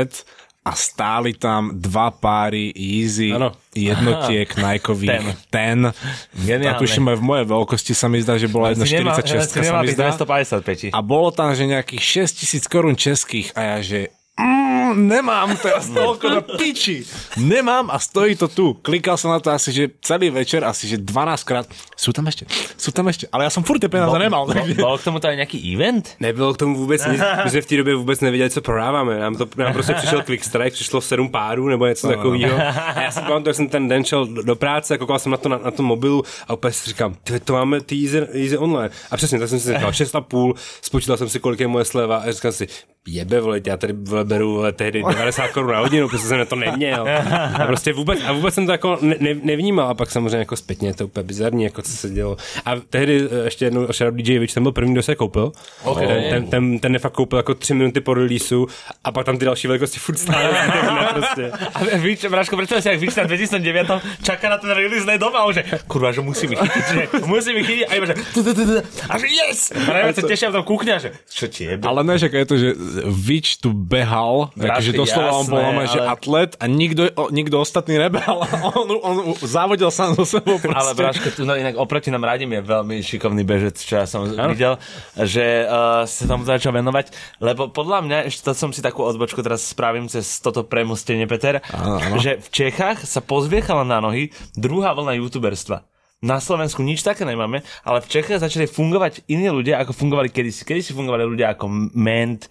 a 0.63 0.71
stáli 0.71 1.35
tam 1.35 1.75
dva 1.75 2.07
páry 2.09 2.71
Easy 2.71 3.29
Áno. 3.29 3.51
jednotiek 3.69 4.47
Nikeových 4.47 5.11
ten. 5.49 5.85
A 5.85 5.93
Geniálne. 6.33 6.79
tuším 6.79 7.05
aj 7.05 7.17
v 7.17 7.23
mojej 7.25 7.45
veľkosti 7.45 7.91
sa 7.91 8.07
mi 8.07 8.17
zdá, 8.17 8.35
že 8.35 8.47
bola 8.47 8.71
jedna 8.71 8.83
Si 8.83 8.95
nemá- 8.95 9.11
46 9.13 9.43
si 9.45 9.59
sa 9.59 9.59
nemá 9.61 9.79
mi 9.81 9.91
zdá. 9.91 10.15
250 10.15 10.63
Peti. 10.63 10.87
A 10.89 10.99
bolo 10.99 11.29
tam, 11.29 11.51
že 11.51 11.63
nejakých 11.65 12.03
6 12.25 12.39
tisíc 12.39 12.63
korún 12.65 12.95
českých 12.95 13.51
a 13.53 13.61
ja, 13.61 13.77
že 13.79 13.99
mm, 14.33 14.82
nemám 14.91 15.55
teraz 15.55 15.87
toľko 15.87 16.25
na 16.27 16.41
piči. 16.43 17.07
Nemám 17.39 17.87
a 17.87 17.95
stojí 17.95 18.35
to 18.35 18.51
tu. 18.51 18.75
Klikal 18.83 19.15
som 19.15 19.31
na 19.31 19.39
to 19.39 19.47
asi, 19.55 19.71
že 19.71 19.83
celý 20.03 20.27
večer, 20.35 20.67
asi, 20.67 20.91
že 20.91 20.99
12 20.99 21.47
krát. 21.47 21.63
Sú 21.95 22.11
tam 22.11 22.27
ešte, 22.27 22.43
sú 22.75 22.91
tam 22.91 23.07
ešte. 23.07 23.31
Ale 23.31 23.47
ja 23.47 23.51
som 23.55 23.63
furt 23.63 23.79
tie 23.79 23.87
peniaze 23.87 24.11
nemal. 24.19 24.43
Takže- 24.51 24.75
bol 24.75 24.99
k 24.99 25.03
tomu 25.07 25.23
to 25.23 25.31
aj 25.31 25.39
nejaký 25.39 25.57
event? 25.71 26.19
Nebylo 26.19 26.51
k 26.53 26.57
tomu 26.59 26.75
vůbec 26.75 26.99
nic. 27.07 27.21
My 27.45 27.49
jsme 27.49 27.61
v 27.61 27.65
té 27.65 27.75
době 27.77 27.95
vůbec 27.95 28.19
nevěděli, 28.19 28.49
co 28.49 28.61
prodáváme. 28.61 29.19
Nám, 29.19 29.35
to, 29.35 29.47
nám 29.57 29.73
prostě 29.73 29.93
přišel 29.93 30.21
Quick 30.27 30.43
Strike, 30.43 30.71
přišlo 30.75 31.01
sedm 31.01 31.29
párů 31.31 31.67
nebo 31.67 31.85
něco 31.87 32.07
takového. 32.07 32.57
A 32.95 33.01
já 33.01 33.11
si 33.11 33.19
pamatuju, 33.19 33.47
jak 33.47 33.55
jsem 33.55 33.67
ten 33.69 33.87
den 33.87 34.03
šel 34.03 34.25
do, 34.27 34.43
do 34.43 34.55
práce, 34.55 34.97
koukal 34.97 35.19
jsem 35.19 35.31
na 35.31 35.37
to 35.37 35.49
na, 35.49 35.57
na 35.57 35.71
tom 35.71 35.85
mobilu 35.85 36.23
a 36.47 36.53
opět 36.53 36.71
si 36.73 36.89
říkám, 36.89 37.15
"Ty, 37.23 37.39
to 37.39 37.53
máme 37.53 37.81
ty 37.81 37.95
easy, 38.03 38.17
easy 38.33 38.57
online. 38.57 38.89
A 39.11 39.17
přesně, 39.17 39.39
tak 39.39 39.49
jsem 39.49 39.59
si 39.59 39.73
říkal 39.73 39.91
6,5, 39.91 40.53
spočítal 40.81 41.17
jsem 41.17 41.29
si, 41.29 41.39
kolik 41.39 41.59
je 41.59 41.67
moje 41.67 41.85
sleva 41.85 42.17
a 42.17 42.31
říkal 42.31 42.51
si, 42.51 42.67
jebe, 43.07 43.41
vole, 43.41 43.61
já 43.65 43.77
tady 43.77 43.93
beru 44.23 44.53
vole, 44.53 44.71
tehdy 44.83 45.03
90 45.03 45.51
korun 45.51 45.71
na 45.71 45.79
hodinu, 45.79 46.09
protože 46.09 46.23
jsem 46.23 46.37
na 46.37 46.45
to 46.45 46.55
neměl. 46.55 47.07
A 47.53 47.65
prostě 47.65 47.93
vůbec, 47.93 48.19
a 48.27 48.31
vůbec 48.31 48.53
jsem 48.53 48.65
to 48.65 48.71
jako 48.71 48.97
ne, 49.01 49.15
ne, 49.19 49.35
nevnímal 49.43 49.87
a 49.87 49.93
pak 49.93 50.11
samozřejmě 50.11 50.37
jako 50.37 50.55
zpětně 50.55 50.89
je 50.89 50.93
to 50.93 51.05
úplně 51.05 51.23
bizarní, 51.23 51.63
jako 51.63 51.81
co 51.81 51.91
se 51.91 52.09
dělo. 52.09 52.37
A 52.65 52.71
tehdy 52.89 53.27
eh, 53.31 53.45
ještě 53.45 53.65
jednou 53.65 53.87
Shadow 53.93 54.15
DJ 54.15 54.39
Witch, 54.39 54.53
ten 54.53 54.63
byl 54.63 54.71
první, 54.71 54.93
kdo 54.93 55.03
se 55.03 55.15
koupil. 55.15 55.51
Okay. 55.83 56.07
Ten, 56.07 56.29
ten, 56.29 56.47
ten, 56.47 56.79
ten 56.79 56.91
nefakt 56.91 57.15
koupil 57.15 57.37
jako 57.37 57.53
tři 57.53 57.73
minuty 57.73 58.01
po 58.01 58.13
releaseu 58.13 58.67
a 59.03 59.11
pak 59.11 59.25
tam 59.25 59.37
ty 59.37 59.45
další 59.45 59.67
velikosti 59.67 59.99
furt 59.99 60.17
stále. 60.17 60.49
prostě. 61.13 61.51
A 61.73 61.97
víš, 61.97 62.25
Braško, 62.29 62.55
predstav 62.55 62.83
si, 62.83 62.89
ak 62.89 62.99
víš 62.99 63.15
na 63.15 63.23
2009 63.23 63.91
čaká 64.23 64.49
na 64.49 64.57
ten 64.57 64.71
release 64.71 65.05
ne 65.05 65.17
doma, 65.17 65.51
že 65.51 65.63
kurva, 65.87 66.11
že 66.11 66.21
musí 66.21 66.47
mi 66.47 66.55
chytiť, 66.55 66.83
že 66.93 67.01
musí 67.25 67.53
mi 67.53 67.63
chytiť 67.63 67.85
a 67.89 67.93
iba 67.95 68.05
že 68.05 68.15
tu, 68.33 68.43
tu, 68.43 68.51
tu, 68.53 68.63
tu, 68.65 68.73
a 69.09 69.13
že 69.17 69.27
yes! 69.27 69.71
A 69.71 69.91
najviac 69.93 70.15
sa 70.15 70.23
tešia 70.23 70.47
v 70.49 70.55
tom 70.61 70.65
kúkne 70.65 70.91
a 70.95 70.99
že 70.99 71.09
čo 71.29 71.45
ti 71.47 71.67
je? 71.69 71.73
Ale 71.79 72.01
ne, 72.03 72.15
že 72.17 72.27
je 72.27 72.47
to, 72.47 72.55
že 72.57 72.69
Vič 73.03 73.61
tu 73.61 73.71
behal, 73.73 74.51
takže 74.65 74.91
Jasné, 74.91 75.01
doslova 75.03 75.29
on 75.35 75.45
bol 75.47 75.59
jasné, 75.59 75.75
ale... 75.75 75.91
že 75.91 75.99
atlet 75.99 76.51
a 76.57 76.65
nikto, 76.65 77.01
nikto 77.31 77.55
ostatný 77.59 77.95
nebehal. 77.99 78.45
On, 78.73 78.89
on, 78.89 79.15
závodil 79.43 79.91
sám 79.93 80.17
so 80.17 80.25
sebou 80.25 80.57
proste. 80.57 80.73
Ale 80.73 80.91
Braško, 80.97 81.29
tu 81.35 81.43
no, 81.45 81.53
inak 81.53 81.77
oproti 81.77 82.09
nám 82.09 82.25
Radim 82.25 82.49
je 82.57 82.61
veľmi 82.63 83.03
šikovný 83.05 83.43
bežec, 83.45 83.77
čo 83.77 84.01
ja 84.01 84.05
som 84.09 84.25
ano. 84.25 84.55
videl, 84.55 84.79
že 85.19 85.67
uh, 85.67 86.07
sa 86.07 86.23
tomu 86.25 86.47
začal 86.47 86.73
venovať, 86.73 87.13
lebo 87.43 87.69
podľa 87.69 87.99
mňa, 88.07 88.17
ešte 88.31 88.49
to 88.49 88.51
som 88.57 88.71
si 88.73 88.81
takú 88.81 89.05
odbočku 89.05 89.43
teraz 89.45 89.61
spravím 89.67 90.09
cez 90.09 90.25
toto 90.41 90.65
premostenie, 90.65 91.29
Peter, 91.29 91.61
Áno, 91.69 92.01
áno. 92.01 92.15
že 92.17 92.39
v 92.41 92.47
Čechách 92.49 93.05
sa 93.05 93.21
pozviechala 93.21 93.85
na 93.85 94.01
nohy 94.01 94.33
druhá 94.57 94.95
vlna 94.97 95.19
youtuberstva. 95.21 95.92
Na 96.23 96.39
Slovensku 96.39 96.79
nič 96.79 97.03
také 97.03 97.27
nemáme, 97.27 97.59
ale 97.83 97.99
v 97.99 98.07
Čechách 98.07 98.39
začali 98.39 98.63
fungovať 98.63 99.27
iní 99.27 99.51
ľudia, 99.51 99.83
ako 99.83 99.91
fungovali 99.91 100.31
kedysi. 100.31 100.63
Kedysi 100.63 100.95
fungovali 100.95 101.27
ľudia 101.27 101.51
ako 101.51 101.67
Ment, 101.93 102.47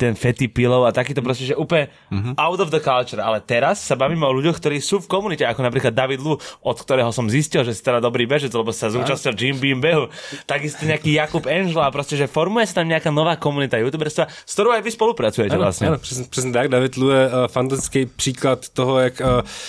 ten 0.00 0.16
Fetty 0.16 0.48
Pillow 0.48 0.88
a 0.88 0.96
takýto 0.96 1.20
proste, 1.20 1.44
že 1.44 1.52
úplne 1.52 1.92
Mhm. 2.08 2.40
out 2.40 2.56
of 2.58 2.72
the 2.72 2.80
culture. 2.80 3.20
Ale 3.20 3.44
teraz 3.44 3.84
sa 3.84 3.94
bavíme 3.94 4.24
o 4.24 4.32
ľuďoch, 4.32 4.56
ktorí 4.56 4.80
sú 4.80 4.96
v 4.98 5.12
komunite, 5.12 5.44
ako 5.44 5.60
napríklad 5.60 5.92
David 5.92 6.24
Lu, 6.24 6.40
od 6.64 6.76
ktorého 6.80 7.12
som 7.12 7.28
zistil, 7.28 7.60
že 7.62 7.76
si 7.76 7.84
teda 7.84 8.00
dobrý 8.00 8.24
bežec, 8.24 8.48
lebo 8.48 8.72
sa 8.72 8.88
zúčastnil 8.88 9.36
Jim 9.36 9.60
Beam 9.60 9.84
behu. 9.84 10.08
Takisto 10.48 10.88
nejaký 10.88 11.12
Jakub 11.12 11.44
Angel 11.44 11.84
a 11.84 11.92
proste, 11.92 12.16
že 12.16 12.24
formuje 12.24 12.64
sa 12.64 12.80
tam 12.80 12.88
nejaká 12.88 13.12
nová 13.12 13.36
komunita 13.36 13.76
youtuberstva, 13.76 14.24
s 14.24 14.52
ktorou 14.56 14.72
aj 14.72 14.80
vy 14.80 14.90
spolupracujete 14.90 15.52
Ano, 15.52 15.68
vlastne. 15.68 15.86
ano 15.92 15.98
přesně, 16.00 16.24
přesně 16.32 16.52
tak. 16.52 16.68
David 16.72 16.96
Lu 16.96 17.10
je 17.10 17.26
uh, 17.28 17.32
fantastický 17.46 18.06
příklad 18.06 18.68
toho, 18.72 18.98
jak 18.98 19.20
uh, 19.20 19.26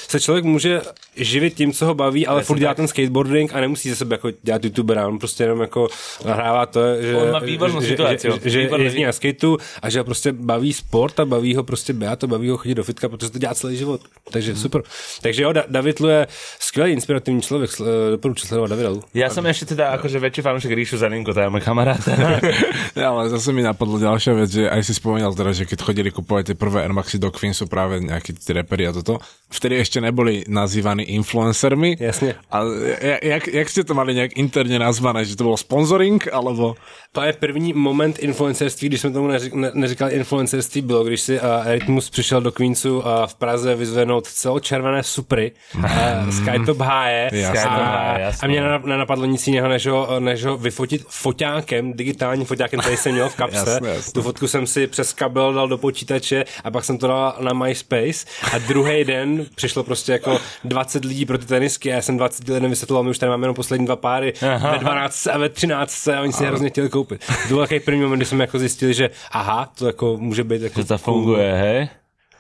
se 0.08 0.20
člověk 0.20 0.46
může 0.46 0.82
živit 1.16 1.54
tím, 1.54 1.74
co 1.74 1.86
ho 1.86 1.94
baví, 1.94 2.28
ale 2.28 2.44
furt 2.44 2.60
dělá 2.60 2.74
ten 2.74 2.88
skateboarding 3.34 3.50
a 3.56 3.60
nemusí 3.60 3.90
ze 3.90 3.96
sebe 3.96 4.16
jako 4.16 4.30
dělat 4.44 4.64
youtubera. 4.64 5.08
On 5.08 5.20
prostě 5.20 5.44
jenom 5.44 5.62
jako 5.62 5.88
nahrává 6.26 6.66
to, 6.66 6.80
že, 7.02 7.16
On 7.16 7.32
má 7.32 7.40
výbornou 7.40 7.82
že, 7.82 7.88
situaci, 7.88 8.28
že, 8.44 8.50
že, 8.50 8.60
výborný- 8.60 8.78
že 8.78 8.84
jezdí 8.84 9.04
na 9.04 9.12
skateu 9.12 9.58
a 9.82 9.90
že 9.90 10.00
ho 10.00 10.06
prostě 10.06 10.32
baví 10.32 10.74
sport 10.74 11.20
a 11.20 11.26
baví 11.26 11.56
ho 11.56 11.64
prostě 11.64 11.94
běhat 11.94 12.24
a 12.24 12.28
baví 12.28 12.50
ho 12.50 12.58
chodit 12.58 12.76
do 12.76 12.84
fitka, 12.84 13.10
protože 13.10 13.32
to 13.32 13.40
dělá 13.40 13.54
celý 13.54 13.78
život. 13.78 14.02
Takže 14.32 14.56
super. 14.56 14.82
Takže 15.22 15.44
jo, 15.44 15.54
Da- 15.54 15.66
David 15.68 16.00
Lu 16.00 16.08
je 16.10 16.28
skvělý, 16.60 16.92
inspirativní 16.92 17.42
člověk. 17.42 17.72
Doporučuji 18.12 18.48
sledovat 18.48 18.70
Davida 18.70 18.90
Lu. 18.90 19.02
Ja 19.14 19.30
som 19.30 19.46
ešte 19.46 19.74
teda 19.78 19.94
akože 19.98 20.18
väčší 20.20 20.42
fanúšik 20.42 20.74
Ríšu 20.74 20.98
Zelinko, 20.98 21.34
to 21.34 21.42
je 21.42 21.50
môj 21.50 21.62
kamarát. 21.64 22.02
Ja, 22.96 23.10
ale 23.14 23.30
zase 23.30 23.50
mi 23.54 23.62
napadlo 23.62 23.98
ďalšia 24.02 24.34
vec, 24.36 24.50
že 24.52 24.64
aj 24.70 24.82
si 24.84 24.94
spomínal 24.94 25.34
teda, 25.34 25.54
že 25.54 25.66
keď 25.66 25.80
chodili 25.82 26.10
kupovať 26.12 26.54
tie 26.54 26.56
prvé 26.58 26.84
Air 26.86 26.94
Maxi 26.94 27.18
do 27.18 27.30
Queensu 27.34 27.66
práve 27.70 28.02
nejakí 28.02 28.34
tí 28.34 28.52
reperi 28.54 28.90
a 28.90 28.92
toto, 28.94 29.18
vtedy 29.50 29.80
ešte 29.80 29.98
neboli 30.02 30.44
nazývaní 30.50 31.04
influencermi. 31.18 31.98
Jasne. 31.98 32.36
A 32.52 32.58
jak, 33.02 33.20
jak, 33.24 33.48
jak 33.48 33.70
ste 33.70 33.84
to 33.84 33.94
mali 33.94 34.14
nejak 34.14 34.36
interne 34.38 34.80
nazvané, 34.80 35.26
že 35.26 35.36
to 35.40 35.44
bol 35.44 35.58
sponsoring, 35.58 36.20
alebo... 36.34 36.76
To 37.14 37.22
je 37.22 37.34
první 37.34 37.74
moment 37.74 38.20
influencerství, 38.20 38.90
když 38.90 39.02
jsme 39.02 39.12
tomu 39.12 39.28
neři- 39.28 39.54
ne, 39.56 39.72
neříkali 39.74 40.14
influencerství, 40.14 40.82
bylo, 40.82 41.04
když 41.04 41.22
si 41.22 41.40
uh, 41.40 41.46
Rytmus 41.66 42.10
přišel 42.10 42.42
do 42.42 42.52
Queensu 42.52 43.08
a 43.08 43.28
v 43.28 43.36
Praze 43.36 43.76
vyzvenout 43.76 44.28
celočervené 44.28 45.04
supry, 45.04 45.52
uh, 45.76 46.30
Skytop 46.30 46.78
háje. 46.80 47.30
Skytop 47.30 47.72
a, 47.72 47.74
háje, 47.86 48.24
jasné. 48.24 48.40
a 48.44 48.48
mě 48.48 48.62
nenap- 48.62 48.86
nenapadlo 48.86 49.26
nic 49.26 49.48
jiného, 49.48 49.68
než 49.68 49.88
ho, 49.88 50.20
než 50.20 50.46
ho 50.46 50.58
vyfotit 50.58 51.06
foťákem, 51.08 51.94
digitálním 51.94 52.46
foťákem, 52.46 52.80
který 52.80 52.98
jsem 52.98 53.12
měl 53.12 53.30
v 53.30 53.36
kapse. 53.36 53.58
Jasné, 53.72 53.90
jasné. 53.90 54.12
Tu 54.14 54.22
fotku 54.22 54.48
jsem 54.48 54.68
si 54.68 54.88
přes 54.88 55.14
kabel 55.14 55.54
dal 55.54 55.68
do 55.68 55.78
počítače 55.78 56.46
a 56.64 56.72
pak 56.72 56.84
jsem 56.86 56.98
to 56.98 57.08
dal 57.08 57.36
na 57.40 57.54
MySpace 57.54 58.26
a 58.54 58.58
druhý 58.58 59.04
den 59.04 59.46
přišlo 59.56 59.84
prostě 59.84 60.12
jako 60.12 60.40
20 60.64 61.06
lidí 61.06 61.26
pro 61.26 61.38
ty 61.38 61.46
tenisky 61.46 61.92
a 61.92 61.96
já 61.96 62.02
jsem 62.02 62.18
20 62.18 62.50
lidem 62.50 62.70
vysvětloval, 62.70 63.03
my 63.04 63.10
už 63.10 63.18
tady 63.20 63.30
máme 63.30 63.44
jenom 63.44 63.56
poslední 63.56 63.86
dva 63.86 63.96
páry 63.96 64.34
ve 64.72 64.78
12 64.80 65.28
a 65.28 65.38
ve 65.38 65.50
13 65.50 66.08
a 66.08 66.22
oni 66.22 66.34
si 66.34 66.46
hrozně 66.46 66.70
chtěli 66.70 66.90
koupit. 66.90 67.26
To 67.28 67.48
byl 67.48 67.58
takový 67.58 67.80
první 67.80 68.02
moment, 68.02 68.20
kdy 68.20 68.26
jsme 68.26 68.44
jako 68.44 68.60
zjistili, 68.60 68.94
že 68.94 69.10
aha, 69.32 69.72
to 69.78 69.88
jako 69.88 70.18
může 70.18 70.44
být 70.44 70.62
jako 70.62 70.82
Že 70.82 70.88
to 70.88 70.98
funguje, 70.98 71.54
hej? 71.54 71.90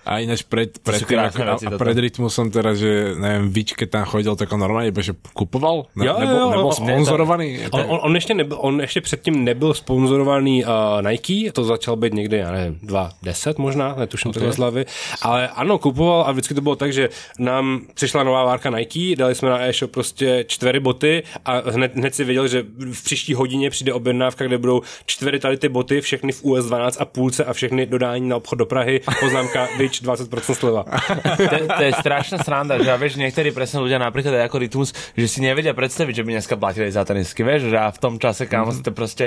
A 0.03 0.19
ináč 0.19 0.43
pred, 0.43 0.67
pred, 0.83 0.99
tým, 1.07 1.19
ako, 1.19 1.41
a 1.43 1.55
toto. 1.55 1.79
pred 1.79 1.95
rytmusom 1.95 2.51
teda, 2.51 2.75
že 2.75 3.15
neviem, 3.15 3.47
Vič, 3.47 3.71
keď 3.71 3.87
tam 3.89 4.03
chodil, 4.03 4.35
tak 4.35 4.51
on 4.51 4.59
normálne 4.59 4.91
iba, 4.91 4.99
že 4.99 5.15
kupoval? 5.31 5.87
Ne, 5.95 6.05
Jo, 6.05 6.19
nebol, 6.19 6.35
jo, 6.35 6.49
nebol 6.51 6.71
on- 6.71 6.75
sponzorovaný? 6.75 7.47
On, 7.71 7.81
on, 7.87 7.99
on, 8.03 8.15
ještě 8.15 8.33
nebyl, 8.33 8.57
on 8.59 8.81
ještě 8.81 9.01
předtím 9.01 9.43
nebyl 9.43 9.73
sponzorovaný 9.73 10.65
uh, 10.65 10.71
Nike, 11.01 11.51
to 11.51 11.63
začal 11.63 11.95
být 11.95 12.13
někde, 12.13 12.37
já 12.37 12.51
nevím, 12.51 12.79
2.10 12.83 13.53
možná, 13.57 13.95
netuším 13.95 14.31
okay. 14.31 14.51
z 14.51 14.57
hlavy, 14.57 14.85
ale 15.21 15.47
ano, 15.47 15.77
kupoval 15.79 16.23
a 16.27 16.31
vždycky 16.31 16.53
to 16.53 16.61
bylo 16.61 16.75
tak, 16.75 16.93
že 16.93 17.09
nám 17.39 17.81
přišla 17.93 18.23
nová 18.23 18.43
várka 18.43 18.69
Nike, 18.69 19.15
dali 19.15 19.35
jsme 19.35 19.49
na 19.49 19.61
e-shop 19.61 19.91
prostě 19.91 20.45
čtyři 20.47 20.79
boty 20.79 21.23
a 21.45 21.69
hned, 21.71 21.95
hned 21.95 22.15
si 22.15 22.23
věděl, 22.23 22.47
že 22.47 22.65
v 22.91 23.03
příští 23.03 23.33
hodině 23.33 23.69
přijde 23.69 23.93
objednávka, 23.93 24.45
kde 24.45 24.57
budou 24.57 24.81
čtyři 25.05 25.39
tady 25.39 25.57
ty 25.57 25.69
boty, 25.69 26.01
všechny 26.01 26.31
v 26.31 26.43
US 26.43 26.65
12 26.65 26.97
a 27.01 27.05
půlce 27.05 27.45
a 27.45 27.53
všechny 27.53 27.85
dodání 27.85 28.29
na 28.29 28.35
obchod 28.35 28.59
do 28.59 28.65
Prahy, 28.65 29.01
poznámka, 29.19 29.67
Twitch 29.93 30.01
20% 30.01 30.58
sleva. 30.58 30.82
to, 31.53 31.56
to 31.69 31.84
je 31.86 31.93
strašná 32.01 32.41
sranda, 32.41 32.82
že 32.82 32.89
a 32.89 32.97
vieš, 32.97 33.21
niektorí 33.21 33.53
presne 33.53 33.86
ľudia 33.86 34.01
napríklad 34.01 34.34
aj 34.41 34.50
ako 34.50 34.58
Rytmus, 34.65 34.89
že 35.13 35.27
si 35.29 35.39
nevedia 35.46 35.77
predstaviť, 35.77 36.13
že 36.17 36.23
by 36.25 36.29
dneska 36.39 36.56
platili 36.58 36.89
za 36.89 37.06
tenisky, 37.06 37.46
vieš, 37.46 37.69
že 37.69 37.77
a 37.77 37.94
v 37.94 38.00
tom 38.02 38.17
čase, 38.17 38.50
kámo, 38.50 38.73
mm-hmm. 38.73 38.81
si 38.81 38.87
to 38.87 38.91
proste 38.96 39.25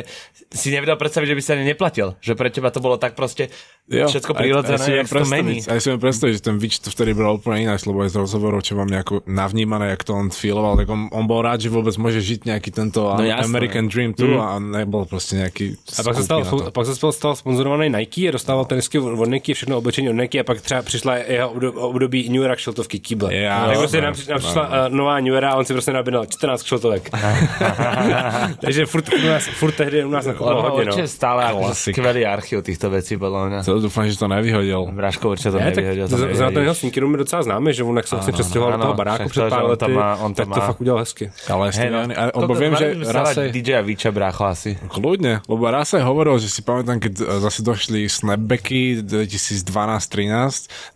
si 0.51 0.69
nevedel 0.75 0.99
predstaviť, 0.99 1.29
že 1.31 1.37
by 1.39 1.43
si 1.43 1.51
ani 1.55 1.65
neplatil, 1.71 2.19
že 2.19 2.35
pre 2.35 2.51
teba 2.51 2.75
to 2.75 2.83
bolo 2.83 2.99
tak 2.99 3.15
proste 3.15 3.53
jo, 3.87 4.11
všetko 4.11 4.35
aj, 4.35 5.07
jak 5.07 5.07
to 5.07 5.27
mení. 5.31 5.63
Aj 5.63 5.79
si 5.79 5.87
viem 5.93 6.01
predstaviť, 6.03 6.33
že 6.39 6.43
ten 6.43 6.57
to 6.59 6.89
vtedy 6.91 7.15
bol 7.15 7.39
úplne 7.39 7.71
ináč, 7.71 7.87
lebo 7.87 8.03
aj 8.03 8.11
z 8.11 8.17
rozhovorov, 8.19 8.61
čo 8.67 8.75
mám 8.75 8.91
nejako 8.91 9.23
navnímané, 9.31 9.95
jak 9.95 10.03
to 10.03 10.13
on 10.19 10.35
filoval, 10.35 10.75
tak 10.75 10.91
on, 10.91 11.07
on 11.15 11.25
bol 11.31 11.45
rád, 11.45 11.63
že 11.63 11.71
vôbec 11.71 11.95
môže 11.95 12.19
žiť 12.19 12.51
nejaký 12.51 12.71
tento 12.75 13.07
no, 13.07 13.23
American 13.23 13.87
Dream 13.87 14.17
tu 14.17 14.27
mm. 14.27 14.41
a 14.43 14.59
nebol 14.59 15.07
proste 15.07 15.39
nejaký 15.39 15.79
A 15.79 16.03
pak 16.03 16.15
sa 16.19 16.25
stal, 16.25 16.41
pak 16.75 16.85
sa 16.85 16.95
stal 16.95 17.33
sponzorovaný 17.39 17.93
Nike 17.93 18.27
a 18.27 18.35
dostával 18.35 18.67
tenisky 18.67 18.99
od 18.99 19.29
Nike, 19.31 19.55
všechno 19.55 19.79
oblečení 19.79 20.11
od 20.11 20.19
Nike 20.19 20.43
a 20.43 20.45
pak 20.47 20.56
třeba 20.63 20.83
přišla 20.83 21.15
jeho 21.17 21.51
období 21.75 22.29
New 22.29 22.43
York 22.43 22.59
šiltovky 22.59 22.99
Kýble. 22.99 23.35
Ja, 23.35 23.67
tak 23.67 23.79
prostě 23.79 24.01
nám, 24.01 24.15
nám 24.29 24.39
přišla 24.39 24.63
uh, 24.69 24.95
nová 24.95 25.21
New 25.21 25.35
Era 25.35 25.51
a 25.51 25.57
on 25.57 25.65
si 25.65 25.73
prostě 25.73 25.93
nabídal 25.93 26.27
14 26.27 26.63
šiltovek. 26.63 27.11
Takže 28.61 28.87
furt, 28.87 29.09
u 29.25 29.29
nás, 29.29 29.45
furt 29.45 29.73
tehdy 29.73 30.05
u 30.05 30.11
nás 30.11 30.27
nakopalo 30.27 30.63
hodně. 30.63 30.85
No. 30.85 30.93
Určite 30.93 31.09
stále 31.09 31.45
ako 31.45 31.75
skvelý 31.75 32.27
archív 32.27 32.63
týchto 32.63 32.91
vecí, 32.91 33.17
podľa 33.17 33.41
mňa. 33.49 33.59
To 33.67 33.81
dúfam, 33.81 34.07
že 34.07 34.17
to 34.19 34.29
nevyhodil. 34.29 34.87
Braško 34.93 35.35
určite 35.35 35.51
to 35.51 35.59
nevyhodil. 35.59 36.07
Za 36.09 36.51
ten 36.51 36.63
jeho 36.63 36.75
sníkeru 36.75 37.09
mi 37.09 37.19
docela 37.19 37.43
známe, 37.43 37.73
že 37.73 37.83
on 37.83 37.97
jak 37.97 38.07
se 38.07 38.17
vlastně 38.17 38.33
přestěhoval 38.33 38.73
do 38.73 38.79
toho 38.79 38.95
baráku 38.95 39.29
před 39.29 39.49
pár 39.49 39.65
lety, 39.65 39.95
tak 40.35 40.49
to 40.49 40.61
fakt 40.61 40.81
udělal 40.81 40.99
hezky. 41.01 41.31
Ale 41.51 41.71
hey, 41.75 41.91
no, 41.91 42.55
viem, 42.55 42.77
že 42.77 42.87
raz 43.13 43.39
DJ 43.51 43.83
Viča 43.83 44.11
brácho 44.11 44.45
asi. 44.49 44.79
Kľudne, 44.89 45.45
lebo 45.47 45.69
raz 45.69 45.93
sa 45.93 46.03
hovoril, 46.03 46.39
že 46.41 46.49
si 46.49 46.61
pamätám, 46.63 46.99
keď 46.99 47.13
e, 47.21 47.25
zase 47.43 47.61
došli 47.63 48.09
snapbacky 48.09 49.03
2012-13, 49.05 50.46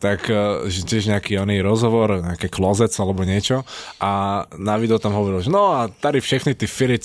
tak 0.02 0.26
e, 0.28 0.66
že 0.68 0.84
tiež 0.84 1.12
nejaký 1.12 1.38
oný 1.40 1.62
rozhovor, 1.64 2.20
nejaké 2.20 2.50
klozec 2.50 2.92
alebo 2.98 3.22
niečo 3.24 3.62
a 4.00 4.44
na 4.58 4.74
video 4.76 4.98
tam 5.00 5.14
hovoril, 5.14 5.44
že 5.44 5.50
no 5.52 5.72
a 5.76 5.88
tady 5.88 6.20
všechny 6.20 6.54
ty 6.54 6.66
firic, 6.66 7.04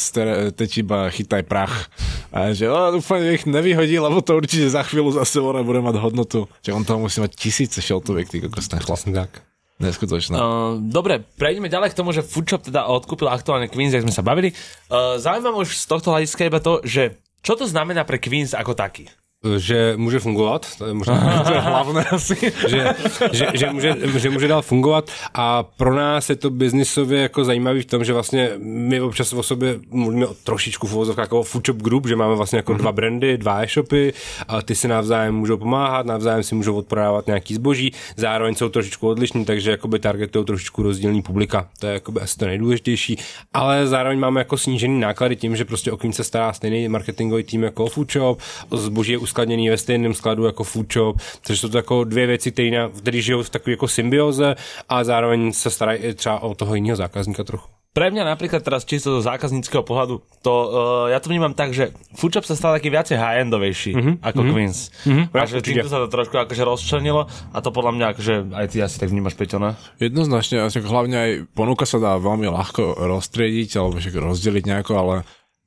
teď 0.56 0.70
iba 0.82 1.10
chytaj 1.10 1.43
prach. 1.46 1.88
A 2.36 2.52
že 2.52 2.68
o, 2.68 3.00
úplne 3.00 3.36
ich 3.36 3.48
nevyhodí, 3.48 3.96
lebo 3.96 4.20
to 4.20 4.36
určite 4.36 4.68
za 4.68 4.84
chvíľu 4.84 5.16
zase 5.16 5.39
ona 5.39 5.64
bude 5.64 5.80
mať 5.80 5.96
hodnotu. 6.04 6.52
Že 6.64 6.76
on 6.76 6.84
toho 6.84 7.00
musí 7.00 7.24
mať 7.24 7.32
tisíce 7.36 7.80
šeltoviek, 7.80 8.28
ty 8.28 8.43
kokos 8.43 8.68
ten 8.68 8.82
chlap. 8.84 9.00
Tak. 9.04 9.43
Neskutočné. 9.76 10.39
Uh, 10.39 10.80
dobre, 10.80 11.28
prejdeme 11.36 11.68
ďalej 11.68 11.91
k 11.91 12.00
tomu, 12.00 12.16
že 12.16 12.24
Foodshop 12.24 12.72
teda 12.72 12.88
odkúpil 12.88 13.28
aktuálne 13.28 13.68
Queens, 13.68 13.91
jak 13.91 14.08
sme 14.08 14.16
sa 14.16 14.24
bavili. 14.24 14.56
Uh, 14.88 15.20
Zaujímavé 15.20 15.68
už 15.68 15.76
z 15.76 15.86
tohto 15.91 16.16
hľadiska 16.16 16.48
iba 16.48 16.64
to, 16.64 16.80
že 16.88 17.20
čo 17.43 17.60
to 17.60 17.68
znamená 17.68 18.08
pre 18.08 18.16
Queens 18.16 18.56
ako 18.56 18.72
taký? 18.72 19.12
Že 19.58 19.93
může 19.98 20.20
fungovat, 20.20 20.68
to 20.78 20.86
je 20.86 20.93
možná 20.93 21.16
hlavné 21.60 22.06
asi. 22.06 22.52
že, 22.68 22.96
že, 23.32 23.48
že, 23.54 23.70
může, 23.72 23.96
že 24.16 24.30
může 24.30 24.48
dál 24.48 24.62
fungovat 24.62 25.12
a 25.34 25.64
pro 25.64 25.96
nás 25.96 26.30
je 26.30 26.36
to 26.36 26.50
biznisově 26.50 27.22
jako 27.22 27.43
zajímavý 27.43 27.82
v 27.82 27.86
tom, 27.86 28.04
že 28.04 28.14
vlastně 28.14 28.52
my 28.60 29.02
občas 29.02 29.34
o 29.34 29.43
sobě 29.43 29.80
mluvíme 29.91 30.28
o 30.28 30.34
trošičku 30.34 30.88
v 30.88 31.16
jako 31.18 31.43
Food 31.43 31.66
Shop 31.66 31.78
Group, 31.78 32.08
že 32.08 32.16
máme 32.16 32.36
vlastně 32.36 32.58
jako 32.58 32.74
mm-hmm. 32.74 32.78
dva 32.78 32.91
brandy, 32.91 33.38
dva 33.38 33.64
e-shopy 33.64 34.14
a 34.48 34.62
ty 34.62 34.76
si 34.76 34.88
navzájem 34.88 35.36
můžou 35.36 35.58
pomáhat, 35.58 36.06
navzájem 36.06 36.43
si 36.43 36.56
můžou 36.56 36.76
odprodávat 36.76 37.28
nějaký 37.28 37.56
zboží, 37.56 37.93
zároveň 38.18 38.56
jsou 38.56 38.70
trošičku 38.70 39.08
odlišní, 39.08 39.46
takže 39.46 39.72
jakoby 39.72 40.00
targetují 40.00 40.46
trošičku 40.46 40.84
rozdílný 40.84 41.22
publika, 41.22 41.68
to 41.80 41.88
je 41.88 41.93
jakoby 41.93 42.20
asi 42.20 42.38
to 42.38 42.46
nejdůležitější, 42.46 43.18
ale 43.54 43.88
zároveň 43.88 44.20
máme 44.20 44.41
jako 44.41 44.58
snížený 44.58 45.00
náklady 45.00 45.36
tím, 45.36 45.56
že 45.56 45.66
prostě 45.66 45.91
o 45.91 45.98
se 46.14 46.24
stará 46.24 46.54
stejný 46.54 46.89
marketingový 46.89 47.43
tým 47.43 47.64
jako 47.64 47.88
Food 47.88 48.12
Shop, 48.12 48.39
zboží 48.72 49.12
je 49.12 49.18
uskladněný 49.36 49.69
ve 49.69 49.77
stejném 49.77 50.13
skladu 50.13 50.45
jako 50.45 50.63
food 50.63 50.93
shop, 50.93 51.19
což 51.41 51.59
jsou 51.59 51.69
to 51.69 51.77
jako 51.77 52.03
dvě 52.03 52.27
věci, 52.27 52.51
které, 52.51 53.21
žijou 53.21 53.43
v 53.43 53.49
takové 53.49 53.71
jako 53.71 53.88
symbioze 53.88 54.55
a 54.89 55.03
zároveň 55.03 55.51
se 55.51 55.69
starají 55.69 55.99
i 55.99 56.13
třeba 56.13 56.39
o 56.39 56.55
toho 56.55 56.75
jiného 56.75 56.95
zákazníka 56.95 57.43
trochu. 57.43 57.67
Pre 57.95 58.11
mňa 58.11 58.27
napríklad 58.27 58.59
teraz 58.59 58.83
čisto 58.83 59.15
zo 59.15 59.23
zákazníckého 59.23 59.79
pohľadu, 59.79 60.19
to, 60.43 60.51
uh, 60.51 60.67
ja 61.07 61.23
to 61.23 61.31
vnímam 61.31 61.55
tak, 61.55 61.71
že 61.71 61.95
Foodshop 62.19 62.43
sa 62.43 62.59
stal 62.59 62.75
taký 62.75 62.91
viacej 62.91 63.15
high-endovejší 63.15 63.91
mm-hmm. 63.95 64.15
ako 64.19 64.36
mm-hmm. 64.43 64.51
Queens. 64.51 64.79
Mm-hmm. 65.07 65.25
A 65.31 65.47
že 65.47 65.63
týmto 65.63 65.88
sa 65.88 66.03
to 66.03 66.11
trošku 66.11 66.36
akože 66.36 66.59
rozčlenilo 66.67 67.31
a 67.31 67.57
to 67.63 67.71
podľa 67.71 67.95
mňa 67.95 68.05
akože 68.11 68.33
aj 68.51 68.65
ty 68.67 68.83
asi 68.83 68.99
tak 68.99 69.15
vnímaš, 69.15 69.39
Peťo, 69.39 69.63
ne? 69.63 69.79
Jednoznačne, 70.03 70.67
asi 70.67 70.83
hlavne 70.83 71.15
aj 71.15 71.31
ponuka 71.55 71.88
sa 71.88 72.03
dá 72.03 72.19
veľmi 72.19 72.51
ľahko 72.51 72.99
roztriediť 72.99 73.79
alebo 73.79 73.95
však 74.03 74.19
rozdeliť 74.19 74.63
nejako, 74.75 74.91
ale 74.99 75.15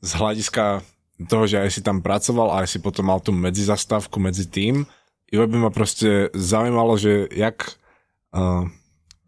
z 0.05 0.13
hľadiska 0.13 0.85
toho, 1.27 1.51
že 1.51 1.59
aj 1.59 1.71
si 1.75 1.81
tam 1.83 1.99
pracoval 1.99 2.55
a 2.55 2.57
aj 2.63 2.69
si 2.71 2.79
potom 2.79 3.11
mal 3.11 3.19
tú 3.19 3.35
medzizastávku 3.35 4.23
medzi 4.23 4.47
tým. 4.47 4.87
Iba 5.29 5.51
by 5.51 5.57
ma 5.67 5.71
proste 5.75 6.31
zaujímalo, 6.37 6.95
že 6.95 7.27
jak... 7.35 7.75
Uh, 8.31 8.71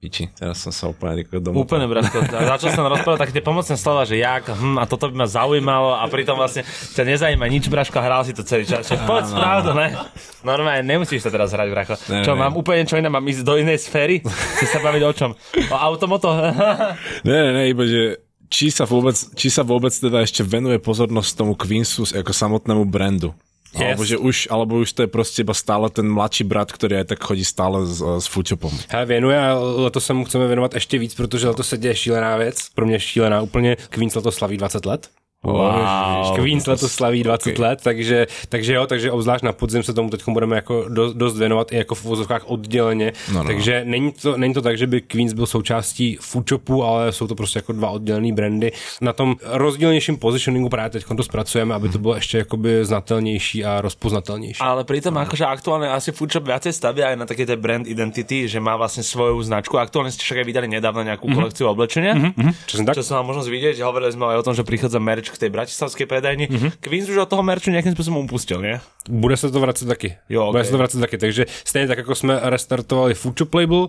Piči, 0.01 0.33
teraz 0.33 0.65
som 0.65 0.73
sa 0.73 0.89
úplne 0.89 1.21
domov. 1.29 1.69
Úplne, 1.69 1.85
bratko. 1.85 2.25
Začal 2.57 2.73
som 2.73 2.89
rozprávať 2.89 3.21
také 3.21 3.33
tie 3.37 3.45
pomocné 3.45 3.77
slova, 3.77 4.09
že 4.09 4.17
jak, 4.17 4.49
hm, 4.49 4.81
a 4.81 4.89
toto 4.89 5.13
by 5.13 5.15
ma 5.21 5.29
zaujímalo 5.29 5.93
a 5.93 6.09
pritom 6.09 6.41
vlastne 6.41 6.65
ťa 6.97 7.05
nezajíma 7.05 7.45
nič, 7.45 7.69
braško, 7.69 8.01
a 8.01 8.09
hral 8.09 8.25
si 8.25 8.33
to 8.33 8.41
celý 8.41 8.65
čas. 8.65 8.89
Čo, 8.89 8.97
povedz 9.05 9.29
no, 9.29 9.45
pravdu, 9.45 9.77
ne? 9.77 9.93
Normálne, 10.41 10.89
nemusíš 10.89 11.21
sa 11.21 11.29
teraz 11.29 11.53
hrať, 11.53 11.69
bracho. 11.69 12.01
Ne, 12.09 12.25
čo, 12.25 12.33
ne. 12.33 12.41
mám 12.41 12.57
úplne 12.57 12.89
čo 12.89 12.97
iné, 12.97 13.13
mám 13.13 13.29
ísť 13.29 13.45
do 13.45 13.61
inej 13.61 13.85
sféry? 13.85 14.25
Chceš 14.25 14.73
sa 14.73 14.81
baviť 14.81 15.03
o 15.05 15.13
čom? 15.13 15.31
O 15.69 15.77
automoto? 15.77 16.33
ne, 17.29 17.39
ne, 17.45 17.51
ne, 17.61 17.63
iba 17.69 17.85
že 17.85 18.25
či 18.51 18.75
sa 18.75 18.85
vôbec, 18.85 19.15
či 19.39 19.49
sa 19.49 19.63
vôbec 19.63 19.95
teda 19.95 20.27
ešte 20.27 20.43
venuje 20.43 20.83
pozornosť 20.83 21.31
tomu 21.39 21.55
Queensu 21.55 22.03
ako 22.11 22.35
samotnému 22.35 22.85
brandu. 22.85 23.31
Yes. 23.71 23.95
Alebo, 23.95 24.03
že 24.03 24.17
už, 24.19 24.37
alebo 24.51 24.83
už 24.83 24.93
to 24.93 25.03
je 25.03 25.07
prostě 25.07 25.43
iba 25.43 25.55
stále 25.55 25.91
ten 25.91 26.11
mladší 26.11 26.45
brat, 26.45 26.73
který 26.73 26.97
aj 26.97 27.05
tak 27.05 27.23
chodí 27.23 27.45
stále 27.45 27.87
s, 27.87 28.03
s 28.19 28.27
Foodshopom. 28.27 28.75
Hele, 28.89 29.07
věnuje 29.07 29.39
a 29.39 29.55
letos 29.55 30.07
se 30.07 30.13
mu 30.13 30.25
chceme 30.25 30.47
věnovat 30.47 30.75
ještě 30.75 30.99
víc, 30.99 31.15
protože 31.15 31.49
letos 31.49 31.69
se 31.69 31.79
děje 31.79 31.95
šílená 31.97 32.37
věc, 32.37 32.69
pro 32.75 32.87
mě 32.87 33.01
šílená 33.01 33.41
úplně. 33.41 33.77
Queens 33.89 34.15
letos 34.15 34.35
slaví 34.35 34.57
20 34.57 34.87
let. 34.87 35.09
Wow. 35.45 36.37
Queens 36.37 36.67
letos 36.67 36.93
slaví 36.93 37.23
20 37.23 37.51
okay. 37.51 37.69
let, 37.69 37.81
takže, 37.83 38.27
takže 38.49 38.75
jo, 38.75 38.87
takže 38.87 39.13
obzvlášť 39.13 39.45
na 39.45 39.53
podzim 39.53 39.83
se 39.83 39.93
tomu 39.93 40.11
teď 40.11 40.23
budeme 40.29 40.57
jako 40.57 40.89
do, 40.89 41.13
dost 41.13 41.39
věnovat 41.39 41.73
i 41.73 41.77
jako 41.77 41.95
v 41.95 42.05
vozovkách 42.05 42.43
odděleně. 42.47 43.13
No, 43.33 43.39
no. 43.39 43.45
Takže 43.45 43.83
není 43.85 44.13
to, 44.13 44.37
není 44.37 44.55
to 44.55 44.63
tak, 44.63 44.79
že 44.79 44.87
by 44.87 45.01
Queens 45.01 45.33
byl 45.33 45.47
součástí 45.47 46.17
foodshopu, 46.21 46.85
ale 46.85 47.13
jsou 47.13 47.27
to 47.27 47.35
prostě 47.35 47.59
jako 47.59 47.73
dva 47.73 47.91
oddělené 47.91 48.33
brandy. 48.33 48.73
Na 49.01 49.13
tom 49.13 49.37
rozdílnějším 49.45 50.17
positioningu 50.17 50.69
právě 50.69 50.91
teď 50.91 51.05
to 51.17 51.23
zpracujeme, 51.23 51.75
aby 51.75 51.89
to 51.89 51.99
bylo 51.99 52.15
ještě 52.15 52.39
jakoby 52.39 52.85
znatelnější 52.85 53.65
a 53.65 53.81
rozpoznatelnější. 53.81 54.61
Ale 54.61 54.85
přitom 54.85 55.15
no. 55.15 55.21
jakože 55.21 55.45
aktuálně 55.45 55.89
asi 55.89 56.13
foodshop 56.13 56.45
viacej 56.45 56.73
stavia 56.73 57.09
aj 57.09 57.17
na 57.17 57.27
také 57.27 57.47
té 57.47 57.57
brand 57.57 57.87
identity, 57.87 58.49
že 58.49 58.61
má 58.61 58.77
vlastně 58.77 59.03
svoju 59.03 59.43
značku. 59.43 59.79
Aktuálně 59.79 60.11
ste 60.13 60.23
však 60.25 60.39
aj 60.39 60.45
vydali 60.45 60.69
nedávno 60.69 61.03
nějakou 61.03 61.29
mm-hmm. 61.29 61.35
kolekciu 61.35 61.67
oblečenia, 61.69 62.15
mm-hmm. 62.15 62.53
čo, 62.67 62.77
som 62.77 62.87
tak? 62.87 62.95
čo 62.95 63.03
som 63.03 63.23
mal 63.23 63.25
možnosť 63.33 63.49
vidieť. 63.49 63.77
Hovorili 63.81 64.13
sme 64.13 64.25
aj 64.35 64.39
o 64.43 64.47
tom, 64.47 64.55
že 64.55 64.67
prichádza 64.67 64.99
merch 64.99 65.30
k 65.31 65.39
tej 65.39 65.51
bratislavskej 65.51 66.07
predajni. 66.07 66.47
Mm-hmm. 66.51 66.71
Queens 66.81 67.09
už 67.09 67.17
od 67.17 67.29
toho 67.31 67.43
merču 67.43 67.71
nejakým 67.71 67.95
spôsobom 67.95 68.27
upustil, 68.27 68.61
nie? 68.63 68.81
Bude 69.09 69.37
se 69.37 69.51
to 69.51 69.61
vracet 69.61 69.89
taky. 69.89 70.17
Jo, 70.29 70.43
okay. 70.43 70.53
Bude 70.53 70.65
se 70.65 70.71
to 70.71 70.79
vracet 70.79 71.01
taky, 71.01 71.19
takže 71.19 71.47
stejně 71.65 71.89
tak, 71.89 71.99
jako 71.99 72.15
jsme 72.15 72.41
restartovali 72.43 73.15
Food 73.15 73.39
Shop 73.39 73.55
Label 73.55 73.79
uh, 73.79 73.89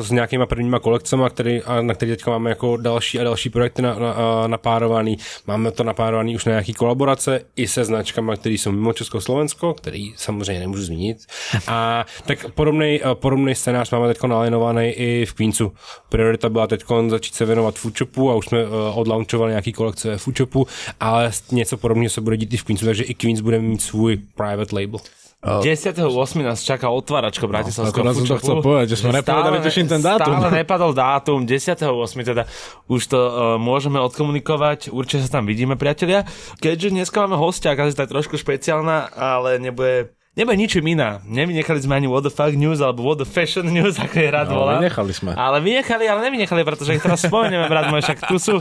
s 0.00 0.10
nějakýma 0.10 0.46
prvníma 0.46 0.78
kolekcemi, 0.78 1.24
který, 1.30 1.60
na 1.80 1.94
který 1.94 2.12
teďka 2.12 2.30
máme 2.30 2.50
jako 2.50 2.76
další 2.76 3.20
a 3.20 3.24
další 3.24 3.50
projekty 3.50 3.82
na, 3.82 3.94
na, 3.94 4.12
uh, 4.12 4.48
napárovaný. 4.48 5.18
Máme 5.46 5.70
to 5.70 5.84
napárovaný 5.84 6.36
už 6.36 6.44
na 6.44 6.50
nějaký 6.50 6.74
kolaborace 6.74 7.40
i 7.56 7.68
se 7.68 7.84
značkami, 7.84 8.32
které 8.36 8.54
jsou 8.54 8.72
mimo 8.72 8.92
Československo, 8.92 9.74
který 9.74 10.12
samozřejmě 10.16 10.60
nemůžu 10.60 10.82
zmínit. 10.82 11.18
A 11.66 12.04
tak 12.26 12.50
podobný, 12.50 13.00
podobný 13.14 13.54
scénář 13.54 13.90
máme 13.90 14.08
teď 14.08 14.22
nalinovaný 14.22 14.88
i 14.88 15.26
v 15.26 15.32
Queensu. 15.34 15.72
Priorita 16.08 16.48
byla 16.48 16.66
teď 16.66 16.84
začít 17.08 17.34
se 17.34 17.44
věnovat 17.44 17.74
Foodshopu 17.74 18.30
a 18.30 18.34
už 18.34 18.46
jsme 18.46 18.64
uh, 18.64 18.98
odlaunchovali 18.98 19.50
nějaký 19.52 19.72
kolekce 19.72 20.10
ve 20.10 20.18
Foodshopu 20.50 20.66
ale 21.00 21.30
něco 21.52 21.76
podobného 21.76 22.10
se 22.10 22.20
bude 22.20 22.36
dít 22.36 22.54
i 22.54 22.56
v 22.56 22.64
Queensu, 22.64 22.84
takže 22.84 23.04
i 23.04 23.14
Queens 23.14 23.40
bude 23.40 23.58
mít 23.58 23.82
svůj 23.82 24.18
private 24.34 24.76
label. 24.76 25.00
10.8. 25.40 26.44
nás 26.44 26.60
čaká 26.60 26.92
otváračka 26.92 27.48
Bratislavského 27.48 28.04
no, 28.04 28.12
som 28.12 28.28
to 28.28 28.36
chcel 28.44 28.60
povedať, 28.60 28.92
že 28.92 29.00
sme 29.00 29.24
nepovedali 29.24 29.64
tuším 29.64 29.88
ten 29.88 30.04
dátum. 30.04 30.36
Stále 30.36 30.52
nepadol 30.52 30.92
dátum, 30.92 31.48
10.8. 31.48 31.80
teda 32.28 32.44
už 32.92 33.08
to 33.08 33.16
uh, 33.16 33.32
môžeme 33.56 33.96
odkomunikovať, 34.04 34.92
určite 34.92 35.24
sa 35.24 35.40
tam 35.40 35.48
vidíme, 35.48 35.80
priatelia. 35.80 36.28
Keďže 36.60 36.92
dneska 36.92 37.24
máme 37.24 37.40
hostia, 37.40 37.72
asi 37.72 37.96
tak 37.96 38.12
trošku 38.12 38.36
špeciálna, 38.36 39.16
ale 39.16 39.56
nebude 39.56 40.12
nebude 40.38 40.56
ničím 40.56 40.86
iná. 40.94 41.18
Nevynechali 41.26 41.80
sme 41.82 41.98
ani 41.98 42.06
What 42.06 42.26
the 42.26 42.32
Fuck 42.32 42.54
News 42.54 42.78
alebo 42.78 43.02
What 43.02 43.22
the 43.22 43.28
Fashion 43.28 43.66
News, 43.66 43.98
ako 43.98 44.16
je 44.16 44.28
rád 44.30 44.48
no, 44.50 44.62
volá. 44.62 44.78
Vynechali 44.78 45.12
sme. 45.14 45.30
Ale 45.34 45.58
vynechali, 45.58 46.04
ale 46.06 46.20
nevynechali, 46.30 46.62
pretože 46.62 46.94
ich 46.94 47.02
teraz 47.02 47.26
spomenieme, 47.26 47.66
brat 47.66 47.90
môj, 47.90 48.06
však 48.06 48.30
tu 48.30 48.36
sú, 48.38 48.54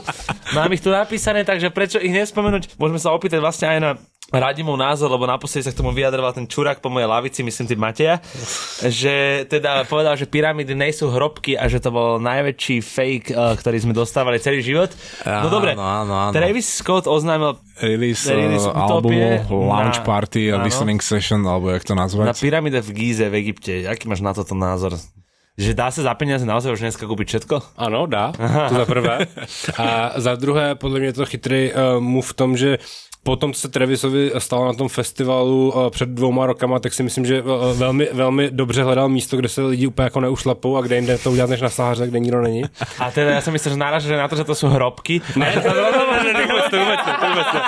mám 0.58 0.70
ich 0.74 0.82
tu 0.82 0.90
napísané, 0.90 1.46
takže 1.46 1.70
prečo 1.70 2.02
ich 2.02 2.14
nespomenúť? 2.14 2.78
Môžeme 2.82 3.00
sa 3.00 3.14
opýtať 3.14 3.40
vlastne 3.42 3.70
aj 3.70 3.80
na 3.80 3.92
Radimov 4.30 4.78
názor, 4.78 5.10
lebo 5.10 5.26
naposledy 5.26 5.66
sa 5.66 5.74
k 5.74 5.82
tomu 5.82 5.90
vyjadroval 5.90 6.32
ten 6.32 6.46
čurák 6.46 6.80
po 6.80 6.94
mojej 6.94 7.10
lavici, 7.10 7.42
myslím 7.42 7.66
tým 7.66 7.82
Mateja, 7.82 8.22
že 8.86 9.46
teda 9.50 9.90
povedal, 9.90 10.14
že 10.14 10.30
pyramídy 10.30 10.78
nejsú 10.78 11.10
hrobky 11.10 11.58
a 11.58 11.66
že 11.66 11.82
to 11.82 11.90
bol 11.90 12.22
najväčší 12.22 12.78
fake, 12.78 13.28
uh, 13.34 13.58
ktorý 13.58 13.78
sme 13.82 13.94
dostávali 13.94 14.38
celý 14.38 14.62
život. 14.62 14.94
no 15.26 15.50
Áno, 15.50 15.50
dobre, 15.50 15.72
áno, 15.74 16.14
áno. 16.14 16.34
Travis 16.34 16.70
Scott 16.70 17.10
oznámil 17.10 17.58
Release, 17.82 18.30
Release 18.30 18.70
uh, 18.70 18.76
albumu, 18.76 19.18
Utopie 19.18 19.50
launch 19.50 19.98
na- 19.98 20.06
party 20.06 20.42
a 20.54 20.62
áno. 20.62 20.66
listening 20.70 21.02
session, 21.02 21.42
alebo 21.42 21.74
jak 21.74 21.82
to 21.82 21.98
na 21.98 22.06
nazvať. 22.06 22.38
pyramíde 22.38 22.86
v 22.86 22.90
Gíze 22.94 23.26
v 23.26 23.36
Egypte. 23.42 23.90
Aký 23.90 24.06
máš 24.06 24.22
na 24.22 24.38
toto 24.38 24.54
názor? 24.54 24.94
Že 25.60 25.76
dá 25.76 25.92
sa 25.92 26.08
za 26.08 26.14
peniaze 26.16 26.48
naozaj 26.48 26.72
už 26.72 26.80
dneska 26.80 27.04
kúpiť 27.04 27.28
všetko? 27.36 27.56
Ano, 27.76 28.08
dá, 28.08 28.32
to 28.32 28.74
za 28.80 28.86
prvé. 28.88 29.28
A 29.82 30.16
za 30.16 30.40
druhé, 30.40 30.76
podle 30.80 31.00
mě 31.04 31.08
je 31.12 31.14
to 31.20 31.26
chytrý 31.26 31.74
uh, 31.74 32.00
move 32.00 32.32
v 32.32 32.34
tom, 32.34 32.56
že 32.56 32.80
po 33.30 33.36
tom, 33.36 33.54
co 33.54 33.62
se 33.62 33.70
Travisovi 33.70 34.32
stalo 34.38 34.66
na 34.66 34.74
tom 34.74 34.90
festivalu 34.90 35.70
uh, 35.70 35.90
před 35.90 36.10
dvouma 36.10 36.46
rokama, 36.46 36.80
tak 36.80 36.94
si 36.94 37.04
myslím, 37.04 37.26
že 37.26 37.42
uh, 37.42 37.78
velmi, 37.78 38.10
velmi 38.14 38.50
dobře 38.52 38.84
hledal 38.84 39.10
místo, 39.10 39.38
kde 39.38 39.50
se 39.50 39.62
lidi 39.62 39.88
úplně 39.88 40.04
jako 40.04 40.20
neušlapou 40.20 40.78
a 40.78 40.82
kde 40.82 40.96
jinde 40.96 41.18
to 41.18 41.32
udělat 41.32 41.50
než 41.50 41.62
na 41.62 41.70
sáře, 41.70 42.08
kde 42.08 42.20
nikdo 42.20 42.42
není. 42.42 42.64
A 43.00 43.12
teda 43.14 43.38
ja 43.38 43.42
som 43.46 43.54
myslel, 43.54 43.76
že 43.76 43.80
náražaš 43.80 44.18
na 44.18 44.26
to, 44.26 44.36
že 44.36 44.46
to 44.50 44.56
sú 44.58 44.66
hrobky. 44.66 45.22
Ne, 45.38 45.54
to 45.54 45.70
bylo 45.70 45.90
to, 45.94 46.02
vůbec 46.10 46.66
to, 46.72 46.78
vůbec 46.80 47.02
to, 47.06 47.12
vůbec 47.28 47.48
to. 47.54 47.60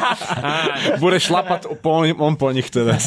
Bude 0.98 1.20
šlapat 1.20 1.62
po, 1.82 1.92
on 2.18 2.36
po 2.36 2.52
nich 2.52 2.70
teda. 2.70 2.98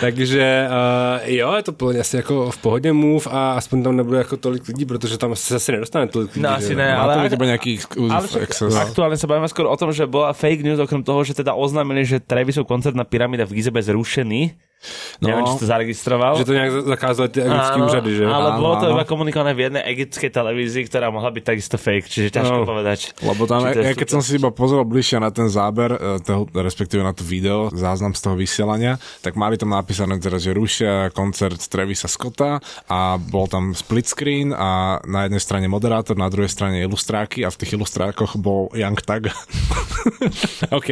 Takže 0.00 0.68
uh, 0.70 1.26
jo, 1.26 1.52
je 1.56 1.62
to 1.62 1.72
plně 1.72 2.00
asi 2.00 2.16
jako 2.16 2.50
v 2.50 2.58
pohodě 2.58 2.92
move 2.92 3.26
a 3.30 3.52
aspoň 3.52 3.82
tam 3.82 3.96
nebude 3.96 4.18
jako 4.18 4.36
tolik 4.36 4.68
lidí, 4.68 4.84
protože 4.84 5.18
tam 5.18 5.36
se 5.36 5.56
asi 5.56 5.72
nedostane 5.72 6.06
tolik 6.06 6.34
lidí. 6.34 6.42
No 6.42 6.50
že 6.50 6.56
asi 6.56 6.74
ne, 6.74 6.96
ale... 6.96 7.28
nejaký 7.30 7.72
Ale 7.72 7.80
exclusive 7.80 8.26
však 8.28 8.42
access. 8.42 8.74
aktuálne 8.76 9.16
sa 9.16 9.26
bavíme 9.26 9.48
skôr 9.48 9.66
o 9.66 9.76
tom, 9.80 9.90
že 9.90 10.06
bola 10.06 10.36
fake 10.36 10.62
news, 10.62 10.78
okrem 10.78 11.00
toho, 11.00 11.24
že 11.24 11.32
teda 11.34 11.56
oznámili, 11.56 11.79
že 12.04 12.20
Travisov 12.20 12.66
koncert 12.66 12.96
na 12.96 13.04
pyramíde 13.04 13.44
v 13.44 13.60
Gize 13.60 13.70
zrušený. 13.70 14.69
No, 15.20 15.28
Neviem, 15.28 15.44
či 15.44 15.60
to 15.60 15.66
zaregistroval. 15.68 16.32
Že 16.34 16.44
to 16.44 16.52
nějak 16.52 16.72
za- 16.72 16.82
zakázali 16.82 17.28
ty 17.28 17.38
egyptské 17.42 17.78
úřady, 17.82 18.10
že? 18.16 18.24
Ale 18.24 18.48
Áno, 18.50 18.58
bolo 18.58 18.74
to 18.76 18.86
áno. 18.88 18.94
iba 18.96 19.04
komunikované 19.04 19.52
v 19.52 19.60
jednej 19.68 19.84
egyptskej 19.86 20.30
televízii, 20.30 20.88
ktorá 20.88 21.12
mohla 21.12 21.28
byť 21.28 21.44
takisto 21.44 21.76
fake, 21.76 22.08
čiže 22.08 22.28
ťažko 22.32 22.58
No. 22.58 22.64
povedať. 22.64 23.12
Lebo 23.20 23.44
tam, 23.44 23.60
ja, 23.66 23.92
keď 23.92 24.08
som 24.08 24.20
si 24.20 24.40
iba 24.40 24.48
pozrel 24.48 24.80
bližšie 24.82 25.20
na 25.20 25.28
ten 25.28 25.46
záber, 25.46 25.92
eh, 25.92 26.16
toho, 26.18 26.48
respektíve 26.48 27.00
na 27.00 27.12
to 27.12 27.20
video, 27.22 27.68
záznam 27.70 28.10
z 28.10 28.20
toho 28.22 28.34
vysielania, 28.34 28.96
tak 29.20 29.36
mali 29.36 29.54
tam 29.54 29.68
napísané 29.70 30.16
teraz, 30.16 30.40
že 30.40 30.50
rušia 30.50 30.90
koncert 31.10 31.60
Travisa 31.62 32.08
Scotta 32.08 32.56
a 32.86 32.98
bol 33.16 33.44
tam 33.44 33.72
split 33.72 34.08
screen 34.08 34.48
a 34.50 34.70
na 35.04 35.24
jednej 35.24 35.38
strane 35.38 35.66
moderátor, 35.66 36.16
na 36.16 36.26
druhej 36.26 36.48
strane 36.48 36.80
ilustráky 36.80 37.44
a 37.44 37.52
v 37.52 37.58
tých 37.58 37.76
ilustrákoch 37.76 38.34
bol 38.36 38.72
Young 38.72 38.96
Tag. 38.96 39.28
OK. 40.72 40.88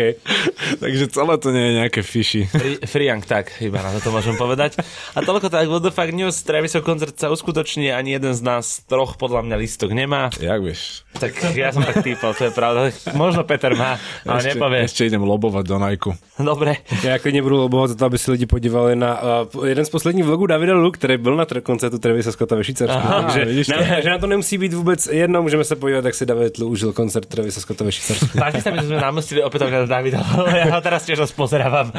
Takže 0.77 1.05
celé 1.09 1.35
to 1.39 1.49
nie 1.51 1.65
je 1.65 1.73
nejaké 1.79 2.01
fishy. 2.03 2.45
Free, 2.47 2.77
free 2.83 3.09
Young, 3.09 3.25
tak, 3.25 3.57
iba 3.59 3.78
na 3.83 4.01
to 4.03 4.11
môžem 4.11 4.35
povedať. 4.35 4.81
A 5.15 5.23
toľko 5.23 5.47
tak, 5.53 5.71
what 5.71 5.83
the 5.85 5.95
fuck 5.95 6.11
news, 6.11 6.43
Travisov 6.43 6.83
koncert 6.83 7.15
sa 7.15 7.31
uskutoční, 7.31 7.95
ani 7.95 8.19
jeden 8.19 8.35
z 8.35 8.43
nás 8.43 8.83
troch 8.89 9.15
podľa 9.15 9.47
mňa 9.47 9.57
listok 9.59 9.95
nemá. 9.95 10.35
Jak 10.41 10.61
vieš? 10.63 11.07
Tak 11.19 11.35
ja 11.55 11.75
som 11.75 11.83
tak 11.83 12.03
týpal, 12.03 12.35
to 12.35 12.49
je 12.49 12.53
pravda. 12.55 12.95
Možno 13.15 13.43
Peter 13.43 13.75
má, 13.75 13.99
ale 14.27 14.39
ešte, 14.39 14.51
nepovie. 14.55 14.79
ešte 14.87 15.03
idem 15.07 15.23
lobovať 15.23 15.65
do 15.67 15.77
Nike. 15.79 16.11
Dobre. 16.39 16.77
Já 17.03 17.19
klidně 17.19 17.43
budu 17.43 17.57
lobovat 17.57 17.91
za 17.91 17.97
to, 17.97 18.05
aby 18.05 18.19
si 18.19 18.31
lidi 18.31 18.47
podívali 18.47 18.97
na 18.97 19.19
uh, 19.55 19.67
jeden 19.67 19.85
z 19.85 19.91
posledních 19.91 20.25
vlogů 20.25 20.47
Davida 20.47 20.75
Lu, 20.75 20.91
který 20.91 21.17
byl 21.17 21.37
na 21.37 21.47
koncertu 21.63 21.99
Travisa 21.99 22.33
Scotta 22.33 22.55
ve 22.57 22.65
Švýcarsku. 22.65 22.97
Aha, 22.97 23.23
Takže 23.23 23.45
vidíš 23.45 23.69
na, 23.69 24.01
že 24.01 24.11
na 24.11 24.19
to 24.19 24.27
nemusí 24.27 24.59
být 24.59 24.73
vůbec 24.73 25.07
jedno, 25.07 25.43
můžeme 25.43 25.65
se 25.65 25.77
podívat, 25.77 26.05
jak 26.05 26.15
si 26.15 26.27
David 26.27 26.59
Lu 26.59 26.69
užil 26.69 26.93
koncert 26.93 27.27
Travisa 27.27 27.61
Scotta 27.61 27.85
ve 27.85 27.93
Švýcarsku. 27.93 28.39
Páči 28.39 28.61
sa 28.63 28.71
mi, 28.71 28.79
že 28.79 28.89
sme 28.89 29.03
namostili 29.03 29.43
opätovne 29.43 29.83
na 29.83 29.89
Davida, 29.91 30.23
ja 30.55 30.71
ho 30.71 30.81
teraz 30.81 31.03
tiež 31.03 31.19
rozpozerávam. 31.27 31.91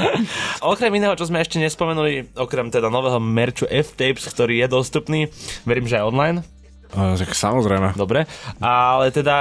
Okrem 0.63 0.95
iného, 0.95 1.13
čo 1.19 1.27
sme 1.27 1.43
ešte 1.43 1.59
nespomenuli, 1.69 2.33
okrem 2.33 2.73
teda 2.73 2.89
nového 2.89 3.21
merču 3.21 3.69
F-Tapes, 3.69 4.25
ktorý 4.33 4.65
je 4.65 4.67
dostupný, 4.67 5.21
verím, 5.63 5.85
že 5.85 6.01
aj 6.01 6.09
online, 6.09 6.39
tak 6.89 7.37
samozrejme. 7.37 7.93
dobre, 7.93 8.25
ale 8.57 9.13
teda... 9.13 9.35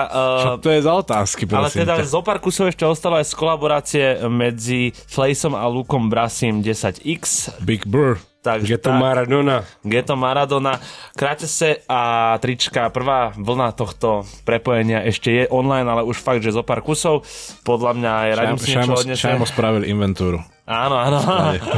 Čo 0.44 0.50
Uh, 0.58 0.60
to 0.60 0.68
je 0.68 0.80
za 0.84 0.92
otázky, 0.92 1.42
ale 1.48 1.72
prosím 1.72 1.80
teda 1.84 1.94
ťa? 2.00 2.04
zo 2.04 2.20
pár 2.20 2.38
kusov 2.44 2.68
ešte 2.68 2.84
ostalo 2.84 3.16
aj 3.16 3.26
z 3.28 3.34
kolaborácie 3.34 4.04
medzi 4.28 4.92
Flejsom 4.92 5.56
a 5.56 5.64
Lukom 5.64 6.12
Brasim 6.12 6.60
10X. 6.60 7.56
Big 7.64 7.88
Brr. 7.88 8.20
Takže 8.38 8.70
Je 8.70 8.78
to 8.78 8.94
tak. 8.94 9.00
Maradona. 9.02 9.66
Geto 9.82 10.14
Maradona, 10.14 10.78
Krátese 11.18 11.82
a 11.90 12.32
trička. 12.38 12.86
Prvá 12.88 13.34
vlna 13.34 13.74
tohto 13.74 14.22
prepojenia 14.46 15.02
ešte 15.04 15.28
je 15.32 15.44
online, 15.50 15.88
ale 15.90 16.06
už 16.06 16.22
fakt, 16.22 16.40
že 16.44 16.54
zo 16.54 16.62
pár 16.62 16.80
kusov. 16.80 17.26
Podľa 17.66 17.98
mňa 17.98 18.12
je 18.30 18.32
radím 18.38 18.58
si 18.60 18.70
niečo 18.72 18.80
Šajmo, 18.86 18.94
odniesie. 18.94 19.24
Šajmo 19.26 19.44
spravil 19.44 19.82
inventúru. 19.90 20.38
Áno, 20.68 21.00
áno. 21.00 21.18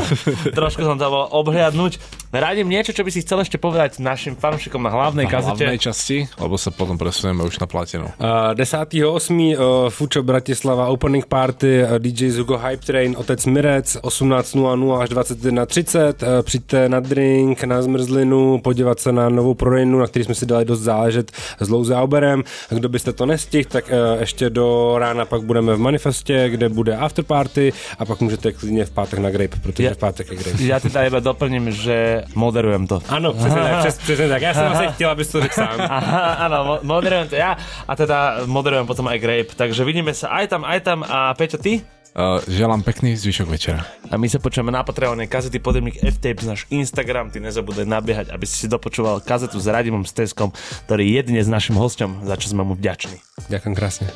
Trošku 0.58 0.82
som 0.82 0.98
to 0.98 1.06
bol 1.06 1.30
obhliadnúť. 1.30 2.02
Radím 2.30 2.70
niečo, 2.70 2.94
čo 2.94 3.02
by 3.02 3.10
si 3.10 3.26
chcel 3.26 3.42
ešte 3.42 3.58
povedať 3.58 3.98
našim 3.98 4.38
fanúšikom 4.38 4.78
na 4.78 4.94
hlavnej 4.94 5.26
Na 5.26 5.34
kazete. 5.34 5.66
hlavnej 5.66 5.78
časti, 5.82 6.30
lebo 6.38 6.54
sa 6.54 6.70
potom 6.70 6.94
presunieme 6.94 7.42
už 7.42 7.58
na 7.58 7.66
platinu. 7.66 8.06
Uh, 8.22 8.54
10.8. 8.54 8.86
Uh, 9.58 9.90
Fučo 9.90 10.22
Bratislava 10.22 10.86
Opening 10.94 11.26
Party, 11.26 11.82
uh, 11.82 11.98
DJ 11.98 12.30
Zugo 12.30 12.54
Hype 12.54 12.86
Train, 12.86 13.18
Otec 13.18 13.42
Mirec, 13.50 13.98
18.00 14.06 14.46
až 15.02 15.08
21.30. 15.10 16.22
Uh, 16.22 16.42
přijďte 16.46 16.88
na 16.88 17.00
drink, 17.02 17.64
na 17.66 17.82
zmrzlinu, 17.82 18.62
podívat 18.62 19.00
se 19.00 19.10
na 19.12 19.28
novou 19.28 19.54
prodejnu, 19.54 19.98
na 19.98 20.06
který 20.06 20.24
jsme 20.24 20.34
si 20.34 20.46
dali 20.46 20.64
dost 20.64 20.80
záležet 20.86 21.32
s 21.58 21.66
Lou 21.68 21.84
Zauberem. 21.84 22.44
Kdo 22.70 22.88
byste 22.88 23.12
to 23.12 23.26
nestihl, 23.26 23.68
tak 23.68 23.90
uh, 23.90 24.20
ještě 24.20 24.50
do 24.50 24.94
rána 24.98 25.24
pak 25.24 25.42
budeme 25.42 25.74
v 25.74 25.78
manifestě, 25.78 26.46
kde 26.48 26.68
bude 26.68 26.96
after 26.96 27.24
party 27.24 27.72
a 27.98 28.04
pak 28.04 28.20
můžete 28.20 28.52
klidně 28.52 28.84
v 28.84 28.90
pátek 28.90 29.18
na 29.18 29.30
Grape, 29.30 29.56
protože 29.62 29.90
Ja- 29.90 29.94
v 29.94 29.98
pátek 29.98 30.30
je 30.30 30.36
Grape. 30.38 30.62
Ja 30.62 30.78
teda 30.80 31.02
iba 31.10 31.18
doplním, 31.18 31.70
že 31.74 32.19
moderujem 32.34 32.86
to. 32.86 33.02
Ano, 33.08 33.32
přesně 33.32 33.60
tak, 33.60 33.78
přes, 33.78 33.98
přesně 33.98 34.28
tak. 34.28 34.42
Já 34.42 34.54
jsem 34.54 34.66
asi 34.66 34.86
chtěl, 34.94 35.10
abys 35.10 35.28
to 35.28 35.40
řekl 35.40 35.54
sám. 35.54 35.76
Aha, 35.90 36.46
áno, 36.46 36.58
mo- 36.64 36.80
moderujem 36.82 37.28
to 37.28 37.36
ja 37.36 37.56
a 37.88 37.92
teda 37.96 38.46
moderujem 38.46 38.86
potom 38.86 39.06
aj 39.08 39.18
Grape. 39.18 39.52
Takže 39.56 39.84
vidíme 39.84 40.14
sa 40.14 40.28
aj 40.32 40.46
tam, 40.48 40.62
aj 40.64 40.80
tam 40.80 40.98
a 41.04 41.34
Peťo, 41.34 41.58
ty? 41.58 41.80
Uh, 42.10 42.42
želám 42.50 42.82
pekný 42.82 43.14
zvyšok 43.14 43.46
večera. 43.46 43.86
A 44.10 44.18
my 44.18 44.26
sa 44.26 44.42
počujeme 44.42 44.74
na 44.74 44.82
Patreone 44.82 45.30
kazety 45.30 45.62
Podemník 45.62 46.02
F-Tapes, 46.02 46.42
náš 46.42 46.66
Instagram, 46.74 47.30
ty 47.30 47.38
nezabudaj 47.38 47.86
nabiehať, 47.86 48.26
aby 48.34 48.44
si 48.50 48.66
si 48.66 48.66
dopočúval 48.66 49.22
kazetu 49.22 49.62
s 49.62 49.70
Radimom 49.70 50.02
Steskom, 50.02 50.50
ktorý 50.90 51.06
je 51.06 51.22
dnes 51.30 51.46
našim 51.46 51.78
hosťom, 51.78 52.26
za 52.26 52.34
čo 52.34 52.50
sme 52.50 52.66
mu 52.66 52.74
vďační. 52.74 53.22
Ďakujem 53.46 53.74
krásne. 53.78 54.10